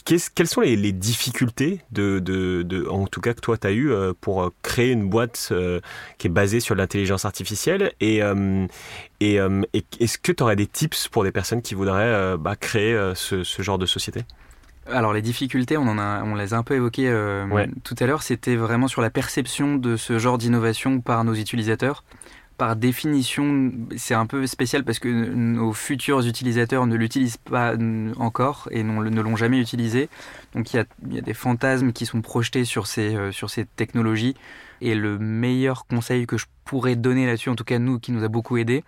Quelles 0.05 0.47
sont 0.47 0.61
les, 0.61 0.91
difficultés, 0.91 1.81
de, 1.91 2.87
en 2.89 3.07
tout 3.07 3.21
cas 3.21 3.33
que 3.33 3.41
toi 3.41 3.57
tu 3.57 3.67
as 3.67 3.71
eu 3.71 3.91
euh, 3.91 4.13
pour 4.19 4.43
euh, 4.43 4.49
créer 4.61 4.91
une 4.91 5.09
boîte 5.09 5.49
euh, 5.51 5.81
qui 6.17 6.27
est 6.27 6.29
basée 6.29 6.59
sur 6.59 6.75
l'intelligence 6.75 7.25
artificielle 7.25 7.91
Et, 7.99 8.21
et, 9.19 9.35
est-ce 9.99 10.17
que 10.17 10.31
tu 10.31 10.43
aurais 10.43 10.55
des 10.55 10.67
tips 10.67 11.07
pour 11.09 11.23
des 11.23 11.31
personnes 11.31 11.61
qui 11.61 11.75
voudraient 11.75 12.37
bah, 12.37 12.55
créer 12.55 12.97
ce, 13.15 13.43
genre 13.61 13.77
de 13.77 13.85
société? 13.85 14.23
Alors 14.87 15.13
les 15.13 15.21
difficultés, 15.21 15.77
on, 15.77 15.87
en 15.87 15.99
a, 15.99 16.23
on 16.23 16.35
les 16.35 16.53
a 16.53 16.57
un 16.57 16.63
peu 16.63 16.75
évoquées 16.75 17.11
tout 17.83 17.95
à 17.99 18.05
l'heure, 18.05 18.23
c'était 18.23 18.55
vraiment 18.55 18.87
sur 18.87 19.01
la 19.01 19.09
perception 19.09 19.75
de 19.75 19.97
ce 19.97 20.19
genre 20.19 20.37
d'innovation 20.37 21.01
par 21.01 21.23
nos 21.23 21.33
utilisateurs 21.33 22.03
par 22.57 22.75
définition, 22.75 23.71
c'est 23.97 24.13
un 24.13 24.25
peu 24.25 24.45
spécial 24.45 24.83
parce 24.83 24.99
que 24.99 25.07
nos 25.07 25.73
futurs 25.73 26.25
utilisateurs 26.25 26.85
ne 26.85 26.95
l'utilisent 26.95 27.37
pas 27.37 27.75
encore 28.17 28.67
et 28.71 28.83
ne 28.83 29.21
l'ont 29.21 29.35
jamais 29.35 29.59
utilisé. 29.59 30.09
Donc 30.53 30.73
il 30.73 30.77
y, 30.77 31.17
a, 31.17 31.21
des 31.21 31.33
fantasmes 31.33 31.91
qui 31.91 32.05
sont 32.05 32.21
projetés 32.21 32.65
sur 32.65 32.87
ces, 32.87 33.15
euh, 33.15 33.31
sur 33.31 33.49
ces 33.49 33.65
technologies. 33.65 34.35
Et 34.81 34.95
le 34.95 35.17
meilleur 35.17 35.85
conseil 35.87 36.27
que 36.27 36.37
je 36.37 36.45
pourrais 36.65 36.95
donner 36.95 37.25
là-dessus, 37.25 37.49
en 37.49 37.55
tout 37.55 37.63
cas 37.63 37.79
nous, 37.79 37.99
qui 37.99 38.11
nous 38.11 38.23
a 38.23 38.27
beaucoup 38.27 38.57
aidé, 38.57 38.83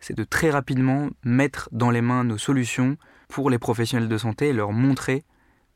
c'est 0.00 0.16
de 0.16 0.24
très 0.24 0.50
rapidement 0.50 1.08
mettre 1.24 1.68
dans 1.72 1.90
les 1.90 2.02
mains 2.02 2.24
nos 2.24 2.38
solutions 2.38 2.96
pour 3.28 3.50
les 3.50 3.58
professionnels 3.58 4.08
de 4.08 4.18
santé 4.18 4.48
et 4.48 4.52
leur 4.52 4.72
montrer 4.72 5.24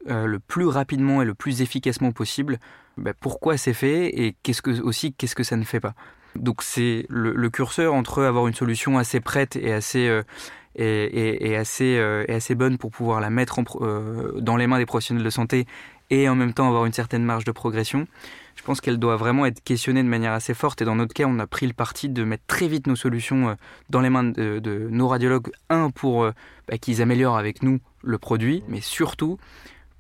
euh, 0.09 0.27
le 0.27 0.39
plus 0.39 0.67
rapidement 0.67 1.23
et 1.23 1.25
le 1.25 1.35
plus 1.35 1.63
efficacement 1.63 2.13
possible 2.13 2.59
bah, 2.97 3.13
pourquoi 3.19 3.57
c'est 3.57 3.75
fait 3.75 4.07
et 4.21 4.37
aussi 4.83 5.13
qu'est-ce 5.13 5.35
que 5.35 5.43
ça 5.43 5.57
ne 5.57 5.65
fait 5.65 5.81
pas. 5.81 5.95
Donc 6.39 6.63
c'est 6.63 7.07
le, 7.09 7.49
curseur 7.51 7.95
entre 7.95 8.23
avoir 8.23 8.47
une 8.47 8.55
solution 8.55 8.99
assez 8.99 9.21
prête 9.21 9.57
et 9.57 9.73
assez 9.73 10.09
euh, 10.09 10.23
et, 10.79 11.57
assez 11.57 11.97
euh, 11.97 12.25
et 12.29 12.35
assez 12.35 12.55
bonne 12.55 12.77
pour 12.77 12.91
pouvoir 12.91 13.21
la 13.21 13.31
mettre 13.31 13.61
euh, 13.81 14.39
dans 14.41 14.57
les 14.57 14.67
mains 14.67 14.77
des 14.77 14.85
professionnels 14.85 15.25
de 15.25 15.31
santé 15.31 15.67
et 16.11 16.29
en 16.29 16.35
même 16.35 16.53
temps 16.53 16.69
avoir 16.69 16.85
une 16.85 16.93
certaine 16.93 17.25
marge 17.25 17.45
de 17.45 17.53
progression. 17.53 18.07
Je 18.57 18.63
pense 18.63 18.83
qu'elle 18.83 18.99
doit 18.99 19.17
vraiment 19.17 19.47
être 19.47 19.63
questionnée 19.65 20.03
de 20.03 20.09
manière 20.09 20.33
assez 20.33 20.53
forte. 20.53 20.83
Et 20.83 20.85
dans 20.85 20.97
notre 20.97 21.15
cas, 21.15 21.25
on 21.27 21.39
a 21.39 21.47
pris 21.47 21.67
le 21.67 21.73
parti 21.73 22.09
de 22.09 22.25
mettre 22.25 22.45
très 22.47 22.69
vite 22.69 22.87
nos 22.87 22.97
solutions 22.97 23.57
dans 23.91 24.01
les 24.01 24.11
mains 24.11 24.25
de, 24.25 24.89
nos 24.91 25.09
radiologues. 25.09 25.51
Un, 25.69 25.91
pour 25.91 26.31
bah, 26.69 26.79
qu'ils 26.79 27.03
améliorent 27.03 27.37
avec 27.37 27.63
nous 27.63 27.81
le 28.03 28.19
produit, 28.19 28.63
mais 28.69 28.81
surtout 28.81 29.39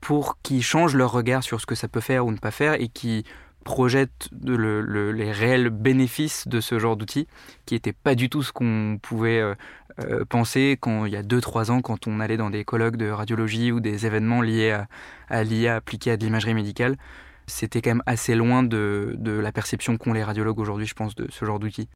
pour 0.00 0.38
qu'ils 0.42 0.62
changent 0.62 0.94
leur 0.94 1.12
regard 1.12 1.42
sur 1.42 1.60
ce 1.60 1.66
que 1.66 1.74
ça 1.74 1.88
peut 1.88 2.00
faire 2.00 2.24
ou 2.24 2.30
ne 2.30 2.38
pas 2.38 2.50
faire 2.50 2.80
et 2.80 2.88
qui 2.88 3.24
projette 3.66 4.28
les 4.44 5.32
réels 5.32 5.70
bénéfices 5.70 6.46
de 6.46 6.60
ce 6.60 6.78
genre 6.78 6.96
d'outil, 6.96 7.26
qui 7.66 7.74
n'était 7.74 7.92
pas 7.92 8.14
du 8.14 8.30
tout 8.30 8.44
ce 8.44 8.52
qu'on 8.52 8.96
pouvait 9.02 9.40
euh, 9.40 9.56
euh, 9.98 10.24
penser 10.24 10.78
quand 10.80 11.04
il 11.04 11.12
y 11.12 11.16
a 11.16 11.24
2-3 11.24 11.72
ans, 11.72 11.82
quand 11.82 12.06
on 12.06 12.20
allait 12.20 12.36
dans 12.36 12.48
des 12.48 12.64
colloques 12.64 12.96
de 12.96 13.10
radiologie 13.10 13.72
ou 13.72 13.80
des 13.80 14.06
événements 14.06 14.40
liés 14.40 14.78
à, 15.28 15.42
l'IA 15.42 15.74
appliquée 15.74 16.12
à 16.12 16.16
de 16.16 16.24
l'imagerie 16.24 16.54
médicale. 16.54 16.96
C'était 17.48 17.82
quand 17.82 17.90
même 17.90 18.04
assez 18.06 18.36
loin 18.36 18.62
de, 18.62 19.16
de 19.18 19.32
la 19.32 19.50
perception 19.50 19.96
qu'ont 19.98 20.12
les 20.12 20.22
radiologues 20.22 20.60
aujourd'hui, 20.60 20.86
je 20.86 20.94
pense, 20.94 21.16
de 21.16 21.26
ce 21.28 21.44
genre 21.44 21.58
d'outil. 21.58 21.88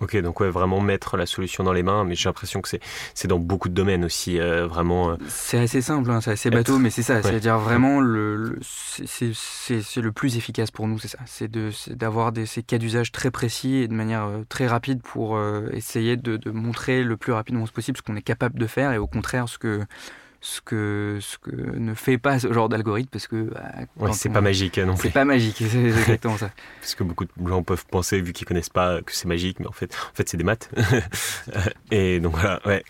Ok, 0.00 0.16
donc 0.18 0.40
ouais, 0.40 0.50
vraiment 0.50 0.80
mettre 0.80 1.16
la 1.16 1.24
solution 1.24 1.64
dans 1.64 1.72
les 1.72 1.82
mains, 1.82 2.04
mais 2.04 2.14
j'ai 2.14 2.28
l'impression 2.28 2.60
que 2.60 2.68
c'est, 2.68 3.26
dans 3.26 3.38
beaucoup 3.38 3.70
de 3.70 3.74
domaines 3.74 4.04
aussi, 4.04 4.38
euh, 4.38 4.66
vraiment. 4.66 5.10
Euh, 5.10 5.16
c'est 5.26 5.58
assez 5.58 5.80
simple, 5.80 6.10
hein, 6.10 6.20
c'est 6.20 6.32
assez 6.32 6.50
bateau, 6.50 6.78
mais 6.78 6.90
c'est 6.90 7.02
ça, 7.02 7.22
c'est-à-dire 7.22 7.58
vraiment 7.58 8.00
le, 8.00 8.58
c'est, 8.60 9.32
c'est, 9.34 10.00
le 10.00 10.12
plus 10.12 10.36
efficace 10.36 10.70
pour 10.70 10.86
nous, 10.86 10.98
c'est 10.98 11.08
ça, 11.08 11.18
c'est, 11.24 11.50
d'avoir 11.88 12.32
ces 12.44 12.62
cas 12.62 12.76
d'usage 12.76 13.10
très 13.10 13.30
précis 13.30 13.76
et 13.76 13.88
de 13.88 13.94
manière 13.94 14.24
euh, 14.24 14.44
très 14.48 14.66
rapide 14.66 15.00
pour 15.02 15.40
essayer 15.72 16.16
de, 16.16 16.36
de 16.36 16.50
montrer 16.50 17.02
le 17.02 17.16
plus 17.16 17.32
rapidement 17.32 17.66
possible 17.66 17.96
ce 17.96 18.02
qu'on 18.02 18.16
est 18.16 18.22
capable 18.22 18.58
de 18.58 18.66
faire 18.66 18.92
et 18.92 18.98
au 18.98 19.06
contraire 19.06 19.48
ce 19.48 19.58
que 19.58 19.80
ce 20.46 20.60
que, 20.60 21.18
ce 21.20 21.38
que 21.38 21.50
ne 21.50 21.92
fait 21.94 22.18
pas 22.18 22.38
ce 22.38 22.52
genre 22.52 22.68
d'algorithme 22.68 23.08
parce 23.10 23.26
que 23.26 23.50
bah, 23.96 24.12
c'est 24.12 24.28
pas 24.28 24.40
magique 24.40 24.78
non 24.78 24.94
plus. 24.94 25.08
C'est 25.08 25.14
pas 25.14 25.24
magique, 25.24 25.56
c'est 25.58 25.84
exactement 25.84 26.36
ça. 26.36 26.52
parce 26.80 26.94
que 26.94 27.02
beaucoup 27.02 27.24
de 27.24 27.48
gens 27.48 27.64
peuvent 27.64 27.84
penser 27.86 28.20
vu 28.20 28.32
qu'ils 28.32 28.46
connaissent 28.46 28.68
pas 28.68 29.02
que 29.02 29.12
c'est 29.12 29.26
magique, 29.26 29.58
mais 29.58 29.66
en 29.66 29.72
fait, 29.72 29.92
en 30.12 30.14
fait 30.14 30.28
c'est 30.28 30.36
des 30.36 30.44
maths. 30.44 30.70
Et 31.90 32.20
donc 32.20 32.36
voilà, 32.36 32.60
ouais. 32.64 32.84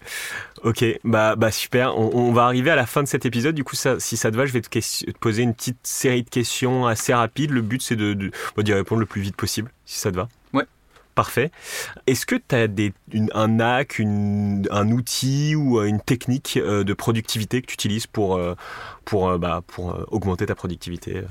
Ok, 0.64 0.84
bah, 1.02 1.34
bah 1.34 1.50
super. 1.50 1.96
On, 1.96 2.32
va 2.32 2.44
arriver 2.44 2.70
à 2.70 2.76
la 2.76 2.86
fin 2.86 3.02
de 3.02 3.08
cet 3.08 3.24
épisode. 3.24 3.54
Du 3.54 3.64
coup, 3.64 3.76
ça, 3.76 3.98
si 4.00 4.18
ça 4.18 4.30
te 4.30 4.36
va, 4.36 4.44
je 4.44 4.52
vais 4.52 4.60
te, 4.60 5.10
poser 5.18 5.42
une 5.42 5.54
petite 5.54 5.78
série 5.84 6.24
de 6.24 6.30
questions 6.30 6.86
assez 6.86 7.14
rapides. 7.14 7.52
Le 7.52 7.62
but, 7.62 7.80
c'est 7.80 7.96
de, 7.96 8.12
de, 8.12 8.30
d'y 8.58 8.74
répondre 8.74 9.00
le 9.00 9.06
plus 9.06 9.22
vite 9.22 9.36
possible, 9.36 9.70
si 9.86 9.98
ça 9.98 10.10
te 10.10 10.16
va. 10.16 10.28
Ouais. 10.52 10.64
Parfait. 11.16 11.50
Est-ce 12.06 12.26
que 12.26 12.34
tu 12.34 12.54
as 12.54 12.68
des, 12.68 12.92
un 13.32 13.58
hack, 13.58 14.00
un 14.00 14.90
outil 14.90 15.56
ou 15.56 15.80
euh, 15.80 15.86
une 15.86 15.98
technique 15.98 16.58
euh, 16.58 16.84
de 16.84 16.92
productivité 16.92 17.62
que 17.62 17.66
tu 17.68 17.72
utilises 17.72 18.06
pour, 18.06 18.36
euh, 18.36 18.54
pour, 19.06 19.38
bah, 19.38 19.62
pour 19.66 19.98
augmenter 20.08 20.44
ta 20.44 20.54
productivité 20.54 21.22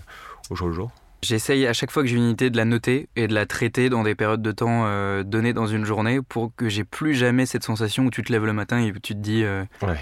au 0.49 0.55
jour 0.55 0.69
le 0.69 0.73
jour? 0.73 0.91
J'essaye 1.21 1.67
à 1.67 1.73
chaque 1.73 1.91
fois 1.91 2.01
que 2.01 2.09
j'ai 2.09 2.15
une 2.15 2.23
unité 2.23 2.49
de 2.49 2.57
la 2.57 2.65
noter 2.65 3.09
et 3.15 3.27
de 3.27 3.35
la 3.35 3.45
traiter 3.45 3.89
dans 3.89 4.01
des 4.01 4.15
périodes 4.15 4.41
de 4.41 4.51
temps 4.51 4.85
données 5.23 5.53
dans 5.53 5.67
une 5.67 5.85
journée 5.85 6.19
pour 6.21 6.51
que 6.55 6.67
j'ai 6.67 6.83
plus 6.83 7.13
jamais 7.13 7.45
cette 7.45 7.63
sensation 7.63 8.05
où 8.05 8.09
tu 8.09 8.23
te 8.23 8.31
lèves 8.31 8.45
le 8.45 8.53
matin 8.53 8.79
et 8.79 8.91
tu 8.91 9.13
te 9.13 9.19
dis 9.19 9.43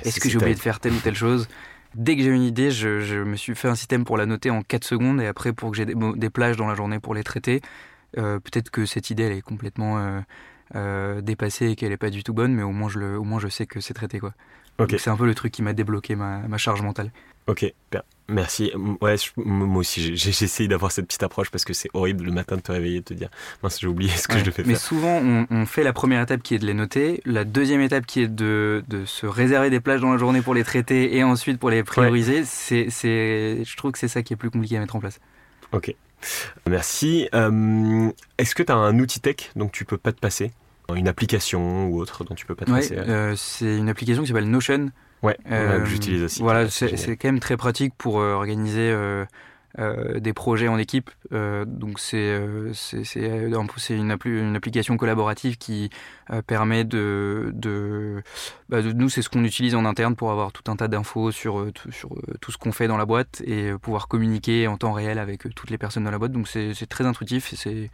est-ce 0.04 0.20
que 0.22 0.30
j'ai 0.30 0.38
oublié 0.38 0.56
de 0.56 0.60
faire 0.60 0.80
telle 0.80 0.94
ou 0.94 1.00
telle 1.00 1.16
chose? 1.16 1.48
Dès 1.96 2.16
que 2.16 2.24
j'ai 2.24 2.30
une 2.30 2.44
idée, 2.44 2.72
je, 2.72 3.02
je, 3.02 3.18
me 3.20 3.36
suis 3.36 3.54
fait 3.54 3.68
un 3.68 3.76
système 3.76 4.04
pour 4.04 4.18
la 4.18 4.26
noter 4.26 4.50
en 4.50 4.64
4 4.64 4.84
secondes 4.84 5.22
et 5.22 5.28
après 5.28 5.54
pour 5.54 5.72
que 5.72 5.78
j'ai 5.78 5.86
des, 5.86 5.94
des 5.94 6.30
plages 6.30 6.58
dans 6.58 6.68
la 6.68 6.76
journée 6.76 7.00
pour 7.00 7.14
les 7.14 7.24
traiter. 7.24 7.62
Euh, 8.18 8.40
peut-être 8.40 8.70
que 8.70 8.86
cette 8.86 9.10
idée 9.10 9.24
elle 9.24 9.34
est 9.34 9.42
complètement 9.42 9.98
euh, 9.98 10.22
euh, 10.76 11.22
dépassée 11.22 11.70
et 11.70 11.76
qu'elle 11.76 11.90
n'est 11.90 11.98
pas 11.98 12.10
du 12.10 12.24
tout 12.24 12.34
bonne, 12.34 12.54
mais 12.54 12.64
au 12.64 12.72
moins 12.72 12.90
je, 12.90 13.00
le, 13.00 13.18
au 13.18 13.24
moins 13.24 13.40
je 13.40 13.48
sais 13.48 13.66
que 13.66 13.80
c'est 13.80 13.94
traité. 13.94 14.20
quoi. 14.20 14.34
C'est 14.98 15.10
un 15.10 15.18
peu 15.18 15.26
le 15.26 15.36
truc 15.36 15.52
qui 15.52 15.62
m'a 15.62 15.74
débloqué 15.74 16.16
ma, 16.16 16.40
ma, 16.40 16.58
charge 16.58 16.82
mentale. 16.82 17.12
Ok, 17.46 17.72
merci. 18.28 18.72
Ouais, 19.02 19.16
moi 19.38 19.80
aussi, 19.80 20.16
j'essaye 20.16 20.68
d'avoir 20.68 20.92
cette 20.92 21.06
petite 21.06 21.24
approche 21.24 21.52
parce 21.52 21.66
que 21.66 21.74
c'est 21.74 21.90
horrible 21.94 22.26
le 22.26 22.32
matin 22.32 22.56
de 22.56 22.62
te 22.62 22.72
réveiller 22.72 22.98
et 22.98 23.00
de 23.02 23.06
te 23.06 23.14
dire 23.14 23.30
mince, 23.62 23.80
j'ai 23.80 23.88
oublié 23.88 24.10
ce 24.12 24.28
que 24.28 24.38
je 24.40 24.44
devais 24.44 24.52
faire. 24.52 24.66
Mais 24.66 24.76
souvent, 24.76 25.22
on, 25.50 25.66
fait 25.66 25.84
la 25.84 25.94
première 25.94 26.22
étape 26.22 26.42
qui 26.42 26.56
est 26.56 26.60
de 26.60 26.66
les 26.66 26.74
noter, 26.74 27.22
la 27.26 27.44
deuxième 27.44 27.82
étape 27.82 28.06
qui 28.06 28.22
est 28.22 28.28
de, 28.28 28.84
de 28.88 29.06
se 29.06 29.26
réserver 29.26 29.70
des 29.70 29.80
plages 29.80 30.02
dans 30.02 30.12
la 30.12 30.18
journée 30.18 30.42
pour 30.42 30.54
les 30.54 30.64
traiter 30.64 31.16
et 31.16 31.24
ensuite 31.24 31.60
pour 31.60 31.70
les 31.70 31.84
prioriser. 31.84 32.44
C'est, 32.46 32.90
je 32.90 33.78
trouve 33.78 33.92
que 33.92 34.00
c'est 34.00 34.08
ça 34.08 34.24
qui 34.24 34.34
est 34.34 34.38
plus 34.38 34.50
compliqué 34.50 34.78
à 34.78 34.80
mettre 34.80 34.96
en 34.96 35.00
place. 35.00 35.20
Ok, 35.72 35.94
Merci. 36.70 37.28
Euh, 37.34 38.10
est-ce 38.38 38.56
que 38.56 38.64
tu 38.64 38.72
as 38.72 38.76
un 38.76 39.00
outil 39.00 39.20
tech 39.20 39.52
dont 39.56 39.70
tu 39.70 39.86
peux 39.86 39.98
pas 39.98 40.12
te 40.12 40.20
passer? 40.20 40.52
Une 40.94 41.08
application 41.08 41.88
ou 41.88 42.00
autre 42.00 42.24
dont 42.24 42.36
tu 42.36 42.46
peux 42.46 42.56
pas 42.56 42.66
te 42.66 42.72
passer 42.72 42.98
euh, 42.98 43.36
C'est 43.36 43.78
une 43.78 43.90
application 43.90 44.22
qui 44.22 44.28
s'appelle 44.28 44.50
Notion. 44.50 44.92
Ouais, 45.24 45.38
euh, 45.50 45.86
j'utilise 45.86 46.24
aussi. 46.24 46.42
Voilà, 46.42 46.70
c'est 46.70 47.18
quand 47.18 47.30
même 47.30 47.40
très 47.40 47.58
pratique 47.58 47.94
pour 47.98 48.16
organiser 48.16 48.94
euh, 49.80 50.20
des 50.20 50.34
projets 50.34 50.68
en 50.68 50.78
équipe. 50.78 51.10
Euh, 51.32 51.66
donc 51.66 52.00
c'est 52.00 52.18
euh, 52.18 52.72
une, 53.16 54.18
une, 54.26 54.56
application 54.56 54.98
collaborative 54.98 55.58
qui 55.58 55.90
permet 56.46 56.84
de, 56.84 57.52
bah, 58.70 58.84
de, 58.84 58.92
nous 58.92 59.10
c'est 59.10 59.24
ce 59.24 59.30
qu'on 59.30 59.44
utilise 59.44 59.74
en 59.74 59.86
interne 59.86 60.16
pour 60.16 60.30
avoir 60.30 60.52
tout 60.52 60.72
un 60.72 60.76
tas 60.76 60.88
d'infos 60.88 61.32
sur, 61.32 61.66
tout 61.74 62.52
ce 62.52 62.58
qu'on 62.58 62.72
fait 62.72 62.88
dans 62.88 62.98
la 62.98 63.06
boîte 63.06 63.42
et 63.48 63.74
pouvoir 63.82 64.08
communiquer 64.08 64.68
en 64.68 64.78
temps 64.78 64.94
réel 64.94 65.18
avec 65.18 65.52
toutes 65.56 65.72
les 65.72 65.80
personnes 65.80 66.04
dans 66.04 66.12
la 66.12 66.20
boîte. 66.20 66.34
Donc 66.34 66.48
c'est 66.48 66.88
très 66.88 67.08
intuitif 67.08 67.54
et 67.66 67.90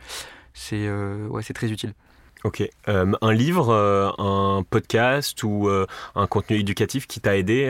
c'est 0.53 1.53
très 1.53 1.71
utile. 1.71 1.93
Ok. 2.45 2.63
Euh, 2.87 3.11
un 3.21 3.33
livre, 3.33 3.69
euh, 3.69 4.09
un 4.17 4.63
podcast 4.63 5.43
ou 5.43 5.67
euh, 5.67 5.85
un 6.15 6.25
contenu 6.25 6.57
éducatif 6.57 7.05
qui 7.05 7.19
t'a 7.19 7.35
aidé 7.35 7.67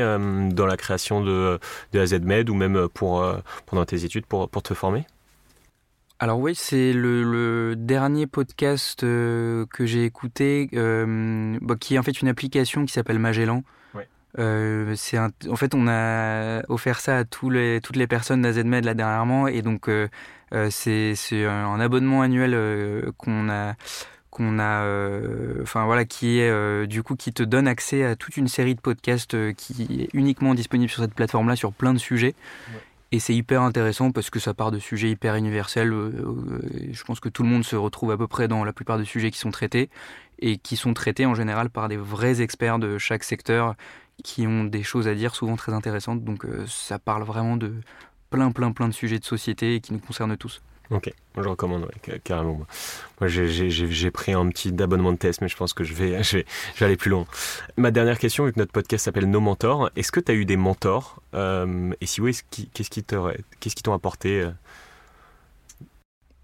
dans 0.51 0.65
la 0.65 0.77
création 0.77 1.21
de, 1.21 1.59
de 1.91 2.05
ZMed 2.05 2.49
ou 2.49 2.53
même 2.53 2.87
pour, 2.89 3.25
pendant 3.65 3.85
tes 3.85 4.05
études 4.05 4.25
pour, 4.25 4.49
pour 4.49 4.61
te 4.61 4.73
former? 4.73 5.05
Alors 6.19 6.39
oui, 6.39 6.53
c'est 6.53 6.93
le, 6.93 7.75
dernier 7.77 8.27
podcast 8.27 9.01
que 9.01 9.67
j'ai 9.79 10.03
écouté, 10.03 10.69
bah, 10.73 11.75
qui 11.79 11.95
est 11.95 11.97
en 11.97 12.03
fait 12.03 12.21
une 12.21 12.27
application 12.27 12.85
qui 12.85 12.93
s'appelle 12.93 13.19
Magellan. 13.19 13.63
c'est 14.37 15.17
en 15.17 15.55
fait 15.55 15.73
on 15.73 15.87
a 15.87 16.61
offert 16.69 16.99
ça 16.99 17.17
à 17.17 17.23
tous 17.23 17.49
les, 17.49 17.79
toutes 17.81 17.95
les 17.95 18.07
personnes 18.07 18.43
d'AZMed 18.43 18.85
là 18.85 18.93
dernièrement 18.93 19.47
et 19.47 19.61
donc 19.61 19.89
c'est 20.69 21.15
un 21.45 21.79
abonnement 21.79 22.21
annuel 22.21 23.11
qu'on 23.17 23.49
a 23.49 23.75
qu'on 24.39 24.57
a, 24.57 24.83
euh, 24.83 25.61
enfin 25.61 25.85
voilà, 25.85 26.05
qui 26.05 26.39
est 26.39 26.49
euh, 26.49 26.85
du 26.85 27.03
coup 27.03 27.17
qui 27.17 27.33
te 27.33 27.43
donne 27.43 27.67
accès 27.67 28.05
à 28.05 28.15
toute 28.15 28.37
une 28.37 28.47
série 28.47 28.73
de 28.73 28.79
podcasts 28.79 29.33
euh, 29.33 29.51
qui 29.51 29.83
est 29.99 30.09
uniquement 30.13 30.53
disponible 30.53 30.89
sur 30.89 31.03
cette 31.03 31.13
plateforme-là 31.13 31.57
sur 31.57 31.73
plein 31.73 31.93
de 31.93 31.99
sujets. 31.99 32.35
Et 33.11 33.19
c'est 33.19 33.35
hyper 33.35 33.63
intéressant 33.63 34.11
parce 34.11 34.29
que 34.29 34.39
ça 34.39 34.53
part 34.53 34.71
de 34.71 34.79
sujets 34.79 35.09
hyper 35.09 35.35
universels. 35.35 35.91
je 35.91 37.03
pense 37.03 37.19
que 37.19 37.27
tout 37.27 37.43
le 37.43 37.49
monde 37.49 37.65
se 37.65 37.75
retrouve 37.75 38.11
à 38.11 38.17
peu 38.17 38.27
près 38.27 38.47
dans 38.47 38.63
la 38.63 38.71
plupart 38.71 38.97
des 38.97 39.05
sujets 39.05 39.31
qui 39.31 39.39
sont 39.39 39.51
traités 39.51 39.89
et 40.37 40.57
qui 40.57 40.77
sont 40.77 40.93
traités 40.93 41.25
en 41.25 41.35
général 41.35 41.69
par 41.69 41.89
des 41.89 41.97
vrais 41.97 42.41
experts 42.41 42.79
de 42.79 42.97
chaque 42.97 43.23
secteur 43.23 43.75
qui 44.23 44.47
ont 44.47 44.63
des 44.63 44.83
choses 44.83 45.07
à 45.07 45.15
dire 45.15 45.35
souvent 45.35 45.55
très 45.55 45.73
intéressantes. 45.73 46.23
Donc 46.23 46.45
ça 46.67 46.97
parle 46.97 47.23
vraiment 47.23 47.57
de 47.57 47.73
plein 48.29 48.51
plein 48.51 48.71
plein 48.71 48.87
de 48.87 48.93
sujets 48.93 49.19
de 49.19 49.25
société 49.25 49.81
qui 49.81 49.91
nous 49.91 49.99
concernent 49.99 50.37
tous. 50.37 50.61
Ok, 50.91 51.11
je 51.37 51.47
recommande, 51.47 51.87
carrément. 52.23 52.65
Moi, 53.21 53.27
j'ai 53.27 54.11
pris 54.11 54.33
un 54.33 54.47
petit 54.49 54.73
abonnement 54.81 55.11
de 55.11 55.17
test, 55.17 55.41
mais 55.41 55.47
je 55.47 55.55
pense 55.55 55.73
que 55.73 55.83
je 55.83 55.93
vais, 55.93 56.23
je 56.23 56.37
vais, 56.37 56.45
aller 56.81 56.97
plus 56.97 57.11
loin. 57.11 57.27
Ma 57.77 57.91
dernière 57.91 58.17
question, 58.17 58.45
vu 58.45 58.53
que 58.53 58.59
notre 58.59 58.71
podcast 58.71 59.05
s'appelle 59.05 59.29
Nos 59.29 59.39
Mentors, 59.39 59.91
est-ce 59.95 60.11
que 60.11 60.19
tu 60.19 60.31
as 60.31 60.35
eu 60.35 60.45
des 60.45 60.57
mentors 60.57 61.21
euh, 61.35 61.91
Et 62.01 62.07
si 62.07 62.21
oui, 62.21 62.35
qu'est-ce 62.73 62.89
qui 62.89 63.03
t'ont 63.03 63.93
apporté 63.93 64.41
euh? 64.41 64.51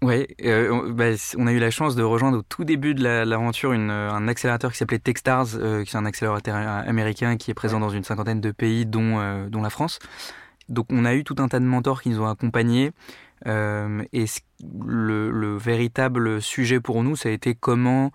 Oui, 0.02 0.28
euh, 0.44 0.92
bah, 0.92 1.06
on 1.36 1.48
a 1.48 1.52
eu 1.52 1.58
la 1.58 1.72
chance 1.72 1.96
de 1.96 2.04
rejoindre 2.04 2.38
au 2.38 2.42
tout 2.42 2.64
début 2.64 2.94
de 2.94 3.02
l'aventure 3.02 3.72
un 3.72 4.28
accélérateur 4.28 4.70
qui 4.70 4.78
s'appelait 4.78 5.00
Techstars, 5.00 5.48
qui 5.48 5.56
est 5.58 5.96
un 5.96 6.04
accélérateur 6.04 6.54
américain 6.54 7.36
qui 7.36 7.50
est 7.50 7.54
présent 7.54 7.80
dans 7.80 7.90
une 7.90 8.04
cinquantaine 8.04 8.40
de 8.40 8.52
pays, 8.52 8.86
dont, 8.86 9.48
dont 9.48 9.62
la 9.62 9.70
France. 9.70 9.98
Donc 10.68 10.86
on 10.90 11.04
a 11.04 11.14
eu 11.14 11.24
tout 11.24 11.36
un 11.38 11.48
tas 11.48 11.60
de 11.60 11.64
mentors 11.64 12.02
qui 12.02 12.10
nous 12.10 12.20
ont 12.20 12.28
accompagnés. 12.28 12.92
Euh, 13.46 14.02
et 14.12 14.24
le, 14.62 15.56
véritable 15.56 16.40
sujet 16.40 16.80
pour 16.80 17.02
nous, 17.02 17.16
ça 17.16 17.28
a 17.28 17.32
été 17.32 17.54
comment 17.54 18.10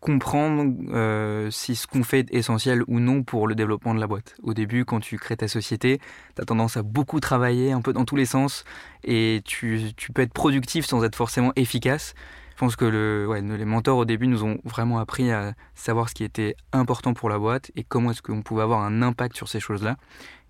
comprendre 0.00 0.74
euh, 0.92 1.50
si 1.50 1.74
ce 1.74 1.86
qu'on 1.86 2.02
fait 2.04 2.18
est 2.30 2.34
essentiel 2.34 2.82
ou 2.88 3.00
non 3.00 3.22
pour 3.22 3.48
le 3.48 3.54
développement 3.54 3.94
de 3.94 4.00
la 4.00 4.06
boîte. 4.06 4.36
Au 4.42 4.52
début, 4.52 4.84
quand 4.84 5.00
tu 5.00 5.16
crées 5.16 5.36
ta 5.36 5.48
société, 5.48 5.98
tu 6.36 6.42
as 6.42 6.44
tendance 6.44 6.76
à 6.76 6.82
beaucoup 6.82 7.20
travailler, 7.20 7.72
un 7.72 7.80
peu 7.80 7.94
dans 7.94 8.04
tous 8.04 8.16
les 8.16 8.26
sens, 8.26 8.64
et 9.02 9.40
tu, 9.46 9.94
peux 10.12 10.22
être 10.22 10.34
productif 10.34 10.84
sans 10.84 11.02
être 11.04 11.16
forcément 11.16 11.52
efficace. 11.56 12.14
Je 12.52 12.58
pense 12.58 12.76
que 12.76 12.84
le, 12.84 13.56
les 13.56 13.64
mentors 13.64 13.96
au 13.96 14.04
début 14.04 14.26
nous 14.26 14.44
ont 14.44 14.58
vraiment 14.64 14.98
appris 14.98 15.32
à 15.32 15.54
savoir 15.74 16.10
ce 16.10 16.14
qui 16.14 16.22
était 16.22 16.54
important 16.72 17.14
pour 17.14 17.30
la 17.30 17.38
boîte 17.38 17.72
et 17.74 17.82
comment 17.82 18.10
est-ce 18.10 18.22
qu'on 18.22 18.42
pouvait 18.42 18.62
avoir 18.62 18.82
un 18.82 19.00
impact 19.00 19.34
sur 19.34 19.48
ces 19.48 19.58
choses-là 19.58 19.96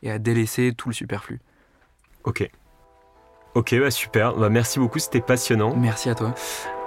et 0.03 0.11
à 0.11 0.19
délaisser 0.19 0.73
tout 0.77 0.89
le 0.89 0.95
superflu. 0.95 1.41
Ok, 2.25 2.51
Ok, 3.55 3.75
bah 3.79 3.91
super. 3.91 4.35
Bah 4.35 4.49
merci 4.49 4.79
beaucoup, 4.79 4.99
c'était 4.99 5.21
passionnant. 5.21 5.75
Merci 5.77 6.11
à 6.11 6.15
toi. 6.15 6.35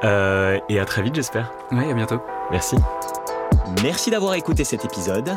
Euh, 0.03 0.59
et 0.67 0.79
à 0.79 0.85
très 0.85 1.01
vite, 1.01 1.15
j'espère. 1.15 1.51
Oui, 1.71 1.89
à 1.89 1.93
bientôt. 1.93 2.19
Merci. 2.51 2.75
Merci 3.83 4.11
d'avoir 4.11 4.33
écouté 4.35 4.63
cet 4.63 4.83
épisode. 4.83 5.31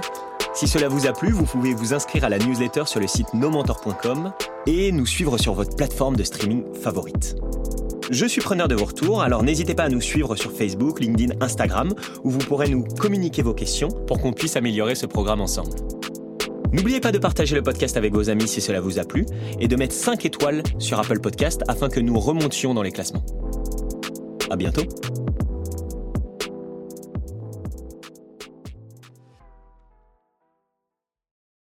Si 0.54 0.66
cela 0.66 0.88
vous 0.88 1.06
a 1.06 1.12
plu, 1.12 1.30
vous 1.30 1.44
pouvez 1.44 1.72
vous 1.72 1.94
inscrire 1.94 2.24
à 2.24 2.28
la 2.28 2.38
newsletter 2.38 2.82
sur 2.86 2.98
le 2.98 3.06
site 3.06 3.32
nomentor.com 3.34 4.32
et 4.66 4.90
nous 4.90 5.06
suivre 5.06 5.38
sur 5.38 5.54
votre 5.54 5.76
plateforme 5.76 6.16
de 6.16 6.24
streaming 6.24 6.64
favorite. 6.82 7.36
Je 8.10 8.26
suis 8.26 8.40
preneur 8.40 8.66
de 8.66 8.74
vos 8.74 8.86
retours, 8.86 9.22
alors 9.22 9.44
n'hésitez 9.44 9.76
pas 9.76 9.84
à 9.84 9.88
nous 9.88 10.00
suivre 10.00 10.34
sur 10.34 10.50
Facebook, 10.50 10.98
LinkedIn, 10.98 11.34
Instagram, 11.40 11.94
où 12.24 12.30
vous 12.30 12.38
pourrez 12.38 12.68
nous 12.68 12.82
communiquer 12.82 13.42
vos 13.42 13.54
questions 13.54 13.88
pour 13.88 14.20
qu'on 14.20 14.32
puisse 14.32 14.56
améliorer 14.56 14.96
ce 14.96 15.06
programme 15.06 15.40
ensemble. 15.40 15.70
N'oubliez 16.72 17.00
pas 17.00 17.12
de 17.12 17.18
partager 17.18 17.54
le 17.56 17.62
podcast 17.62 17.96
avec 17.96 18.12
vos 18.12 18.30
amis 18.30 18.48
si 18.48 18.60
cela 18.60 18.80
vous 18.80 18.98
a 18.98 19.04
plu 19.04 19.26
et 19.58 19.68
de 19.68 19.76
mettre 19.76 19.94
5 19.94 20.24
étoiles 20.24 20.62
sur 20.78 20.98
Apple 20.98 21.20
Podcast 21.20 21.62
afin 21.68 21.88
que 21.88 22.00
nous 22.00 22.18
remontions 22.18 22.74
dans 22.74 22.82
les 22.82 22.92
classements. 22.92 23.24
À 24.50 24.56
bientôt! 24.56 24.82